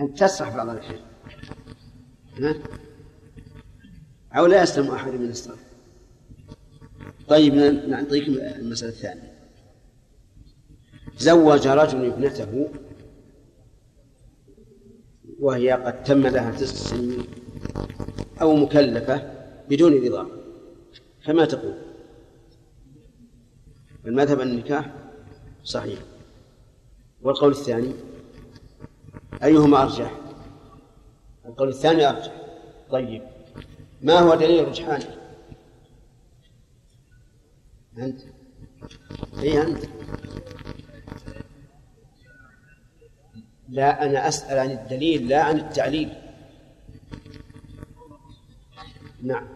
أنت 0.00 0.18
تسرح 0.18 0.56
بعض 0.56 0.68
الأحيان 0.68 1.00
ها؟ 2.40 2.54
أو 4.32 4.46
لا 4.46 4.62
يسلم 4.62 4.90
أحد 4.90 5.12
من 5.12 5.30
الصرف 5.30 5.68
طيب 7.28 7.54
نعطيكم 7.88 8.32
المسألة 8.32 8.92
الثانية 8.92 9.38
زوج 11.18 11.68
رجل 11.68 12.04
ابنته 12.06 12.68
وهي 15.40 15.72
قد 15.72 16.04
تم 16.04 16.26
لها 16.26 16.50
تسع 16.50 16.74
سنين 16.90 17.26
أو 18.40 18.56
مكلفة 18.56 19.32
بدون 19.68 20.04
رضا 20.04 20.28
فما 21.24 21.44
تقول؟ 21.44 21.74
المذهب 24.06 24.40
أن 24.40 24.48
النكاح 24.48 24.94
صحيح. 25.64 25.98
والقول 27.22 27.50
الثاني؟ 27.50 27.92
أيهما 29.42 29.82
أرجح؟ 29.82 30.20
القول 31.46 31.68
الثاني 31.68 32.08
أرجح. 32.08 32.32
طيب 32.90 33.22
ما 34.02 34.18
هو 34.18 34.34
دليل 34.34 34.68
رجحانه 34.68 35.16
أنت. 37.98 38.20
أي 39.38 39.62
أنت؟ 39.62 39.84
لا 43.68 44.04
أنا 44.04 44.28
أسأل 44.28 44.58
عن 44.58 44.70
الدليل 44.70 45.28
لا 45.28 45.42
عن 45.42 45.58
التعليل. 45.58 46.12
نعم. 49.22 49.48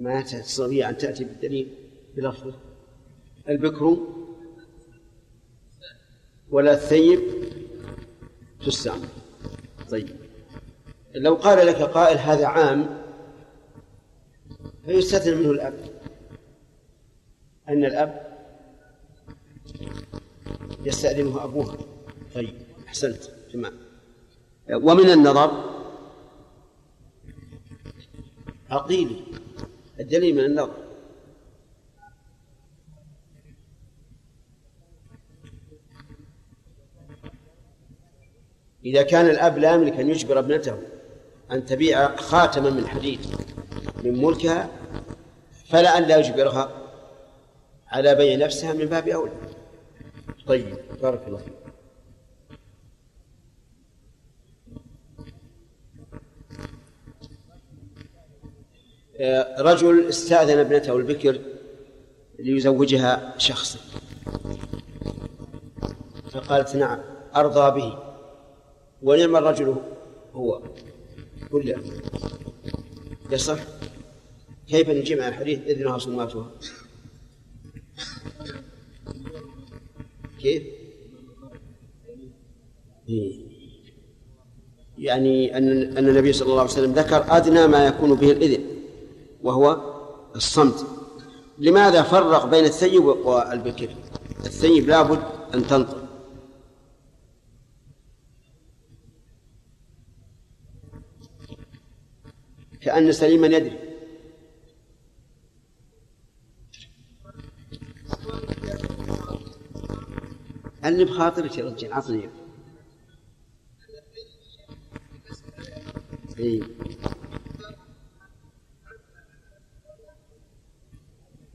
ما 0.00 0.20
تستطيع 0.20 0.88
أن 0.90 0.96
تأتي 0.96 1.24
بالدليل 1.24 1.74
بلفظه. 2.16 2.54
البكر 3.48 3.98
ولا 6.50 6.72
الثيب 6.72 7.20
تستعمل 8.66 9.08
طيب. 9.90 10.16
لو 11.14 11.34
قال 11.34 11.66
لك 11.66 11.76
قائل 11.76 12.18
هذا 12.18 12.46
عام 12.46 13.02
فيستثنى 14.86 15.34
منه 15.34 15.50
الأب. 15.50 15.74
أن 17.68 17.84
الأب 17.84 18.38
يستأذنه 20.84 21.44
أبوها 21.44 21.76
طيب. 22.34 22.71
أحسنت. 22.92 23.22
تمام. 23.52 23.72
ومن 24.72 25.10
النظر 25.10 25.50
عقيلي 28.70 29.16
الدليل 30.00 30.34
من 30.34 30.44
النظر. 30.44 30.76
إذا 38.84 39.02
كان 39.02 39.26
الأب 39.26 39.58
لا 39.58 39.74
يملك 39.74 39.92
أن 40.00 40.10
يجبر 40.10 40.38
ابنته 40.38 40.78
أن 41.50 41.66
تبيع 41.66 42.16
خاتما 42.16 42.70
من 42.70 42.86
حديد 42.86 43.20
من 44.04 44.22
ملكها 44.22 44.70
فلا 45.64 45.98
أن 45.98 46.02
لا 46.02 46.16
يجبرها 46.16 46.90
على 47.88 48.14
بيع 48.14 48.36
نفسها 48.36 48.72
من 48.72 48.86
باب 48.86 49.08
أولى. 49.08 49.32
طيب 50.46 50.76
بارك 51.02 51.22
الله 51.26 51.38
فيك. 51.38 51.61
رجل 59.58 60.08
استأذن 60.08 60.58
ابنته 60.58 60.96
البكر 60.96 61.40
ليزوجها 62.38 63.34
شخص 63.38 63.78
فقالت 66.30 66.76
نعم 66.76 66.98
أرضى 67.36 67.80
به. 67.80 67.98
ونعم 69.02 69.36
الرجل 69.36 69.76
هو. 70.34 70.62
كله 71.52 71.82
يصح؟ 73.30 73.58
كيف 74.68 74.88
نجمع 74.88 75.28
الحديث 75.28 75.60
إذنها 75.66 75.98
صماتها 75.98 76.50
كيف؟ 80.40 80.62
إيه. 83.08 83.40
يعني 84.98 85.56
أن 85.56 85.98
النبي 85.98 86.32
صلى 86.32 86.48
الله 86.48 86.60
عليه 86.60 86.70
وسلم 86.70 86.92
ذكر 86.92 87.36
أدنى 87.36 87.66
ما 87.66 87.86
يكون 87.86 88.14
به 88.14 88.32
الإذن. 88.32 88.71
وهو 89.42 89.92
الصمت. 90.36 90.86
لماذا 91.58 92.02
فرق 92.02 92.46
بين 92.46 92.64
الثيب 92.64 93.04
والبكر؟ 93.04 93.96
الثيب 94.46 94.88
لابد 94.88 95.22
أن 95.54 95.66
تنطق. 95.66 96.02
كأن 102.80 103.12
سليما 103.12 103.46
يدري. 103.46 103.78
اللي 110.84 111.04
بخاطرك 111.04 111.58
يا 111.58 111.64
رجال 111.64 111.92
عطني. 111.92 112.30
إيه. 116.38 116.62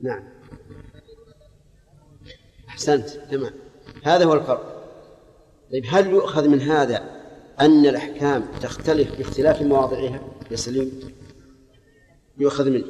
نعم. 0.00 0.24
أحسنت 2.68 3.08
تمام. 3.08 3.52
هذا 4.04 4.24
هو 4.24 4.34
الفرق. 4.34 4.84
طيب 5.72 5.84
هل 5.88 6.10
يؤخذ 6.10 6.48
من 6.48 6.60
هذا 6.60 7.04
أن 7.60 7.86
الأحكام 7.86 8.44
تختلف 8.62 9.18
باختلاف 9.18 9.62
مواضعها؟ 9.62 10.20
يا 10.50 10.56
سليم. 10.56 11.14
يؤخذ 12.38 12.70
منه. 12.70 12.86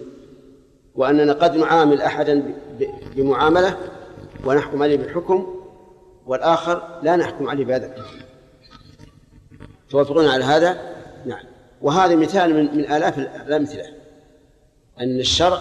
وأننا 0.94 1.32
قد 1.32 1.56
نعامل 1.56 2.02
أحدا 2.02 2.54
بمعاملة 3.16 3.78
ونحكم 4.44 4.82
عليه 4.82 4.96
بالحكم 4.96 5.64
والآخر 6.26 7.00
لا 7.02 7.16
نحكم 7.16 7.48
عليه 7.48 7.64
بهذا 7.64 7.86
الحكم. 7.86 8.18
توافقون 9.90 10.28
على 10.28 10.44
هذا؟ 10.44 10.94
نعم. 11.26 11.44
وهذا 11.82 12.16
مثال 12.16 12.54
من, 12.54 12.76
من 12.76 12.92
آلاف 12.92 13.18
الأمثلة. 13.18 13.86
أن 15.00 15.18
الشرع 15.20 15.60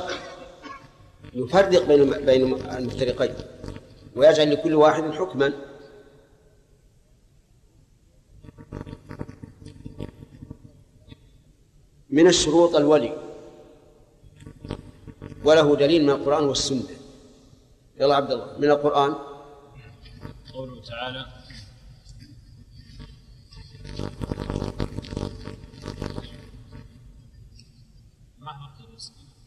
يفرق 1.38 1.84
بين 1.88 2.26
بين 2.26 2.42
المفترقين. 2.54 3.34
ويجعل 4.16 4.52
لكل 4.52 4.74
واحد 4.76 5.04
حكما. 5.04 5.54
من 12.10 12.28
الشروط 12.28 12.76
الولي. 12.76 13.18
وله 15.46 15.76
دليل 15.76 16.04
من 16.04 16.10
القرآن 16.10 16.44
والسنة. 16.44 16.90
يلا 18.00 18.16
عبد 18.16 18.32
الله 18.32 18.58
من 18.58 18.72
القرآن؟ 18.72 19.16
قوله 20.54 20.82
تعالى 20.82 21.26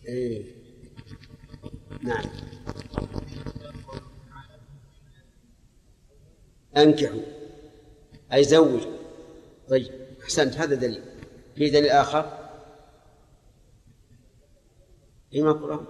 إيه. 0.08 0.59
نعم. 2.02 2.24
أنكحوا. 6.76 7.20
أي 8.32 8.44
زوجوا. 8.44 8.96
طيب 9.68 9.90
أحسنت. 10.22 10.54
هذا 10.54 10.74
دليل. 10.74 11.02
في 11.56 11.70
دليل 11.70 11.90
آخر؟ 11.90 12.50
فيما 15.30 15.50
القرآن 15.50 15.84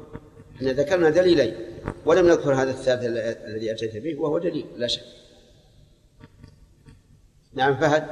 إحنا 0.57 0.73
ذكرنا 0.73 1.11
دليلين. 1.11 1.55
ولم 2.07 2.27
نذكر 2.27 2.55
هذا 2.55 2.71
الثالث 2.71 3.05
الذي 3.45 3.73
أتيت 3.73 3.97
به 3.97 4.21
وهو 4.21 4.39
دليل 4.39 4.67
لا 4.77 4.87
شك. 4.87 5.05
نعم 7.55 7.77
فهد. 7.77 8.07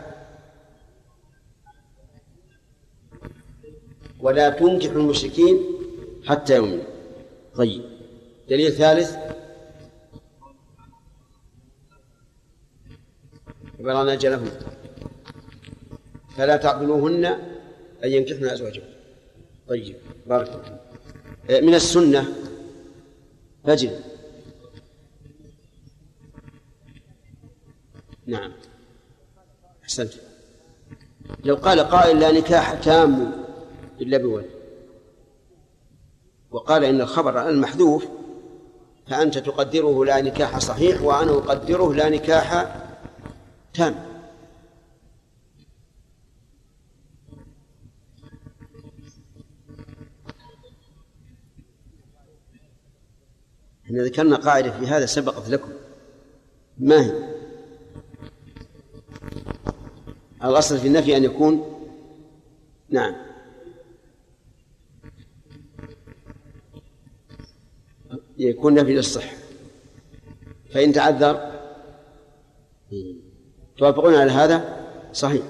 ولا 4.21 4.49
تنكحوا 4.51 4.97
المشركين 4.97 5.59
حتى 6.27 6.57
يؤمنوا. 6.57 6.98
طيب. 7.55 7.83
دليل 8.49 8.73
ثالث. 8.73 9.17
بلغنا 13.79 14.13
أجلهن 14.13 14.51
فلا 16.37 16.57
تعضلوهن 16.57 17.25
أن 18.05 18.11
ينكحن 18.11 18.45
أزواجهن. 18.45 18.95
طيب. 19.69 19.97
بارك 20.27 20.49
الله 20.49 21.61
من 21.61 21.75
السنة. 21.75 22.35
فجر. 23.65 23.99
نعم. 28.27 28.53
أحسنت. 29.83 30.13
لو 31.45 31.55
قال 31.55 31.81
قائل 31.81 32.21
لا 32.21 32.33
نكاح 32.33 32.75
تام 32.75 33.33
إلا 34.01 34.19
بولد. 34.19 34.58
وقال 36.51 36.85
إن 36.85 37.01
الخبر 37.01 37.49
المحذوف 37.49 38.07
فأنت 39.07 39.39
تقدره 39.39 40.05
لا 40.05 40.21
نكاح 40.21 40.59
صحيح 40.59 41.03
وأنا 41.03 41.33
أقدره 41.33 41.95
لا 41.95 42.09
نكاح 42.09 42.77
تام. 43.75 43.95
إحنا 53.85 54.03
ذكرنا 54.03 54.37
قاعدة 54.37 54.71
في 54.71 54.87
هذا 54.87 55.07
سبقت 55.07 55.49
لكم. 55.49 55.73
ما 56.79 57.05
هي؟ 57.05 57.13
الأصل 60.45 60.79
في 60.79 60.87
النفي 60.87 61.17
أن 61.17 61.25
يكون 61.25 61.79
نعم. 62.91 63.28
يكون 68.39 68.75
نفي 68.75 68.95
للصحة. 68.95 69.37
فإن 70.71 70.93
تعذر 70.93 71.53
توافقون 73.79 74.15
على 74.15 74.31
هذا؟ 74.31 74.87
صحيح. 75.13 75.43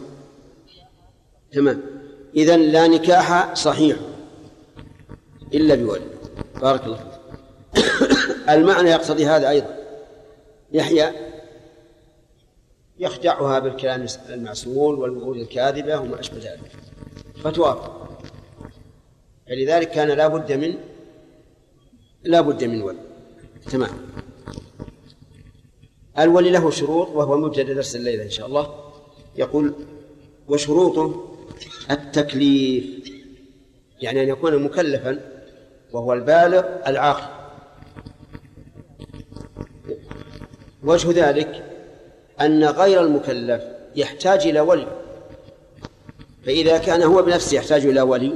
تمام. 1.52 1.82
إذا 2.36 2.56
لا 2.56 2.86
نكاح 2.86 3.54
صحيح 3.54 3.96
إلا 5.54 5.74
بولي 5.74 6.00
بارك 6.62 6.84
الله 6.84 6.96
فيك. 6.96 7.18
المعنى 8.50 8.90
يقتضي 8.90 9.26
هذا 9.26 9.48
أيضا. 9.48 9.78
يحيى 10.72 11.12
يخدعها 12.98 13.58
بالكلام 13.58 14.06
المعسول 14.28 14.98
والوعود 14.98 15.36
الكاذبة 15.36 15.98
وما 15.98 16.20
أشبه 16.20 16.38
ذلك. 16.38 16.72
فتوافق. 17.44 18.08
فلذلك 19.48 19.90
كان 19.90 20.08
لا 20.08 20.28
بد 20.28 20.52
من 20.52 20.74
لا 22.28 22.40
بد 22.40 22.64
من 22.64 22.82
ولي. 22.82 22.98
تمام. 23.70 23.90
الولي 26.18 26.50
له 26.50 26.70
شروط 26.70 27.08
وهو 27.08 27.38
مبتدا 27.38 27.72
درس 27.72 27.96
الليلة 27.96 28.24
إن 28.24 28.30
شاء 28.30 28.46
الله. 28.46 28.74
يقول 29.36 29.74
وشروطه 30.48 31.36
التكليف. 31.90 32.84
يعني 34.00 34.22
أن 34.22 34.28
يكون 34.28 34.62
مكلفا 34.62 35.20
وهو 35.92 36.12
البالغ 36.12 36.64
العاقل. 36.86 37.28
وجه 40.82 41.28
ذلك 41.28 41.64
أن 42.40 42.64
غير 42.64 43.02
المكلف 43.04 43.62
يحتاج 43.96 44.46
إلى 44.46 44.60
ولي. 44.60 44.86
فإذا 46.46 46.78
كان 46.78 47.02
هو 47.02 47.22
بنفسه 47.22 47.56
يحتاج 47.56 47.86
إلى 47.86 48.00
ولي 48.00 48.32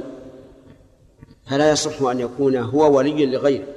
فلا 1.45 1.71
يصح 1.71 2.01
أن 2.01 2.19
يكون 2.19 2.55
هو 2.55 2.97
ولي 2.97 3.25
لغيره. 3.25 3.72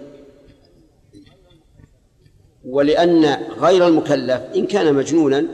ولأن 2.66 3.24
غير 3.58 3.86
المكلف 3.86 4.40
إن 4.56 4.66
كان 4.66 4.94
مجنونا 4.94 5.46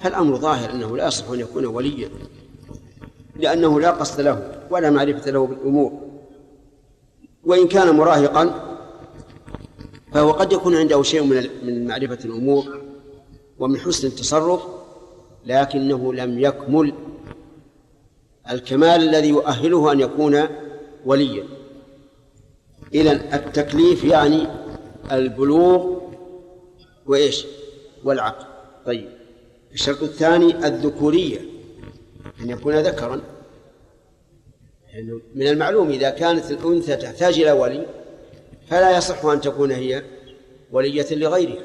فالأمر 0.00 0.36
ظاهر 0.36 0.70
أنه 0.70 0.96
لا 0.96 1.06
يصح 1.06 1.30
أن 1.30 1.40
يكون 1.40 1.66
وليا 1.66 2.08
لأنه 3.36 3.80
لا 3.80 3.90
قصد 3.90 4.20
له 4.20 4.60
ولا 4.70 4.90
معرفة 4.90 5.30
له 5.30 5.46
بالأمور. 5.46 5.92
وإن 7.44 7.68
كان 7.68 7.96
مراهقا 7.96 8.66
فهو 10.12 10.30
قد 10.30 10.52
يكون 10.52 10.76
عنده 10.76 11.02
شيء 11.02 11.22
من 11.22 11.46
من 11.62 11.86
معرفة 11.86 12.18
الأمور 12.24 12.64
ومن 13.58 13.78
حسن 13.78 14.08
التصرف 14.08 14.62
لكنه 15.46 16.14
لم 16.14 16.38
يكمل 16.38 16.92
الكمال 18.50 19.08
الذي 19.08 19.28
يؤهله 19.28 19.92
أن 19.92 20.00
يكون 20.00 20.42
وليا. 21.06 21.44
إذا 22.94 23.12
التكليف 23.12 24.04
يعني 24.04 24.46
البلوغ 25.12 26.00
وإيش؟ 27.10 27.46
والعقل. 28.04 28.46
طيب. 28.86 29.08
الشرط 29.72 30.02
الثاني 30.02 30.66
الذكورية. 30.66 31.40
أن 32.40 32.50
يكون 32.50 32.74
ذكرا. 32.74 33.20
يعني 34.88 35.20
من 35.34 35.46
المعلوم 35.46 35.90
إذا 35.90 36.10
كانت 36.10 36.50
الأنثى 36.50 36.96
تحتاج 36.96 37.40
إلى 37.40 37.52
ولي 37.52 37.86
فلا 38.66 38.96
يصح 38.96 39.24
أن 39.24 39.40
تكون 39.40 39.70
هي 39.70 40.04
ولية 40.72 41.06
لغيرها. 41.10 41.64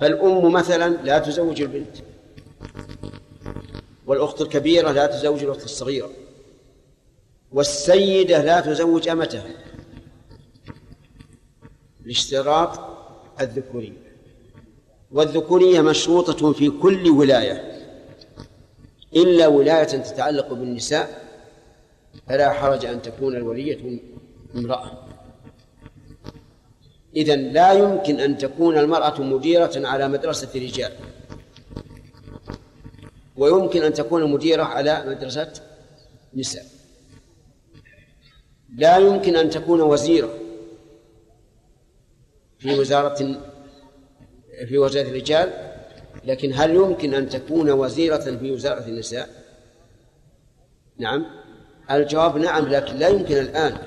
فالأم 0.00 0.52
مثلا 0.52 0.96
لا 0.96 1.18
تزوج 1.18 1.60
البنت. 1.62 1.96
والأخت 4.06 4.40
الكبيرة 4.40 4.90
لا 4.90 5.06
تزوج 5.06 5.42
الأخت 5.42 5.64
الصغيرة. 5.64 6.10
والسيدة 7.52 8.44
لا 8.44 8.60
تزوج 8.60 9.08
أمتها. 9.08 9.50
لاشتراط 12.04 12.95
الذكورية. 13.40 14.06
والذكورية 15.12 15.80
مشروطة 15.80 16.52
في 16.52 16.70
كل 16.70 17.10
ولاية. 17.10 17.76
إلا 19.16 19.46
ولاية 19.46 19.84
تتعلق 19.84 20.52
بالنساء 20.52 21.26
فلا 22.28 22.52
حرج 22.52 22.86
أن 22.86 23.02
تكون 23.02 23.36
الولية 23.36 24.00
امرأة. 24.54 25.06
إذا 27.16 27.36
لا 27.36 27.72
يمكن 27.72 28.20
أن 28.20 28.38
تكون 28.38 28.78
المرأة 28.78 29.22
مديرة 29.22 29.72
على 29.76 30.08
مدرسة 30.08 30.60
رجال. 30.60 30.92
ويمكن 33.36 33.82
أن 33.82 33.92
تكون 33.92 34.32
مديرة 34.32 34.62
على 34.62 35.04
مدرسة 35.06 35.52
نساء. 36.34 36.64
لا 38.76 38.96
يمكن 38.96 39.36
أن 39.36 39.50
تكون 39.50 39.80
وزيرة. 39.80 40.45
في 42.58 42.78
وزارة 42.78 43.40
في 44.68 44.78
وزارة 44.78 45.08
الرجال 45.08 45.52
لكن 46.24 46.52
هل 46.54 46.74
يمكن 46.74 47.14
أن 47.14 47.28
تكون 47.28 47.70
وزيرة 47.70 48.36
في 48.36 48.52
وزارة 48.52 48.88
النساء؟ 48.88 49.28
نعم. 50.98 51.26
الجواب 51.90 52.36
نعم 52.36 52.68
لكن 52.68 52.96
لا 52.96 53.08
يمكن 53.08 53.36
الآن. 53.36 53.78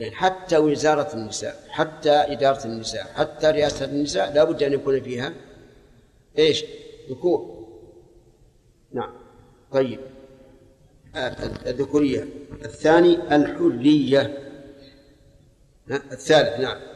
يعني 0.00 0.14
حتى 0.14 0.58
وزارة 0.58 1.14
النساء 1.14 1.64
حتى 1.68 2.10
إدارة 2.10 2.64
النساء 2.64 3.06
حتى 3.14 3.46
رئاسة 3.46 3.84
النساء 3.84 4.32
لا 4.32 4.44
بد 4.44 4.62
أن 4.62 4.72
يكون 4.72 5.00
فيها 5.00 5.32
إيش؟ 6.38 6.64
ذكور. 7.10 7.66
نعم. 8.92 9.12
طيب. 9.72 10.00
الذكورية. 11.66 12.28
الثاني 12.64 13.36
الحرية. 13.36 14.38
الثالث 15.90 16.60
نعم. 16.60 16.95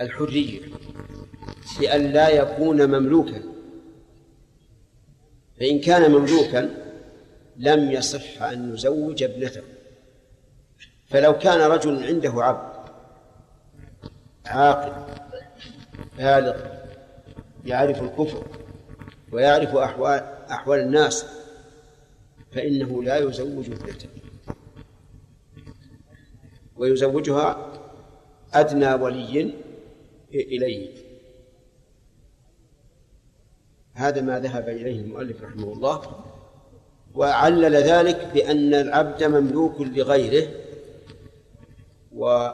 الحرية 0.00 0.60
بأن 1.80 2.12
لا 2.12 2.28
يكون 2.28 2.86
مملوكا. 2.86 3.42
فإن 5.60 5.80
كان 5.80 6.10
مملوكا 6.10 6.70
لم 7.56 7.90
يصح 7.90 8.42
أن 8.42 8.74
يزوج 8.74 9.22
ابنته. 9.22 9.62
فلو 11.08 11.38
كان 11.38 11.60
رجل 11.70 12.04
عنده 12.04 12.32
عبد 12.44 12.76
عاقل 14.46 15.12
بالغ 16.18 16.56
يعرف 17.64 18.02
الكفر 18.02 18.46
ويعرف 19.32 19.76
أحوال 19.76 20.20
أحوال 20.50 20.80
الناس 20.80 21.26
فإنه 22.52 23.02
لا 23.02 23.16
يزوج 23.16 23.70
ابنته. 23.70 24.08
ويزوجها 26.76 27.72
أدنى 28.54 28.94
ولي 28.94 29.54
إليه 30.34 31.06
هذا 33.94 34.20
ما 34.20 34.40
ذهب 34.40 34.68
إليه 34.68 35.00
المؤلف 35.00 35.42
رحمه 35.42 35.72
الله 35.72 36.02
وعلل 37.14 37.76
ذلك 37.76 38.30
بأن 38.34 38.74
العبد 38.74 39.24
مملوك 39.24 39.80
لغيره 39.80 40.48
و 42.16 42.48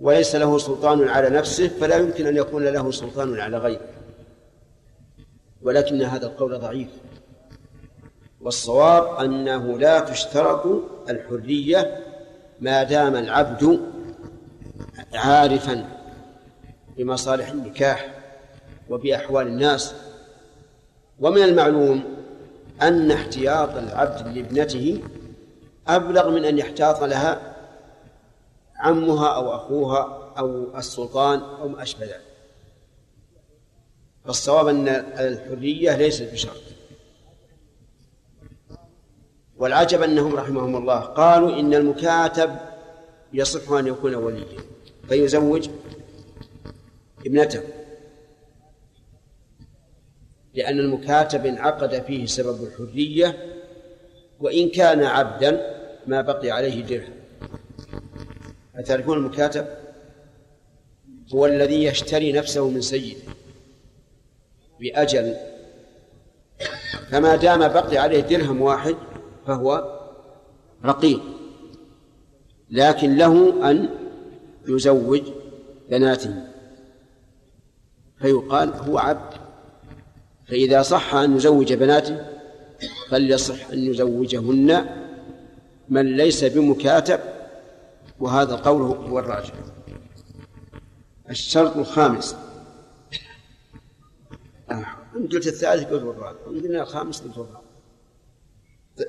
وليس 0.00 0.34
له 0.34 0.58
سلطان 0.58 1.08
على 1.08 1.30
نفسه 1.30 1.68
فلا 1.68 1.96
يمكن 1.96 2.26
أن 2.26 2.36
يكون 2.36 2.64
له 2.64 2.90
سلطان 2.90 3.40
على 3.40 3.58
غيره. 3.58 3.88
ولكن 5.62 6.02
هذا 6.02 6.26
القول 6.26 6.58
ضعيف. 6.58 6.88
والصواب 8.40 9.24
أنه 9.24 9.78
لا 9.78 10.00
تشترط 10.00 10.66
الحرية 11.10 12.04
ما 12.60 12.82
دام 12.82 13.16
العبد 13.16 13.80
عارفا 15.14 15.97
بمصالح 16.98 17.48
النكاح 17.48 18.14
وبأحوال 18.90 19.46
الناس. 19.46 19.94
ومن 21.20 21.42
المعلوم 21.42 22.04
أن 22.82 23.10
احتياط 23.10 23.76
العبد 23.76 24.36
لابنته 24.36 25.02
أبلغ 25.88 26.30
من 26.30 26.44
أن 26.44 26.58
يحتاط 26.58 27.02
لها 27.02 27.56
عمها 28.76 29.28
أو 29.28 29.54
أخوها 29.54 30.32
أو 30.38 30.78
السلطان 30.78 31.40
أو 31.40 31.68
ما 31.68 31.82
أشبه 31.82 32.06
ذلك. 32.06 32.22
فالصواب 34.24 34.68
أن 34.68 34.88
الحرية 34.88 35.96
ليست 35.96 36.32
بشرط. 36.32 36.62
والعجب 39.58 40.02
أنهم 40.02 40.36
رحمهم 40.36 40.76
الله 40.76 41.00
قالوا 41.00 41.60
إن 41.60 41.74
المكاتب 41.74 42.56
يصح 43.32 43.72
أن 43.72 43.86
يكون 43.86 44.14
وليا 44.14 44.46
فيزوج 45.08 45.68
ابنته. 47.26 47.62
لأن 50.54 50.78
المكاتب 50.78 51.46
انعقد 51.46 52.02
فيه 52.02 52.26
سبب 52.26 52.64
الحرية 52.64 53.36
وإن 54.40 54.68
كان 54.68 55.02
عبدا 55.02 55.78
ما 56.06 56.20
بقي 56.20 56.50
عليه 56.50 56.82
درهم 56.82 57.14
أتعرفون 58.76 59.18
المكاتب؟ 59.18 59.66
هو 61.34 61.46
الذي 61.46 61.84
يشتري 61.84 62.32
نفسه 62.32 62.68
من 62.68 62.80
سيده 62.80 63.20
بأجل 64.80 65.34
فما 67.10 67.36
دام 67.36 67.68
بقي 67.68 67.98
عليه 67.98 68.20
درهم 68.20 68.62
واحد 68.62 68.96
فهو 69.46 69.98
رقيق 70.84 71.20
لكن 72.70 73.16
له 73.16 73.70
أن 73.70 73.88
يزوج 74.68 75.22
بناته. 75.90 76.34
فيقال 78.20 78.74
هو 78.74 78.98
عبد. 78.98 79.34
فإذا 80.48 80.82
صح 80.82 81.14
أن 81.14 81.36
يزوج 81.36 81.72
بناته 81.72 82.26
فليصح 83.10 83.70
أن 83.70 83.78
يزوجهن 83.78 84.86
من 85.88 86.16
ليس 86.16 86.44
بمكاتب 86.44 87.20
وهذا 88.20 88.56
قوله 88.56 88.86
هو 88.86 89.18
الراجح. 89.18 89.54
الشرط 91.30 91.76
الخامس. 91.76 92.36
أنت 95.16 95.32
قلت 95.32 95.46
الثالث 95.46 95.84
قلت 95.84 96.02
الرابع. 96.02 96.38
قلنا 96.46 96.82
الخامس 96.82 97.20
قلت 97.20 97.38
الرابع. 97.38 97.60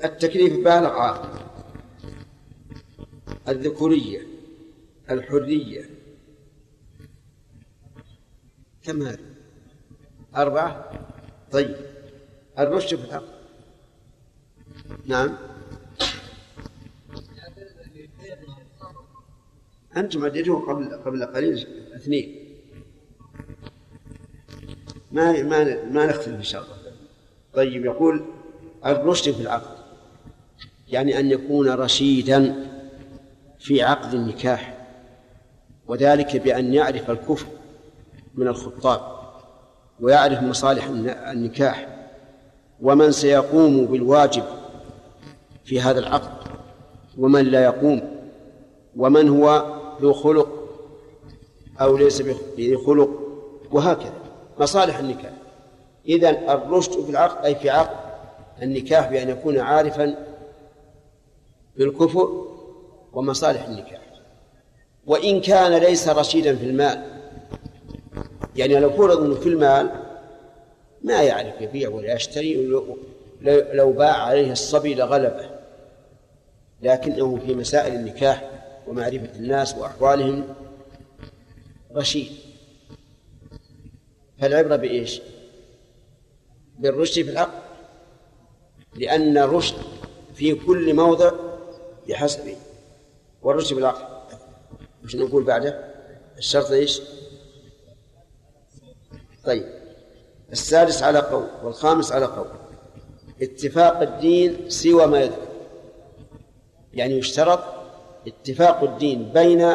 التكليف 0.04 0.54
بالغ 0.54 0.90
عاقل 0.90 1.40
الذكورية 3.48 4.22
الحرية 5.12 5.90
كم 8.90 9.02
هذا؟ 9.02 9.20
أربعة؟ 10.36 10.92
طيب. 11.52 11.76
الرشد 12.60 12.98
في 12.98 13.06
العقل 13.06 13.26
نعم. 15.06 15.38
أنتم 19.98 20.26
عديتوه 20.26 20.70
قبل 20.70 20.96
قبل 21.06 21.26
قليل 21.26 21.68
اثنين. 21.96 22.36
ما 25.12 25.44
ما 25.44 25.84
ما 25.86 26.06
نختلف 26.06 26.36
إن 26.36 26.44
شاء 26.44 26.64
الله. 26.64 26.76
طيب 27.54 27.86
يقول 27.86 28.26
الرشد 28.86 29.32
في 29.32 29.42
العقد. 29.42 29.78
يعني 30.88 31.20
أن 31.20 31.32
يكون 31.32 31.70
رشيدا 31.70 32.70
في 33.60 33.82
عقد 33.82 34.14
النكاح 34.14 34.88
وذلك 35.88 36.38
بأن 36.38 36.74
يعرف 36.74 37.12
الكفر. 37.12 37.59
من 38.36 38.48
الخطاب 38.48 39.02
ويعرف 40.00 40.44
مصالح 40.44 40.86
النكاح 41.32 41.88
ومن 42.82 43.12
سيقوم 43.12 43.86
بالواجب 43.86 44.44
في 45.66 45.82
هذا 45.82 46.00
العقد 46.00 46.52
ومن 47.18 47.46
لا 47.46 47.64
يقوم 47.64 48.02
ومن 48.96 49.30
هو 49.30 49.66
ذو 50.02 50.14
خلق 50.14 50.50
أو 51.82 51.98
ليس 51.98 52.22
بذي 52.22 52.78
خلق 52.78 53.10
وهكذا. 53.72 54.14
مصالح 54.60 54.98
النكاح. 54.98 55.32
إذا 56.08 56.54
الرشد 56.54 56.92
في 56.92 57.10
العقد 57.10 57.46
أي 57.46 57.56
في 57.56 57.70
عقد 57.70 57.96
النكاح 58.62 59.10
بأن 59.10 59.30
يكون 59.30 59.60
عارفا 59.60 60.16
بالكفر 61.78 62.46
ومصالح 63.14 63.66
النكاح. 63.66 64.02
وإن 65.06 65.42
كان 65.42 65.74
ليس 65.74 66.10
رشيدا 66.10 66.56
في 66.56 66.66
المال 66.66 67.19
يعني 68.60 68.80
لو 68.80 68.90
فرض 68.90 69.24
أنه 69.24 69.36
في 69.36 69.50
المال 69.50 69.90
ما 71.04 71.24
يعرف 71.24 71.62
يبيع 71.62 71.90
ولا 71.90 72.14
يشتري 72.14 72.68
لو 73.74 73.92
باع 73.92 74.14
عليه 74.14 74.52
الصبي 74.52 74.96
لغلبه 74.96 75.50
لكنه 76.82 77.40
في 77.46 77.56
مسائل 77.56 77.96
النكاح 77.96 78.52
ومعرفة 78.88 79.36
الناس 79.36 79.76
وأحوالهم 79.76 80.56
رشيد 81.96 82.32
فالعبرة 84.40 84.76
بإيش؟ 84.76 85.22
بالرشد 86.80 87.24
في 87.24 87.32
العقل 87.32 87.60
لأن 88.96 89.38
الرشد 89.38 89.76
في 90.36 90.56
كل 90.56 90.94
موضع 90.94 91.32
بحسبه 92.10 92.56
والرشد 93.42 93.76
بالعقل 93.76 94.36
وش 95.04 95.16
نقول 95.16 95.44
بعده؟ 95.44 95.94
الشرط 96.38 96.72
إيش؟ 96.72 97.02
طيب. 99.50 99.66
السادس 100.52 101.04
على 101.04 101.20
قول 101.20 101.48
والخامس 101.64 102.12
على 102.12 102.26
قول. 102.26 102.48
اتفاق 103.42 104.02
الدين 104.02 104.70
سوى 104.70 105.08
ما 105.08 105.20
يذكر 105.20 105.48
يعني 106.94 107.18
يشترط 107.18 107.60
اتفاق 108.28 108.84
الدين 108.84 109.24
بين 109.34 109.70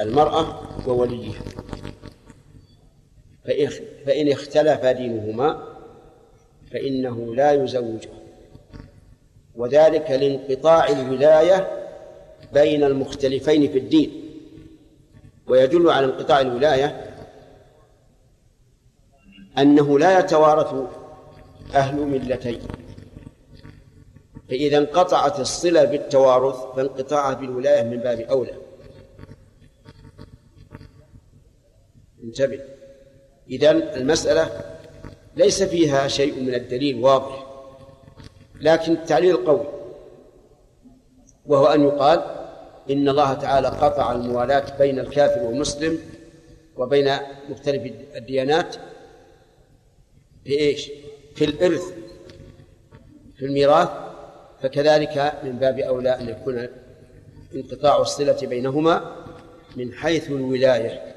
المرأة 0.00 0.60
ووليها. 0.88 1.40
فإن 4.06 4.32
اختلف 4.32 4.86
دينهما 4.86 5.76
فإنه 6.72 7.34
لا 7.34 7.52
يزوجه. 7.52 8.10
وذلك 9.56 10.10
لانقطاع 10.10 10.88
الولاية 10.88 11.68
بين 12.52 12.84
المختلفين 12.84 13.72
في 13.72 13.78
الدين. 13.78 14.24
ويدل 15.46 15.90
على 15.90 16.06
انقطاع 16.06 16.40
الولاية 16.40 17.07
أنه 19.58 19.98
لا 19.98 20.18
يتوارث 20.18 20.74
أهل 21.74 21.96
ملتين. 21.96 22.60
فإذا 24.48 24.78
انقطعت 24.78 25.40
الصلة 25.40 25.84
بالتوارث 25.84 26.56
فانقطاعها 26.76 27.34
بالولاية 27.34 27.82
من 27.82 27.96
باب 27.96 28.20
أولى. 28.20 28.54
انتبه. 32.24 32.60
إذا 33.50 33.70
المسألة 33.70 34.60
ليس 35.36 35.62
فيها 35.62 36.08
شيء 36.08 36.42
من 36.42 36.54
الدليل 36.54 37.04
واضح 37.04 37.46
لكن 38.60 38.92
التعليل 38.92 39.36
قوي. 39.36 39.66
وهو 41.46 41.66
أن 41.66 41.84
يقال 41.84 42.22
إن 42.90 43.08
الله 43.08 43.34
تعالى 43.34 43.68
قطع 43.68 44.12
الموالاة 44.12 44.78
بين 44.78 44.98
الكافر 44.98 45.42
والمسلم 45.42 45.98
وبين 46.76 47.10
مختلف 47.48 47.92
الديانات 48.16 48.76
في 50.48 50.58
إيش؟ 50.58 50.90
في 51.34 51.44
الإرث 51.44 51.82
في 53.36 53.44
الميراث 53.44 53.88
فكذلك 54.62 55.40
من 55.44 55.58
باب 55.58 55.78
أولى 55.78 56.20
أن 56.20 56.28
يكون 56.28 56.68
انقطاع 57.54 58.00
الصلة 58.00 58.46
بينهما 58.46 59.26
من 59.76 59.92
حيث 59.92 60.30
الولاية 60.30 61.14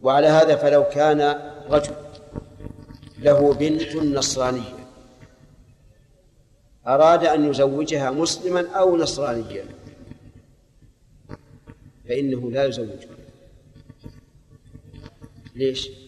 وعلى 0.00 0.26
هذا 0.26 0.56
فلو 0.56 0.84
كان 0.84 1.20
رجل 1.70 1.94
له 3.18 3.54
بنت 3.54 3.96
نصرانية 3.96 4.88
أراد 6.86 7.24
أن 7.24 7.50
يزوجها 7.50 8.10
مسلما 8.10 8.70
أو 8.70 8.96
نصرانيا 8.96 9.64
فإنه 12.08 12.50
لا 12.50 12.64
يزوجها 12.64 13.16
ليش؟ 15.54 16.03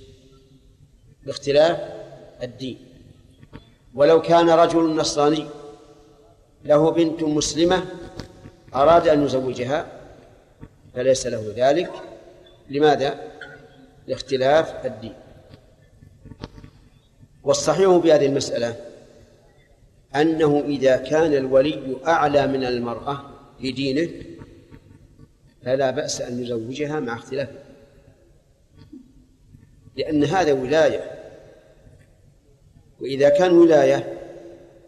باختلاف 1.27 1.79
الدين. 2.43 2.79
ولو 3.95 4.23
كان 4.23 4.51
رجل 4.51 4.97
نصراني 4.97 5.47
له 6.65 6.91
بنت 6.91 7.23
مسلمة 7.23 7.85
أراد 8.75 9.09
أن 9.09 9.25
يزوجها 9.25 9.87
فليس 10.95 11.27
له 11.27 11.53
ذلك. 11.57 11.91
لماذا؟ 12.69 13.21
لاختلاف 14.07 14.87
الدين. 14.87 15.15
والصحيح 17.45 17.99
في 17.99 18.13
هذه 18.13 18.27
المسألة 18.27 18.77
أنه 20.15 20.65
إذا 20.67 20.97
كان 20.97 21.35
الولي 21.35 21.97
أعلى 22.07 22.47
من 22.47 22.65
المرأة 22.65 23.25
في 23.61 23.73
دينه 23.73 24.11
فلا 25.65 25.91
بأس 25.91 26.21
أن 26.21 26.43
يزوجها 26.43 27.01
مع 27.01 27.15
اختلافه. 27.15 27.59
لأن 29.97 30.25
هذا 30.25 30.53
ولاية. 30.53 31.16
وإذا 33.01 33.29
كان 33.29 33.59
ولاية 33.59 34.19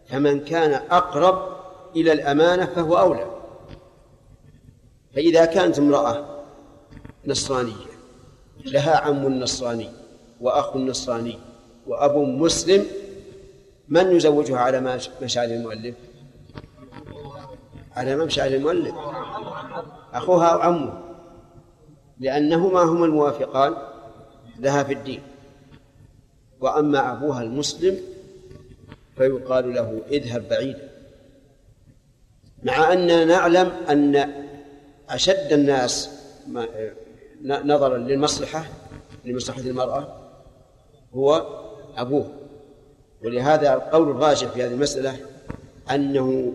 فمن 0.09 0.45
كان 0.45 0.73
أقرب 0.91 1.57
إلى 1.97 2.13
الأمانة 2.13 2.65
فهو 2.65 2.99
أولى. 2.99 3.27
فإذا 5.15 5.45
كانت 5.45 5.79
امرأة 5.79 6.45
نصرانية 7.27 7.89
لها 8.65 8.97
عم 8.97 9.39
نصراني 9.41 9.91
وأخ 10.41 10.77
نصراني 10.77 11.39
وأب 11.87 12.17
مسلم 12.17 12.87
من 13.89 14.17
يزوجها 14.17 14.59
على 14.59 15.01
مشاعر 15.23 15.49
المؤلف؟ 15.49 15.95
على 17.97 18.17
مشاعر 18.17 18.51
المؤلف. 18.51 18.95
أخوها 20.15 20.47
أو 20.47 20.59
عمه 20.59 21.03
لأنهما 22.21 22.83
هما 22.83 23.05
الموافقان 23.05 23.77
لها 24.59 24.83
في 24.83 24.93
الدين. 24.93 25.23
وأما 26.61 27.13
أبوها 27.13 27.43
المسلم 27.43 27.97
فيقال 29.17 29.75
له 29.75 30.01
اذهب 30.11 30.49
بعيدا. 30.49 30.89
مع 32.63 32.93
أننا 32.93 33.25
نعلم 33.25 33.73
أن 33.89 34.33
أشد 35.11 35.53
الناس 35.53 36.11
نظرا 37.45 37.99
للمصلحة 37.99 38.65
لمصلحة 39.25 39.61
المرأة 39.61 40.17
هو 41.15 41.47
أبوه. 41.97 42.31
ولهذا 43.25 43.75
القول 43.75 44.11
الراجح 44.11 44.49
في 44.49 44.63
هذه 44.63 44.73
المسألة 44.73 45.17
أنه 45.91 46.53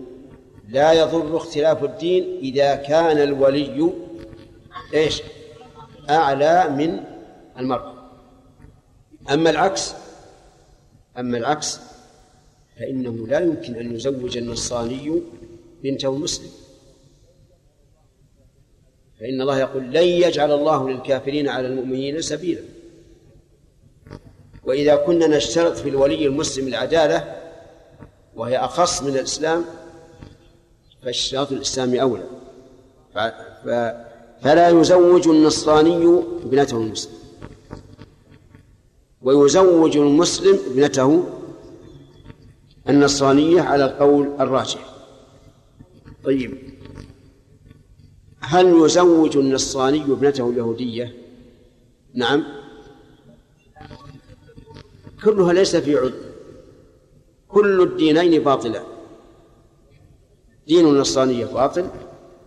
لا 0.69 0.93
يضر 0.93 1.37
اختلاف 1.37 1.83
الدين 1.83 2.39
إذا 2.41 2.75
كان 2.75 3.17
الولي 3.17 3.93
إيش؟ 4.93 5.23
أعلى 6.09 6.69
من 6.69 6.99
المرأة. 7.59 7.92
أما 9.31 9.49
العكس 9.49 9.93
أما 11.17 11.37
العكس 11.37 11.79
فإنه 12.79 13.27
لا 13.27 13.39
يمكن 13.39 13.75
أن 13.75 13.95
يزوج 13.95 14.37
النصراني 14.37 15.21
بنته 15.83 16.15
مسلم. 16.17 16.49
فإن 19.19 19.41
الله 19.41 19.59
يقول 19.59 19.83
لن 19.83 20.03
يجعل 20.03 20.51
الله 20.51 20.89
للكافرين 20.89 21.49
على 21.49 21.67
المؤمنين 21.67 22.21
سبيلا. 22.21 22.61
وإذا 24.63 24.95
كنا 24.95 25.27
نشترط 25.27 25.77
في 25.77 25.89
الولي 25.89 26.25
المسلم 26.25 26.67
العدالة 26.67 27.35
وهي 28.35 28.57
أخص 28.57 29.03
من 29.03 29.17
الإسلام 29.17 29.65
فاشتراط 31.03 31.51
الإسلام 31.51 31.95
أولى. 31.95 32.23
فلا 34.41 34.69
يزوج 34.69 35.27
النصراني 35.27 36.23
ابنته 36.43 36.77
المسلم 36.77 37.22
ويزوج 39.23 39.97
المسلم 39.97 40.59
ابنته 40.71 41.23
النصرانية 42.89 43.61
على 43.61 43.85
القول 43.85 44.29
الراجح. 44.39 44.93
طيب. 46.23 46.57
هل 48.39 48.65
يزوج 48.85 49.37
النصراني 49.37 50.01
ابنته 50.03 50.49
اليهودية؟ 50.49 51.15
نعم. 52.13 52.43
كلها 55.23 55.53
ليس 55.53 55.75
في 55.75 55.95
عد 55.97 56.13
كل 57.47 57.81
الدينين 57.81 58.43
باطلان 58.43 58.83
دين 60.67 60.85
النصرانية 60.87 61.45
باطل 61.45 61.87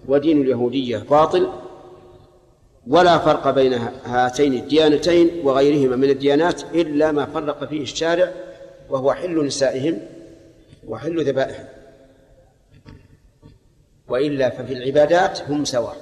ودين 0.08 0.40
اليهودية 0.42 0.98
باطل 0.98 1.48
ولا 2.86 3.18
فرق 3.18 3.50
بين 3.50 3.72
هاتين 4.04 4.54
الديانتين 4.54 5.30
وغيرهما 5.44 5.96
من 5.96 6.10
الديانات 6.10 6.62
إلا 6.74 7.12
ما 7.12 7.26
فرق 7.26 7.68
فيه 7.68 7.82
الشارع 7.82 8.32
وهو 8.90 9.12
حل 9.12 9.46
نسائهم 9.46 9.98
وحل 10.86 11.24
ذبائحهم 11.24 11.66
وإلا 14.08 14.50
ففي 14.50 14.72
العبادات 14.72 15.40
هم 15.42 15.64
سواء. 15.64 15.96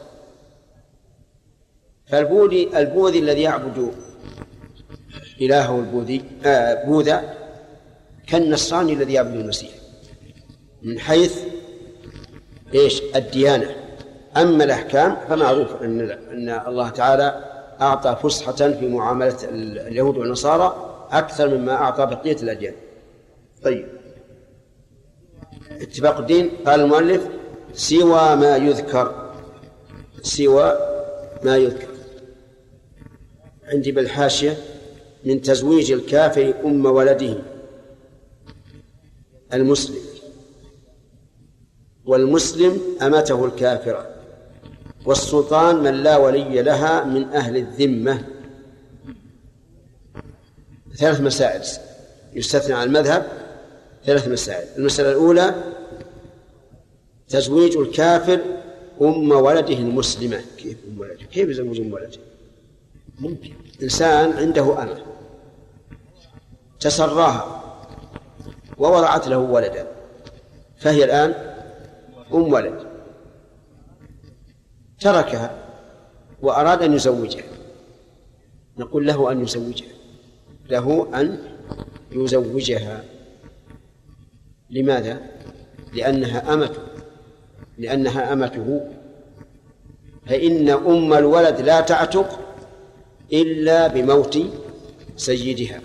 فالبوذي 2.06 2.78
البوذي 2.78 3.18
الذي 3.18 3.42
يعبد 3.42 3.94
إلهه 5.40 5.78
البوذي 5.78 6.22
آه 6.44 6.84
بوذا 6.84 7.34
كالنصراني 8.26 8.92
الذي 8.92 9.12
يعبد 9.12 9.34
المسيح 9.34 9.70
من 10.82 10.98
حيث 10.98 11.38
إيش؟ 12.74 13.02
الديانة. 13.16 13.83
أما 14.36 14.64
الأحكام 14.64 15.16
فمعروف 15.28 15.82
أن 15.82 16.10
أن 16.10 16.48
الله 16.66 16.88
تعالى 16.88 17.44
أعطى 17.80 18.16
فسحة 18.22 18.52
في 18.52 18.88
معاملة 18.88 19.36
اليهود 19.88 20.16
والنصارى 20.16 20.90
أكثر 21.10 21.48
مما 21.48 21.72
أعطى 21.72 22.06
بقية 22.06 22.36
الأديان. 22.42 22.74
طيب. 23.62 23.88
اتفاق 25.70 26.18
الدين. 26.18 26.50
قال 26.66 26.80
المؤلف 26.80 27.28
سوى 27.74 28.36
ما 28.36 28.56
يذكر. 28.56 29.32
سوى 30.22 30.78
ما 31.42 31.56
يذكر. 31.56 31.88
عندي 33.64 33.92
بالحاشية 33.92 34.56
من 35.24 35.42
تزويج 35.42 35.92
الكافر 35.92 36.54
أم 36.64 36.86
ولده. 36.86 37.34
المسلم. 39.52 40.00
والمسلم 42.04 42.80
أمته 43.02 43.44
الكافرة. 43.44 44.13
والسلطان 45.04 45.76
من 45.76 46.02
لا 46.02 46.16
ولي 46.16 46.62
لها 46.62 47.04
من 47.04 47.28
أهل 47.32 47.56
الذمة. 47.56 48.24
ثلاث 50.96 51.20
مسائل 51.20 51.62
يستثنى 52.34 52.74
عن 52.74 52.86
المذهب 52.86 53.26
ثلاث 54.04 54.28
مسائل. 54.28 54.68
المسألة 54.78 55.10
الأولى 55.10 55.54
تزويج 57.28 57.76
الكافر 57.76 58.40
أم 59.02 59.32
ولده 59.32 59.74
المسلمة. 59.74 60.40
كيف 60.58 60.76
أم 60.88 61.00
ولده؟ 61.00 61.24
كيف 61.32 61.48
يزوج 61.48 61.80
أم 61.80 61.92
ولده؟ 61.92 62.18
ممكن. 63.18 63.52
إنسان 63.82 64.32
عنده 64.32 64.82
أمة 64.82 65.02
تسراها 66.80 67.60
ووضعت 68.78 69.28
له 69.28 69.38
ولدا 69.38 69.86
فهي 70.78 71.04
الآن 71.04 71.34
أم 72.34 72.52
ولد. 72.52 72.93
تركها 75.00 75.50
وأراد 76.42 76.82
أن 76.82 76.94
يزوجها. 76.94 77.44
نقول 78.78 79.06
له 79.06 79.32
أن 79.32 79.42
يزوجها. 79.42 79.88
له 80.70 81.08
أن 81.20 81.38
يزوجها. 82.12 83.04
لماذا؟ 84.70 85.20
لأنها 85.92 86.54
أمته. 86.54 86.82
لأنها 87.78 88.32
أمته. 88.32 88.90
فإن 90.26 90.68
أم 90.68 91.12
الولد 91.12 91.60
لا 91.60 91.80
تعتق 91.80 92.40
إلا 93.32 93.86
بموت 93.86 94.38
سيدها. 95.16 95.80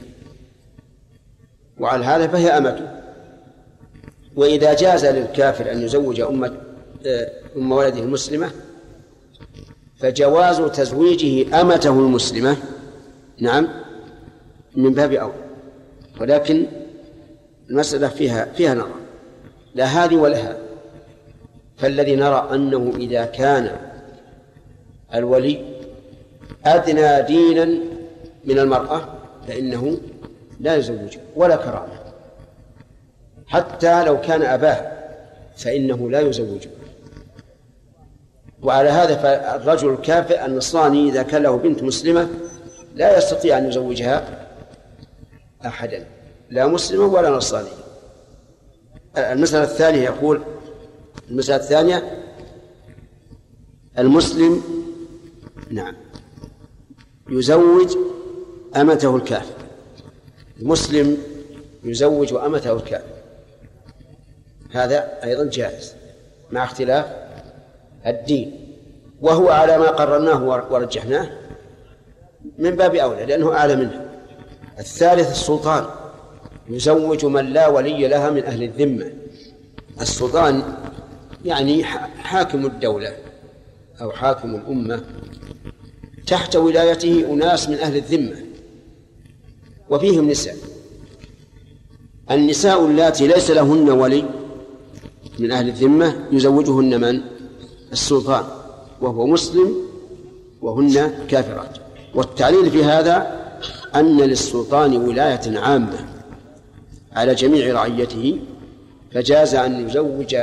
وعلى 1.80 2.06
هذا 2.06 2.27
فهي 2.27 2.49
أمته. 2.49 2.99
وإذا 4.36 4.73
جاز 4.73 5.06
للكافر 5.06 5.72
أن 5.72 5.81
يزوج 5.81 6.19
أم 6.19 6.44
أم 7.56 7.72
ولده 7.72 7.99
المسلمة 7.99 8.52
فجواز 9.99 10.61
تزويجه 10.61 11.61
أمته 11.61 11.89
المسلمة. 11.89 12.57
نعم 13.39 13.67
من 14.76 14.93
باب 14.93 15.13
أولى 15.13 15.34
ولكن 16.21 16.65
المسألة 17.69 18.07
فيها 18.07 18.45
فيها 18.45 18.73
نظر. 18.73 18.99
لا 19.76 19.85
هذه 19.85 20.15
ولا 20.15 20.38
هذه. 20.38 20.57
فالذي 21.77 22.15
نرى 22.15 22.49
أنه 22.53 22.93
إذا 22.97 23.26
كان 23.26 23.77
الولي 25.13 25.65
أدنى 26.65 27.21
دينا 27.21 27.65
من 28.45 28.59
المرأة 28.59 29.01
فإنه 29.47 29.97
لا 30.59 30.76
يزوجها 30.76 31.21
ولا 31.35 31.55
كرامة. 31.55 31.99
حتى 33.47 34.03
لو 34.03 34.21
كان 34.21 34.41
أباه 34.41 34.91
فإنه 35.57 36.09
لا 36.09 36.19
يزوجه. 36.19 36.69
وعلى 38.64 38.90
هذا 38.90 39.15
فالرجل 39.15 39.90
الكافر 39.90 40.45
النصراني 40.45 41.10
إذا 41.10 41.23
كان 41.23 41.44
له 41.44 41.57
بنت 41.57 41.84
مسلمة 41.84 42.27
لا 42.95 43.18
يستطيع 43.18 43.57
أن 43.57 43.68
يزوجها 43.68 44.48
أحدا 45.65 46.06
لا 46.49 46.68
مسلما 46.68 47.06
ولا 47.06 47.30
نصرانيا 47.30 47.72
المسألة 49.18 49.64
الثانية 49.64 50.02
يقول 50.02 50.41
المسألة 51.30 51.64
الثانية 51.64 52.26
المسلم 53.98 54.64
نعم 55.69 55.95
يزوج 57.30 57.98
أمته 58.76 59.15
الكافر. 59.15 59.53
المسلم 60.60 61.18
يزوج 61.84 62.34
أمته 62.34 62.73
الكافر. 62.73 63.14
هذا 64.72 65.23
أيضا 65.23 65.44
جائز 65.44 65.94
مع 66.52 66.64
اختلاف 66.64 67.06
الدين. 68.07 68.76
وهو 69.21 69.49
على 69.49 69.77
ما 69.77 69.89
قررناه 69.89 70.43
ورجحناه 70.71 71.30
من 72.57 72.69
باب 72.69 72.95
أولى 72.95 73.26
لأنه 73.26 73.53
أعلى 73.53 73.76
منه. 73.76 74.05
الثالث 74.80 75.31
السلطان. 75.31 75.85
يزوج 76.69 77.26
من 77.26 77.45
لا 77.45 77.67
ولي 77.67 78.07
لها 78.07 78.30
من 78.30 78.43
أهل 78.43 78.63
الذمة. 78.63 79.11
السلطان 80.01 80.63
يعني 81.45 81.84
حاكم 82.23 82.65
الدولة 82.65 83.15
أو 84.01 84.11
حاكم 84.11 84.55
الأمة 84.55 85.03
تحت 86.27 86.55
ولايته 86.55 87.34
أناس 87.34 87.69
من 87.69 87.76
أهل 87.76 87.95
الذمة 87.95 88.35
وفيهم 89.89 90.30
نساء. 90.30 90.55
النساء 92.31 92.85
اللاتي 92.85 93.27
ليس 93.27 93.51
لهن 93.51 93.89
ولي 93.89 94.26
من 95.39 95.51
أهل 95.51 95.67
الذمة 95.67 96.27
يزوجهن 96.31 97.01
من؟ 97.01 97.21
السلطان 97.91 98.44
وهو 99.02 99.28
مسلم 99.28 99.76
وهن 100.61 101.26
كافرات. 101.28 101.78
والتعليل 102.16 102.72
في 102.72 102.84
هذا 102.84 103.40
أن 103.95 104.18
للسلطان 104.18 104.98
ولاية 104.98 105.60
عامة 105.60 106.06
على 107.11 107.36
جميع 107.36 107.74
رعيته 107.74 108.40
فجاز 109.11 109.56
أن 109.56 109.88
يزوج 109.88 110.36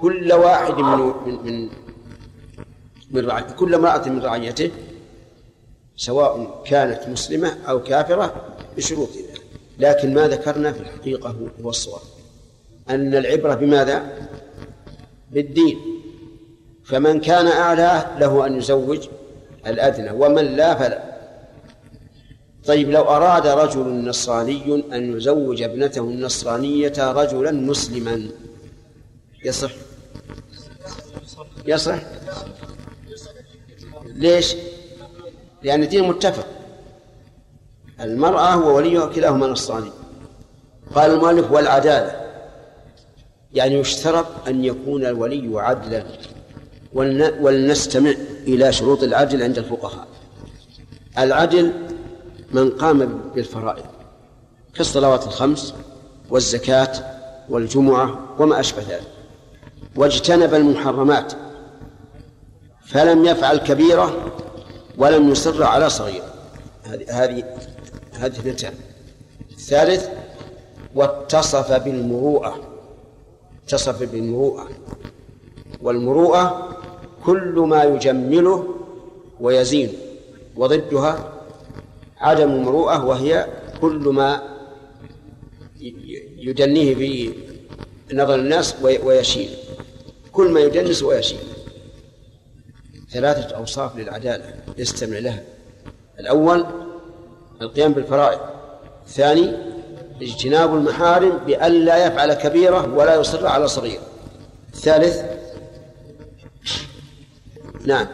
كل 0.00 0.32
واحد 0.32 0.74
من 0.74 1.12
من 1.26 1.68
من, 3.10 3.26
رعي 3.26 3.42
كل 3.42 3.74
امرأة 3.74 4.08
من 4.08 4.22
رعيته 4.22 4.70
سواء 5.96 6.62
كانت 6.66 7.08
مسلمة 7.08 7.56
أو 7.68 7.82
كافرة 7.82 8.34
بشروطنا 8.76 9.22
لكن 9.78 10.14
ما 10.14 10.28
ذكرنا 10.28 10.72
في 10.72 10.80
الحقيقة 10.80 11.36
هو 11.64 11.70
الصواب. 11.70 12.00
أن 12.90 13.14
العبرة 13.14 13.54
بماذا؟ 13.54 14.28
بالدين. 15.32 15.95
فمن 16.86 17.20
كان 17.20 17.46
أعلى 17.46 18.06
له 18.18 18.46
أن 18.46 18.58
يزوج 18.58 19.08
الأدنى 19.66 20.10
ومن 20.10 20.44
لا 20.44 20.74
فلا. 20.74 21.02
طيب 22.66 22.90
لو 22.90 23.02
أراد 23.02 23.46
رجل 23.46 24.08
نصراني 24.08 24.84
أن 24.92 25.16
يزوج 25.16 25.62
ابنته 25.62 26.00
النصرانية 26.00 26.92
رجلا 26.98 27.50
مسلما 27.52 28.28
يصح؟ 29.44 29.70
يصح. 31.66 31.98
ليش؟ 34.04 34.56
لأن 35.62 35.82
الدين 35.82 36.08
متفق. 36.08 36.46
المرأة 38.00 38.66
ووليها 38.66 39.06
كلاهما 39.06 39.46
نصراني. 39.46 39.90
قال 40.94 41.10
المؤلف 41.10 41.50
والعدالة 41.52 42.26
يعني 43.52 43.74
يشترط 43.74 44.26
أن 44.48 44.64
يكون 44.64 45.06
الولي 45.06 45.60
عدلا. 45.60 46.04
ولنستمع 47.40 48.14
إلى 48.46 48.72
شروط 48.72 49.02
العدل 49.02 49.42
عند 49.42 49.58
الفقهاء. 49.58 50.06
العدل 51.18 51.72
من 52.52 52.70
قام 52.70 53.20
بالفرائض 53.34 53.84
كالصلوات 54.74 55.26
الخمس 55.26 55.74
والزكاة 56.30 56.92
والجمعة 57.48 58.18
وما 58.38 58.60
أشبه 58.60 58.82
ذلك. 58.82 59.12
واجتنب 59.96 60.54
المحرمات 60.54 61.32
فلم 62.86 63.24
يفعل 63.24 63.56
كبيرة 63.56 64.32
ولم 64.98 65.30
يصر 65.30 65.64
على 65.64 65.90
صغيرة. 65.90 66.34
هذه 66.84 67.24
هذه 67.24 67.44
هذه 68.12 68.32
اثنتان. 68.32 68.74
الثالث 69.50 70.08
واتصف 70.94 71.72
بالمروءة 71.72 72.60
اتصف 73.64 74.02
بالمروءة. 74.02 74.68
والمروءة 75.82 76.76
كل 77.26 77.64
ما 77.68 77.84
يجمله 77.84 78.74
ويزين 79.40 79.92
وضدها 80.56 81.32
عدم 82.18 82.50
المروءة 82.50 83.04
وهي 83.04 83.46
كل 83.80 84.08
ما 84.08 84.42
يدنيه 86.38 86.94
في 86.94 87.32
نظر 88.12 88.34
الناس 88.34 88.74
ويشين 88.82 89.48
كل 90.32 90.50
ما 90.50 90.60
يدنس 90.60 91.02
ويشين 91.02 91.38
ثلاثة 93.10 93.56
أوصاف 93.56 93.96
للعدالة 93.96 94.54
يستمع 94.78 95.18
لها. 95.18 95.42
الأول 96.20 96.66
القيام 97.62 97.92
بالفرائض. 97.92 98.40
الثاني 99.06 99.52
اجتناب 100.22 100.74
المحارم 100.74 101.38
بأن 101.46 101.72
لا 101.72 102.06
يفعل 102.06 102.34
كبيرة 102.34 102.94
ولا 102.94 103.14
يصر 103.14 103.46
على 103.46 103.68
صغيرة 103.68 104.02
الثالث 104.74 105.35
نعم. 107.86 108.06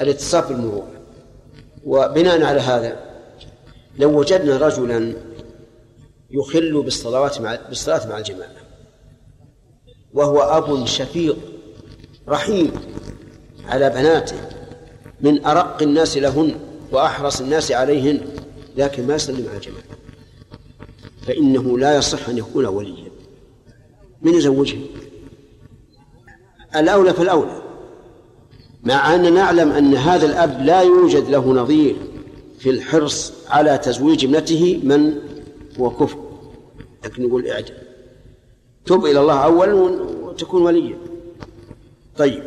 الاتصاف 0.00 0.48
بالمروءة 0.48 0.88
وبناء 1.84 2.42
على 2.42 2.60
هذا 2.60 2.96
لو 3.98 4.18
وجدنا 4.18 4.56
رجلا 4.56 5.12
يخل 6.30 6.82
بالصلوات 6.82 7.40
مع 7.40 7.58
بالصلاة 7.68 8.08
مع 8.08 8.18
الجماعة 8.18 8.50
وهو 10.14 10.40
أب 10.40 10.86
شفيق 10.86 11.36
رحيم 12.28 12.72
على 13.68 13.90
بناته 13.90 14.36
من 15.20 15.46
أرق 15.46 15.82
الناس 15.82 16.16
لهن 16.16 16.54
وأحرص 16.92 17.40
الناس 17.40 17.72
عليهن 17.72 18.20
لكن 18.76 19.06
ما 19.06 19.14
يصلي 19.14 19.42
مع 19.42 19.52
الجماعة. 19.52 19.82
فإنه 21.26 21.78
لا 21.78 21.96
يصح 21.96 22.28
أن 22.28 22.38
يكون 22.38 22.66
وليا. 22.66 23.10
من 24.22 24.34
يزوجه 24.34 24.78
الأولى 26.76 27.14
فالأولى. 27.14 27.65
مع 28.86 29.14
أننا 29.14 29.30
نعلم 29.30 29.72
أن 29.72 29.94
هذا 29.94 30.26
الأب 30.26 30.62
لا 30.62 30.80
يوجد 30.80 31.30
له 31.30 31.52
نظير 31.52 31.96
في 32.58 32.70
الحرص 32.70 33.32
على 33.48 33.78
تزويج 33.78 34.24
ابنته 34.24 34.80
من 34.82 35.14
هو 35.80 35.90
كفر 35.90 36.18
لكن 37.04 37.26
نقول 37.26 37.46
اعجل 37.46 37.74
تب 38.86 39.04
إلى 39.04 39.20
الله 39.20 39.44
أولا 39.44 39.74
وتكون 40.22 40.62
وليا 40.62 40.98
طيب. 42.16 42.42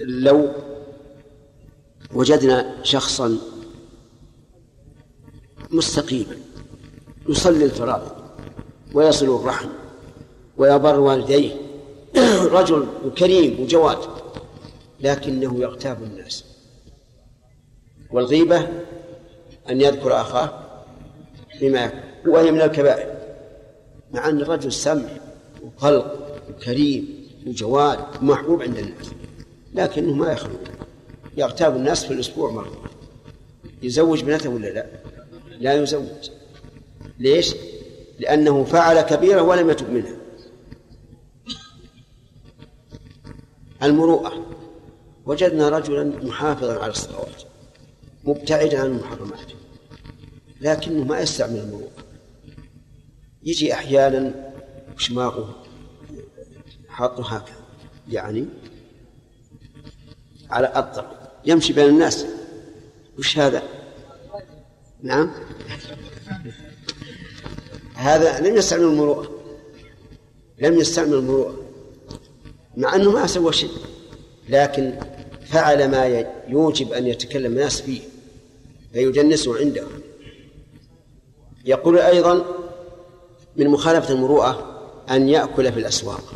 لو 0.00 0.48
وجدنا 2.14 2.74
شخصا 2.82 3.38
مستقيما 5.70 6.36
يصلي 7.28 7.64
الفرائض 7.64 8.12
ويصل 8.94 9.26
الرحم 9.26 9.68
ويبر 10.56 11.00
والديه 11.00 11.56
رجل 12.58 12.86
كريم 13.18 13.60
وجواد 13.60 13.98
لكنه 15.00 15.60
يغتاب 15.60 16.02
الناس. 16.02 16.44
والغيبة 18.10 18.68
أن 19.70 19.80
يذكر 19.80 20.20
أخاه 20.20 20.64
بما 21.60 21.92
وهي 22.26 22.50
من 22.50 22.60
الكبائر 22.60 23.18
مع 24.12 24.28
أن 24.28 24.40
الرجل 24.40 24.72
سمع 24.72 25.08
وخلق 25.62 26.40
وكريم 26.50 27.28
وجواد 27.46 27.98
ومحبوب 28.22 28.62
عند 28.62 28.78
الناس 28.78 29.10
لكنه 29.74 30.14
ما 30.14 30.32
يخلو. 30.32 30.54
يغتاب 31.36 31.76
الناس 31.76 32.04
في 32.04 32.14
الأسبوع 32.14 32.50
مرة. 32.50 32.90
يزوج 33.82 34.24
بنته 34.24 34.50
ولا 34.50 34.66
لا؟ 34.66 34.86
لا 35.58 35.74
يزوج. 35.74 36.30
ليش؟ 37.18 37.54
لأنه 38.18 38.64
فعل 38.64 39.00
كبيرة 39.00 39.42
ولم 39.42 39.70
يتب 39.70 39.90
منها. 39.90 40.16
المروءة. 43.82 44.47
وجدنا 45.28 45.68
رجلا 45.68 46.04
محافظا 46.04 46.78
على 46.78 46.92
الصلوات 46.92 47.42
مبتعدا 48.24 48.80
عن 48.80 48.86
المحرمات 48.86 49.52
لكنه 50.60 51.04
ما 51.04 51.20
يستعمل 51.20 51.58
المروءة. 51.58 51.90
يجي 53.42 53.72
أحيانا 53.72 54.52
شماغه 54.96 55.62
حاطه 56.88 57.36
هكذا 57.36 57.56
يعني 58.08 58.46
على 60.50 60.72
الطرق 60.76 61.40
يمشي 61.46 61.72
بين 61.72 61.88
الناس. 61.88 62.26
وش 63.18 63.38
هذا؟ 63.38 63.62
نعم؟ 65.02 65.30
هذا 67.94 68.40
لم 68.40 68.56
يستعمل 68.56 68.84
المروءة 68.84 69.30
لم 70.58 70.78
يستعمل 70.78 71.14
المروءة 71.14 71.54
مع 72.76 72.94
أنه 72.94 73.10
ما 73.10 73.26
سوى 73.26 73.52
شيء 73.52 73.70
لكن 74.48 75.17
فعل 75.48 75.90
ما 75.90 76.24
يوجب 76.48 76.92
أن 76.92 77.06
يتكلم 77.06 77.52
الناس 77.52 77.80
فيه 77.80 78.00
فيجنسه 78.92 79.58
عنده. 79.58 79.84
يقول 81.64 81.98
أيضا 81.98 82.44
من 83.56 83.68
مخالفة 83.68 84.14
المروءة 84.14 84.80
أن 85.10 85.28
يأكل 85.28 85.72
في 85.72 85.80
الأسواق. 85.80 86.34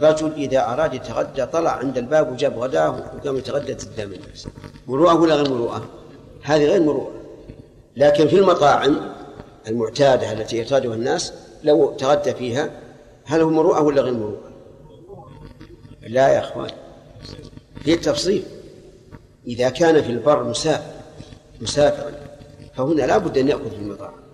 رجل 0.00 0.32
إذا 0.32 0.72
أراد 0.72 0.94
يتغدى 0.94 1.46
طلع 1.46 1.70
عند 1.70 1.98
الباب 1.98 2.32
وجاب 2.32 2.58
غداه 2.58 2.90
وقام 2.90 3.36
يتغدى 3.36 3.72
قدام 3.72 4.12
الناس 4.12 4.48
مروءة 4.86 5.20
ولا 5.20 5.34
غير 5.34 5.50
مروءة؟ 5.50 5.88
هذه 6.42 6.64
غير 6.64 6.82
مروءة. 6.82 7.12
لكن 7.96 8.28
في 8.28 8.36
المطاعم 8.36 8.96
المعتادة 9.68 10.32
التي 10.32 10.56
يعتادها 10.56 10.94
الناس 10.94 11.32
لو 11.64 11.92
تغدى 11.98 12.34
فيها 12.34 12.70
هل 13.24 13.40
هو 13.40 13.50
مروءة 13.50 13.82
ولا 13.82 14.02
غير 14.02 14.14
مروءة؟ 14.14 14.52
لا 16.02 16.28
يا 16.28 16.38
أخوان. 16.38 16.70
في 17.82 17.94
التفصيل. 17.94 18.42
إذا 19.46 19.68
كان 19.68 20.02
في 20.02 20.10
البر 20.10 20.44
مسافر 20.44 20.94
مسافرا 21.60 22.12
فهنا 22.74 23.02
لا 23.02 23.18
بد 23.18 23.38
أن 23.38 23.48
يأكل 23.48 23.70
في 23.70 23.76
المطاعم 23.76 24.24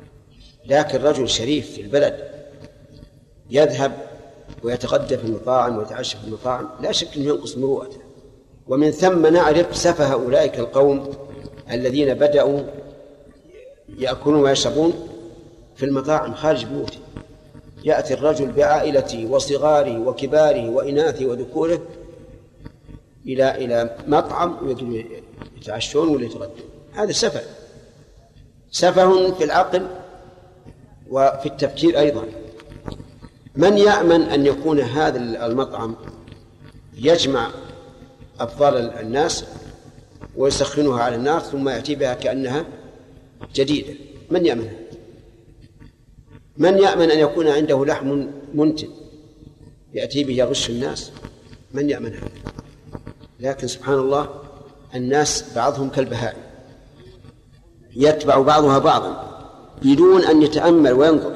لكن 0.67 1.03
رجل 1.03 1.29
شريف 1.29 1.71
في 1.71 1.81
البلد 1.81 2.31
يذهب 3.51 3.93
ويتغدى 4.63 5.19
في 5.19 5.25
المطاعم 5.25 5.79
ويتعشى 5.79 6.17
في 6.17 6.25
المطاعم 6.25 6.69
لا 6.83 6.93
شك 6.93 7.17
أنه 7.17 7.25
ينقص 7.25 7.57
مروءته. 7.57 7.99
ومن 8.69 8.91
ثم 8.91 9.27
نعرف 9.27 9.77
سفه 9.77 10.13
أولئك 10.13 10.59
القوم 10.59 11.11
الذين 11.71 12.15
بدأوا 12.15 12.61
يأكلون 13.99 14.43
ويشربون 14.43 15.09
في 15.77 15.85
المطاعم 15.85 16.35
خارج 16.35 16.65
بيوته. 16.65 16.99
يأتي 17.85 18.15
الرجل 18.15 18.53
بعائلته 18.53 19.27
وصغاره 19.31 19.99
وكباره 19.99 20.71
وإناثه 20.71 21.27
وذكوره 21.27 21.83
إلى 23.27 23.65
إلى 23.65 23.97
مطعم 24.07 24.77
يتعشون 25.57 26.09
ولا 26.09 26.25
يتغدون. 26.25 26.57
هذا 26.93 27.13
سفه. 27.13 27.43
سفه 28.71 29.33
في 29.33 29.45
العقل 29.45 29.87
وفي 31.11 31.47
التفكير 31.47 31.99
أيضا. 31.99 32.25
من 33.57 33.79
يأمن 33.79 34.23
أن 34.23 34.47
يكون 34.47 34.81
هذا 34.81 35.47
المطعم 35.47 35.97
يجمع 36.95 37.51
أفضال 38.41 38.77
الناس 38.77 39.45
ويسخنها 40.37 41.03
على 41.03 41.17
النار 41.17 41.41
ثم 41.41 41.69
يأتي 41.69 41.95
بها 41.95 42.15
كأنها 42.15 42.65
جديدة؟ 43.55 43.95
من 44.31 44.47
يأمن؟ 44.47 44.71
من 46.57 46.79
يأمن 46.79 47.11
أن 47.11 47.19
يكون 47.19 47.49
عنده 47.49 47.85
لحم 47.85 48.27
منتن 48.55 48.89
يأتي 49.95 50.25
به 50.25 50.35
يغش 50.35 50.71
الناس؟ 50.71 51.13
من 51.75 51.91
يأمن؟ 51.91 52.15
هذا 52.15 52.29
لكن 53.41 53.67
سبحان 53.67 53.99
الله 53.99 54.29
الناس 54.95 55.45
بعضهم 55.57 55.89
كالبهائم 55.89 56.39
يتبع 57.97 58.39
بعضها 58.41 58.79
بعضا 58.79 59.31
بدون 59.83 60.25
أن 60.25 60.43
يتأمل 60.43 60.93
وينظر. 60.93 61.33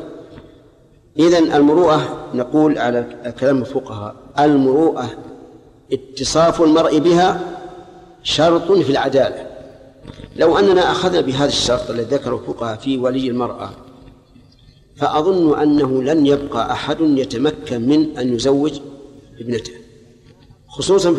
إذن 1.18 1.52
المروءة 1.52 2.28
نقول 2.34 2.78
على 2.78 3.06
كلام 3.40 3.60
الفقهاء 3.60 4.14
المروءة 4.38 5.10
اتصاف 5.92 6.62
المرء 6.62 6.98
بها 6.98 7.40
شرط 8.22 8.72
في 8.72 8.90
العدالة. 8.90 9.46
لو 10.36 10.58
أننا 10.58 10.90
أخذنا 10.90 11.20
بهذا 11.20 11.48
الشرط 11.48 11.90
الذي 11.90 12.14
ذكره 12.14 12.36
الفقهاء 12.36 12.76
في 12.76 12.98
ولي 12.98 13.28
المرأة 13.28 13.70
فأظن 14.96 15.58
أنه 15.58 16.02
لن 16.02 16.26
يبقى 16.26 16.72
أحد 16.72 17.00
يتمكن 17.00 17.88
من 17.88 18.18
أن 18.18 18.34
يزوج 18.34 18.80
ابنته. 19.40 19.83
خصوصا 20.74 21.14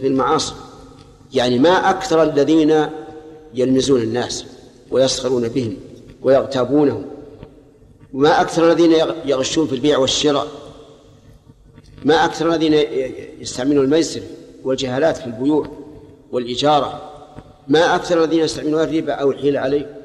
في 0.00 0.06
المعاصي. 0.06 0.54
يعني 1.34 1.58
ما 1.58 1.90
أكثر 1.90 2.22
الذين 2.22 2.86
يلمزون 3.54 4.02
الناس 4.02 4.44
ويسخرون 4.90 5.48
بهم 5.48 5.76
ويغتابونهم 6.22 7.04
وما 8.14 8.40
أكثر 8.40 8.72
الذين 8.72 8.92
يغشون 9.24 9.66
في 9.66 9.74
البيع 9.74 9.98
والشراء 9.98 10.46
ما 12.04 12.24
أكثر 12.24 12.54
الذين 12.54 12.74
يستعملون 13.40 13.84
الميسر 13.84 14.20
والجهالات 14.64 15.16
في 15.16 15.26
البيوع 15.26 15.68
والإجارة 16.32 17.12
ما 17.68 17.94
أكثر 17.94 18.24
الذين 18.24 18.40
يستعملون 18.40 18.82
الربا 18.82 19.12
أو 19.12 19.30
الحيل 19.30 19.56
عليه. 19.56 20.00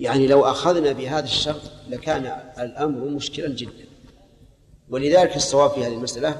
يعني 0.00 0.26
لو 0.26 0.44
أخذنا 0.44 0.92
بهذا 0.92 1.24
الشرط 1.24 1.60
لكان 1.88 2.32
الأمر 2.58 3.04
مشكلا 3.04 3.48
جدا. 3.48 3.84
ولذلك 4.90 5.36
الصواب 5.36 5.70
في 5.70 5.84
هذه 5.84 5.94
المسألة 5.94 6.36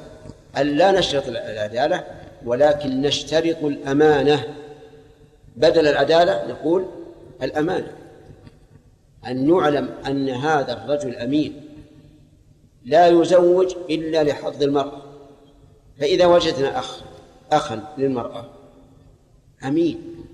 أن 0.57 0.67
لا 0.67 0.93
نشترط 0.93 1.29
العدالة 1.29 2.05
ولكن 2.45 3.03
نشترط 3.03 3.65
الأمانة. 3.65 4.55
بدل 5.57 5.89
العدالة 5.89 6.49
نقول 6.49 6.87
الأمانة. 7.43 7.93
أن 9.27 9.49
يعلم 9.49 9.95
أن 10.07 10.29
هذا 10.29 10.73
الرجل 10.73 11.17
أمين. 11.17 11.65
لا 12.85 13.09
يزوج 13.09 13.75
إلا 13.91 14.25
لحظ 14.25 14.63
المرأة. 14.63 15.03
فإذا 16.01 16.27
وجدنا 16.27 16.79
أخ 16.79 17.01
أخا 17.53 17.95
للمرأة 17.99 18.51
أمين 19.65 20.25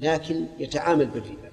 لكن 0.00 0.46
يتعامل 0.58 1.06
بالربا. 1.06 1.50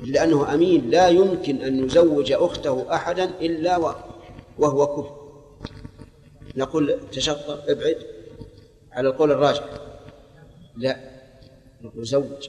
لأنه 0.00 0.54
أمين 0.54 0.90
لا 0.90 1.08
يمكن 1.08 1.62
أن 1.62 1.84
يزوج 1.84 2.32
أخته 2.32 2.94
أحدا 2.94 3.24
إلا 3.24 3.94
وهو 4.58 4.86
كفر. 4.86 5.15
نقول 6.56 6.96
تشطر 7.12 7.58
ابعد 7.68 7.96
على 8.92 9.08
القول 9.08 9.30
الراجح. 9.30 9.64
لا 10.76 10.96
نقول 11.82 12.04
زوج 12.04 12.48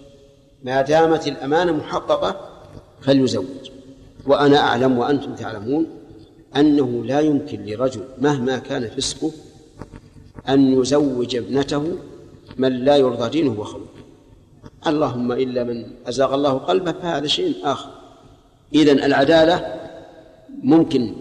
ما 0.63 0.81
دامت 0.81 1.27
الأمانة 1.27 1.71
محققة 1.71 2.61
فليزوج. 3.01 3.71
وأنا 4.27 4.57
أعلم 4.57 4.97
وأنتم 4.97 5.35
تعلمون 5.35 5.87
أنه 6.55 7.05
لا 7.05 7.19
يمكن 7.19 7.65
لرجل 7.65 8.03
مهما 8.17 8.57
كان 8.57 8.89
فسقه 8.89 9.31
أن 10.49 10.81
يزوج 10.81 11.35
ابنته 11.35 11.97
من 12.57 12.71
لا 12.85 12.95
يرضى 12.95 13.29
دينه 13.29 13.59
وخلقه. 13.59 13.87
اللهم 14.87 15.31
إلا 15.31 15.63
من 15.63 15.85
أزاغ 16.05 16.33
الله 16.33 16.53
قلبه 16.53 16.91
فهذا 16.91 17.27
شيء 17.27 17.55
آخر. 17.63 17.89
إذا 18.73 18.91
العدالة 18.91 19.75
ممكن 20.63 21.15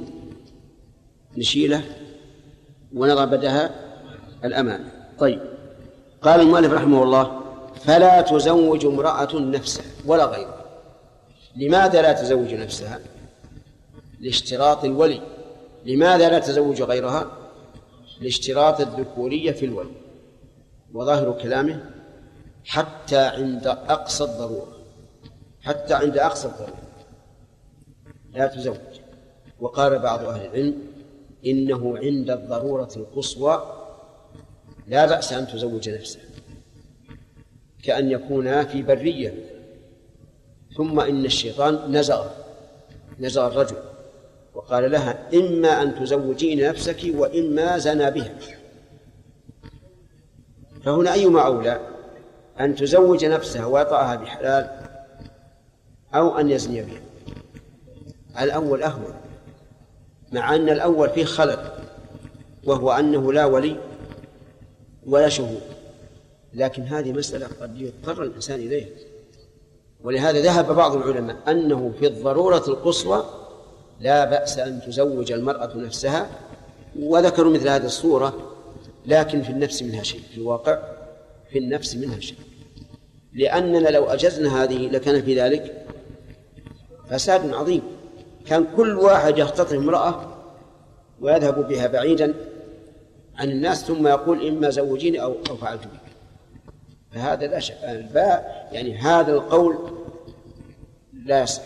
نشيله 1.37 1.83
ونضع 2.95 3.25
بدها 3.25 3.71
الأمانة 4.45 4.91
طيب. 5.19 5.41
قال 6.23 6.41
المؤلف 6.41 6.73
رحمه 6.73 7.03
الله 7.03 7.41
فلا 7.85 8.21
تزوج 8.21 8.87
امرأة 8.87 9.35
نفسها 9.35 9.85
ولا 10.07 10.25
غيرها. 10.25 10.65
لماذا 11.57 12.03
لا 12.03 12.13
تزوج 12.13 12.55
نفسها؟ 12.55 13.01
لاشتراط 14.21 14.85
الولي. 14.85 15.21
لماذا 15.85 16.29
لا 16.29 16.39
تزوج 16.39 16.83
غيرها؟ 16.83 17.27
لاشتراط 18.21 18.81
الذكورية 18.81 19.53
في 19.53 19.65
الولي. 19.65 19.93
وظاهر 20.95 21.33
كلامه 21.43 21.85
حتى 22.65 23.19
عند 23.19 23.67
أقصى 23.67 24.25
الضرورة. 24.25 24.77
حتى 25.63 25.95
عند 25.95 26.19
أقصى 26.19 26.49
الضرورة. 26.49 26.83
لا 28.33 28.47
تزوج. 28.47 28.77
وقال 29.61 29.99
بعض 29.99 30.25
أهل 30.25 30.47
العلم 30.47 30.96
إنه 31.47 31.99
عند 31.99 32.31
الضرورة 32.31 32.91
القصوى 32.97 33.73
لا 34.87 35.07
بأس 35.07 35.33
أن 35.33 35.47
تزوج 35.47 35.91
نفسها 35.91 36.23
كأن 37.83 38.11
يكون 38.11 38.65
في 38.65 38.83
برية. 38.83 39.35
ثم 40.77 41.01
إن 41.01 41.25
الشيطان 41.25 41.97
نزغ 41.97 42.27
نزغ 43.21 43.47
الرجل 43.47 43.77
وقال 44.55 44.91
لها 44.91 45.29
إما 45.35 45.83
أن 45.83 45.95
تزوجين 45.95 46.69
نفسك 46.69 47.01
وإما 47.15 47.79
زنى 47.79 48.11
بها. 48.11 48.35
فهنا 50.85 51.13
أيما 51.13 51.47
أولى 51.47 51.81
أن 52.61 52.77
تزوج 52.77 53.25
نفسها 53.25 53.67
ويطأها 53.67 54.17
بحلال 54.17 54.89
أو 56.15 56.39
أن 56.39 56.51
يزني 56.51 56.83
بها. 56.83 57.01
الأول 58.45 58.83
أهون. 58.83 59.26
مع 60.33 60.55
أن 60.55 60.69
الأول 60.69 61.11
فيه 61.11 61.25
خلل 61.25 61.59
وهو 62.65 62.93
أنه 62.93 63.33
لا 63.33 63.45
ولي 63.45 63.77
ولا 65.07 65.29
شهود. 65.29 65.61
لكن 66.55 66.83
هذه 66.83 67.13
مسألة 67.13 67.49
قد 67.61 67.81
يضطر 67.81 68.23
الإنسان 68.23 68.61
إليها. 68.61 68.89
ولهذا 70.05 70.41
ذهب 70.41 70.77
بعض 70.77 70.97
العلماء 70.97 71.37
أنه 71.49 71.93
في 72.01 72.07
الضرورة 72.07 72.65
القصوى 72.69 73.25
لا 74.01 74.25
بأس 74.25 74.59
أن 74.59 74.81
تزوج 74.87 75.33
المرأة 75.33 75.77
نفسها 75.77 76.31
وذكروا 76.99 77.53
مثل 77.53 77.69
هذه 77.69 77.85
الصورة 77.85 78.53
لكن 79.07 79.43
في 79.43 79.51
النفس 79.51 79.83
منها 79.83 80.03
شيء 80.03 80.21
في 80.33 80.39
الواقع 80.39 80.79
في 81.51 81.59
النفس 81.59 81.97
منها 81.97 82.21
شيء. 82.21 82.37
لأننا 83.33 83.89
لو 83.89 84.05
أجزنا 84.05 84.63
هذه 84.63 84.89
لكان 84.89 85.23
في 85.23 85.41
ذلك 85.41 85.87
فساد 87.11 87.55
عظيم. 87.55 87.83
كان 88.47 88.67
كل 88.77 88.99
واحد 88.99 89.39
يختطف 89.39 89.73
امرأة 89.73 90.37
ويذهب 91.21 91.69
بها 91.69 91.87
بعيدا 91.87 92.35
عن 93.37 93.51
الناس 93.51 93.85
ثم 93.85 94.07
يقول 94.07 94.49
إما 94.49 94.71
زوجيني 94.71 95.23
أو 95.23 95.37
أو 95.51 95.57
فعلت 95.57 95.85
بك. 95.85 96.01
فهذا 97.13 97.47
لا 97.47 97.59
شك 97.59 97.85
الباء 97.85 98.69
يعني 98.73 98.99
هذا 98.99 99.33
القول 99.33 99.79
لا 101.25 101.43
يصح. 101.43 101.63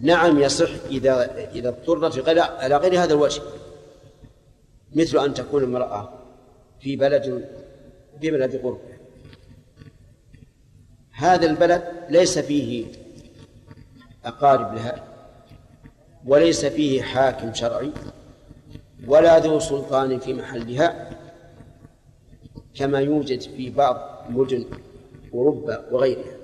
نعم 0.00 0.38
يصح 0.38 0.70
إذا 0.90 1.36
إذا 1.54 1.68
اضطرت 1.68 2.28
على 2.28 2.76
غير 2.76 3.02
هذا 3.02 3.14
الوجه. 3.14 3.42
مثل 4.94 5.18
أن 5.18 5.34
تكون 5.34 5.62
امرأة 5.64 6.12
في 6.80 6.96
بلد 6.96 7.48
في 8.20 8.30
بلد 8.30 8.56
قرب 8.56 8.80
هذا 11.12 11.46
البلد 11.46 11.82
ليس 12.08 12.38
فيه 12.38 12.86
أقارب 14.24 14.74
لها. 14.74 15.13
وليس 16.26 16.66
فيه 16.66 17.02
حاكم 17.02 17.54
شرعي 17.54 17.90
ولا 19.06 19.38
ذو 19.38 19.58
سلطان 19.58 20.18
في 20.18 20.34
محلها 20.34 21.10
كما 22.74 22.98
يوجد 22.98 23.40
في 23.40 23.70
بعض 23.70 24.24
مدن 24.30 24.64
أوروبا 25.34 25.84
وغيرها. 25.90 26.34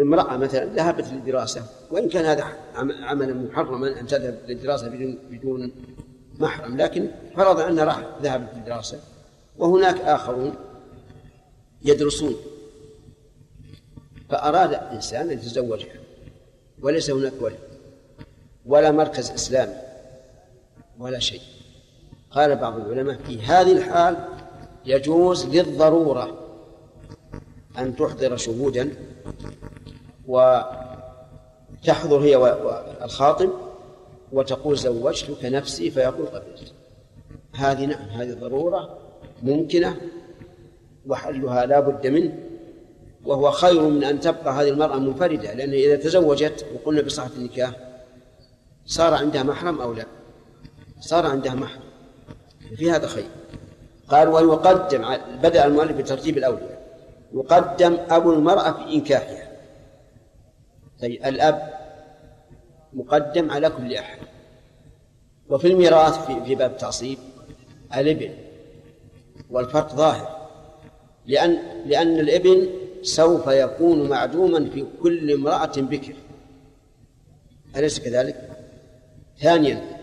امرأة 0.00 0.36
مثلا 0.36 0.64
ذهبت 0.64 1.08
للدراسة 1.08 1.66
وإن 1.90 2.08
كان 2.08 2.24
هذا 2.24 2.44
عملا 3.02 3.34
محرما 3.34 4.00
أن 4.00 4.06
تذهب 4.06 4.38
للدراسة 4.48 4.88
بدون 4.88 5.18
بدون 5.30 5.72
محرم 6.38 6.76
لكن 6.76 7.10
فرض 7.36 7.60
أنها 7.60 7.84
راح 7.84 8.04
ذهبت 8.22 8.48
للدراسة 8.54 9.00
وهناك 9.58 10.00
آخرون 10.00 10.54
يدرسون. 11.82 12.34
فأراد 14.28 14.74
إنسان 14.74 15.30
أن 15.30 15.38
يتزوجها 15.38 15.94
وليس 16.82 17.10
هناك 17.10 17.32
ولي. 17.40 17.56
ولا 18.66 18.90
مركز 18.90 19.30
إسلامي 19.30 19.74
ولا 20.98 21.18
شيء. 21.18 21.40
قال 22.30 22.56
بعض 22.56 22.76
العلماء 22.76 23.16
في 23.26 23.42
هذه 23.42 23.72
الحال 23.72 24.16
يجوز 24.84 25.46
للضرورة 25.46 26.38
أن 27.78 27.96
تحضر 27.96 28.36
شهودا 28.36 28.90
وتحضر 30.26 32.18
هي 32.18 32.36
والخاطب 32.36 33.50
وتقول 34.32 34.76
زوجتك 34.76 35.44
نفسي 35.44 35.90
فيقول 35.90 36.26
قبلت. 36.26 36.72
هذه 37.54 37.84
نعم 37.84 38.08
هذه 38.08 38.32
ضرورة 38.32 38.98
ممكنة 39.42 39.96
وحلها 41.06 41.66
لا 41.66 41.80
بد 41.80 42.06
منه 42.06 42.34
وهو 43.24 43.50
خير 43.50 43.82
من 43.82 44.04
أن 44.04 44.20
تبقى 44.20 44.52
هذه 44.52 44.68
المرأة 44.68 44.98
منفردة 44.98 45.54
لأن 45.54 45.72
إذا 45.72 45.96
تزوجت 45.96 46.66
وقلنا 46.74 47.02
بصحة 47.02 47.30
النكاح 47.36 47.70
صار 48.86 49.14
عندها 49.14 49.42
محرم 49.42 49.80
أو 49.80 49.92
لا؟ 49.92 50.06
صار 51.00 51.26
عندها 51.26 51.54
محرم. 51.54 51.82
في 52.76 52.90
هذا 52.90 53.06
خير. 53.06 53.28
قال 54.08 54.28
ويقدم 54.28 55.16
بدأ 55.42 55.66
المؤلف 55.66 55.96
بترتيب 55.96 56.38
الأولياء 56.38 56.86
يقدم 57.34 57.98
أبو 58.10 58.32
المرأة 58.32 58.72
في 58.72 58.94
إنكاحها. 58.94 59.52
طيب 61.00 61.24
الأب 61.24 61.74
مقدم 62.92 63.50
على 63.50 63.70
كل 63.70 63.94
أحد. 63.94 64.18
وفي 65.48 65.66
الميراث 65.66 66.26
في, 66.26 66.44
في 66.44 66.54
باب 66.54 66.70
التعصيب 66.70 67.18
الإبن. 67.96 68.34
والفرق 69.50 69.94
ظاهر. 69.94 70.48
لأن 71.26 71.58
لأن 71.86 72.20
الإبن 72.20 72.68
سوف 73.02 73.46
يكون 73.46 74.08
معدوما 74.08 74.70
في 74.70 74.84
كل 75.02 75.32
امرأة 75.32 75.72
بكر. 75.76 76.14
أليس 77.76 78.00
كذلك؟ 78.00 78.55
ثانيا 79.40 79.98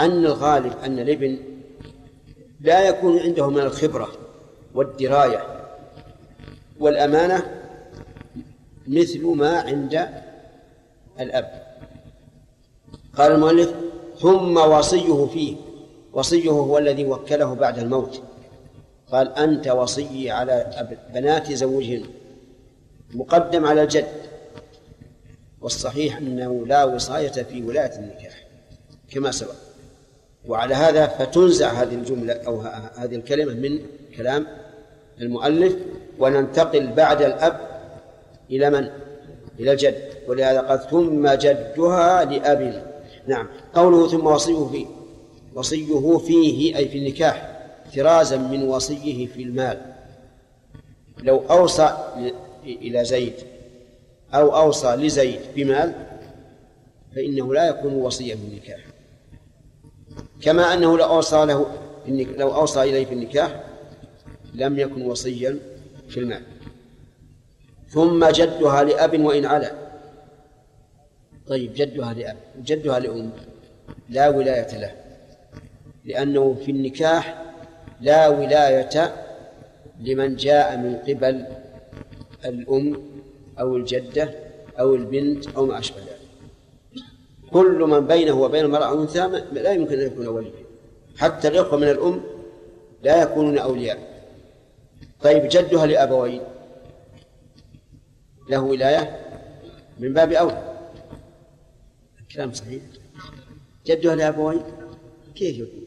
أن 0.00 0.10
الغالب 0.26 0.72
أن 0.84 0.98
الابن 0.98 1.38
لا 2.60 2.88
يكون 2.88 3.18
عنده 3.18 3.50
من 3.50 3.60
الخبرة 3.60 4.08
والدراية 4.74 5.46
والأمانة 6.80 7.60
مثل 8.86 9.26
ما 9.26 9.60
عند 9.60 10.08
الأب. 11.20 11.64
قال 13.16 13.32
المؤلف 13.32 13.74
ثم 14.18 14.56
وصيه 14.56 15.26
فيه 15.26 15.56
وصيه 16.12 16.50
هو 16.50 16.78
الذي 16.78 17.04
وكله 17.04 17.54
بعد 17.54 17.78
الموت. 17.78 18.22
قال 19.12 19.38
أنت 19.38 19.68
وصي 19.68 20.30
على 20.30 20.88
بنات 21.14 21.52
زوجهن 21.52 22.04
مقدم 23.14 23.64
على 23.64 23.82
الجد. 23.82 24.06
والصحيح 25.64 26.16
أنه 26.16 26.66
لا 26.66 26.84
وصاية 26.84 27.28
في 27.28 27.62
ولاية 27.62 27.98
النكاح 27.98 28.44
كما 29.10 29.30
سبق. 29.30 29.54
وعلى 30.46 30.74
هذا 30.74 31.06
فتنزع 31.06 31.72
هذه 31.72 31.94
الجملة 31.94 32.32
أو 32.32 32.60
هذه 32.96 33.14
الكلمة 33.14 33.54
من 33.54 33.78
كلام 34.16 34.46
المؤلف 35.20 35.76
وننتقل 36.18 36.86
بعد 36.86 37.22
الأب 37.22 37.60
إلى 38.50 38.70
من؟ 38.70 38.88
إلى 39.60 39.72
الجد. 39.72 40.08
ولهذا 40.28 40.60
قال 40.60 40.90
ثم 40.90 41.28
جدها 41.28 42.24
لأب. 42.24 42.84
نعم. 43.26 43.48
قوله 43.74 44.08
ثم 44.08 44.26
وصيه 44.26 44.66
فيه 44.66 44.86
وصيه 45.54 46.18
فيه 46.18 46.76
أي 46.76 46.88
في 46.88 46.98
النكاح 46.98 47.60
احترازا 47.86 48.36
من 48.36 48.62
وصيه 48.62 49.26
في 49.26 49.42
المال. 49.42 49.80
لو 51.22 51.42
أوصى 51.50 51.96
إلى 52.66 53.04
زيد 53.04 53.34
أو 54.34 54.56
أوصى 54.56 54.96
لزيد 54.96 55.40
بمال 55.56 55.92
فإنه 57.16 57.54
لا 57.54 57.68
يكون 57.68 57.94
وصيا 57.94 58.36
في 58.36 58.42
النكاح 58.42 58.80
كما 60.42 60.74
أنه 60.74 60.98
لو 60.98 61.04
أوصى 61.04 61.44
له 61.44 61.66
لو 62.08 62.54
أوصى 62.54 62.82
إليه 62.82 63.04
في 63.04 63.14
النكاح 63.14 63.64
لم 64.54 64.78
يكن 64.78 65.02
وصيا 65.02 65.58
في 66.08 66.20
المال. 66.20 66.42
ثم 67.88 68.28
جدها 68.30 68.82
لأب 68.82 69.20
وإن 69.20 69.44
علا. 69.44 69.72
طيب 71.46 71.74
جدها 71.74 72.12
لأب 72.14 72.36
جدها 72.64 72.98
لأم 72.98 73.30
لا 74.08 74.28
ولاية 74.28 74.78
له 74.78 74.92
لأنه 76.04 76.54
في 76.64 76.70
النكاح 76.70 77.42
لا 78.00 78.28
ولاية 78.28 79.14
لمن 80.00 80.36
جاء 80.36 80.76
من 80.76 80.96
قبل 80.96 81.46
الأم 82.44 83.13
أو 83.60 83.76
الجدة 83.76 84.34
أو 84.80 84.94
البنت 84.94 85.46
أو 85.56 85.66
ما 85.66 85.78
أشبه 85.78 85.98
ذلك. 85.98 86.20
كل 87.52 87.78
من 87.78 88.06
بينه 88.06 88.40
وبين 88.40 88.64
المرأة 88.64 89.02
أنثى 89.02 89.44
لا 89.52 89.72
يمكن 89.72 90.00
أن 90.00 90.06
يكون 90.06 90.26
وليا 90.26 90.52
حتى 91.16 91.48
الإخوة 91.48 91.78
من 91.78 91.88
الأم 91.88 92.20
لا 93.02 93.22
يكونون 93.22 93.58
أولياء. 93.58 94.24
طيب 95.22 95.48
جدها 95.48 95.86
لأبوين. 95.86 96.42
له 98.48 98.60
ولاية 98.60 99.20
من 99.98 100.12
باب 100.12 100.32
أولى 100.32 100.74
الكلام 102.20 102.52
صحيح. 102.52 102.82
جدها 103.86 104.14
لأبوين؟ 104.14 104.62
كيف 105.34 105.58
يكون؟ 105.58 105.84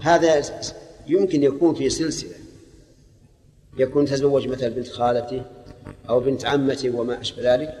هذا 0.00 0.42
يمكن 1.06 1.42
يكون 1.42 1.74
في 1.74 1.90
سلسلة. 1.90 2.36
يكون 3.78 4.04
تزوج 4.04 4.48
مثلا 4.48 4.68
بنت 4.68 4.88
خالته 4.88 5.42
أو 6.08 6.20
بنت 6.20 6.46
عمته 6.46 6.90
وما 6.96 7.20
أشبه 7.20 7.54
ذلك. 7.54 7.74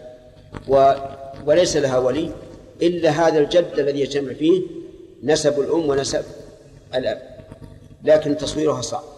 و 0.68 0.92
وليس 1.46 1.76
لها 1.76 1.98
ولي. 1.98 2.30
إلا 2.82 3.10
هذا 3.10 3.38
الجد 3.38 3.78
الذي 3.78 4.00
يجتمع 4.00 4.32
فيه 4.32 4.62
نسب 5.22 5.60
الأم 5.60 5.88
ونسب 5.88 6.24
الأب. 6.94 7.22
لكن 8.04 8.36
تصويرها 8.36 8.80
صعب. 8.80 9.16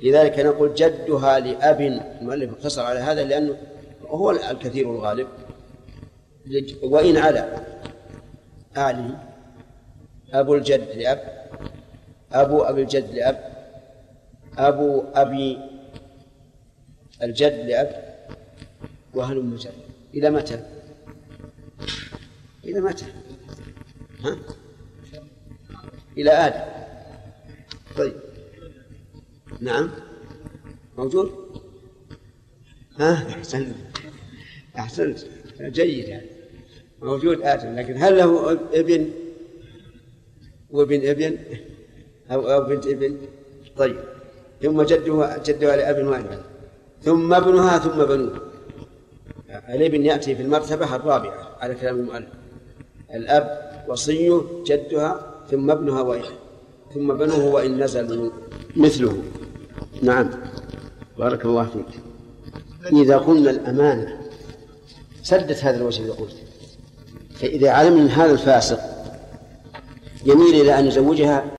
لذلك 0.00 0.38
نقول 0.38 0.74
جدها 0.74 1.38
لأب 1.38 1.80
المؤلف 1.80 2.52
اقتصر 2.52 2.82
على 2.82 3.00
هذا 3.00 3.24
لأنه 3.24 3.56
هو 4.06 4.30
الكثير 4.30 4.90
الغالب 4.90 5.26
وإن 6.82 7.16
على 7.16 7.48
أعلي 8.76 9.10
أبو 10.32 10.54
الجد 10.54 10.88
لأب 10.96 11.44
أبو 12.32 12.62
أبي 12.62 12.82
الجد 12.82 13.14
لأب 13.14 13.38
أبو 14.58 15.02
أبي 15.14 15.58
الجد 17.24 17.66
لأب 17.68 18.14
وهل 19.14 19.56
جد. 19.56 19.72
إلى 20.14 20.30
متى؟ 20.30 20.66
إلى 22.64 22.80
متى؟ 22.80 23.04
ها؟ 24.24 24.38
إلى 26.18 26.30
آدم. 26.30 26.72
طيب. 27.96 28.16
نعم. 29.60 29.90
موجود؟ 30.98 31.32
ها؟ 32.98 33.28
أحسنت. 33.28 33.74
أحسنت. 34.78 35.18
جيد. 35.60 36.08
يعني 36.08 36.26
موجود 37.02 37.40
آدم 37.42 37.76
لكن 37.76 37.96
هل 37.96 38.18
له 38.18 38.52
ابن؟ 38.52 39.10
وابن 40.70 41.08
ابن؟ 41.08 41.38
أو 42.30 42.52
أو 42.52 42.64
بنت 42.64 42.86
ابن؟ 42.86 43.18
طيب. 43.76 43.96
ثم 44.62 44.82
جدها 44.82 45.42
جدها 45.46 45.76
لأب 45.76 46.06
وأب 46.06 46.53
ثم 47.04 47.34
ابنها 47.34 47.78
ثم 47.78 48.04
بنوها 48.04 48.40
الابن 49.68 50.04
يأتي 50.04 50.34
في 50.34 50.42
المرتبة 50.42 50.96
الرابعة 50.96 51.56
على 51.60 51.74
كلام 51.74 51.96
المؤلف. 51.96 52.28
الأب 53.14 53.72
وصيه 53.88 54.40
جدها 54.66 55.20
ثم 55.50 55.70
ابنها 55.70 56.00
وإن 56.00 56.22
ثم 56.94 57.14
بنوه 57.14 57.44
وإن 57.44 57.82
نزلوا. 57.84 58.30
مثله. 58.76 59.22
نعم. 60.02 60.30
بارك 61.18 61.44
الله 61.44 61.64
فيك. 61.64 62.00
إذا 62.92 63.16
قلنا 63.16 63.50
الأمانة 63.50 64.20
سدت 65.22 65.64
هذا 65.64 65.76
الوجه 65.76 66.00
الذي 66.00 66.12
قلت. 66.12 66.36
فإذا 67.34 67.70
علمنا 67.70 68.02
أن 68.02 68.08
هذا 68.08 68.32
الفاسق 68.32 68.80
يميل 70.26 70.60
إلى 70.60 70.78
أن 70.78 70.86
يزوجها 70.86 71.44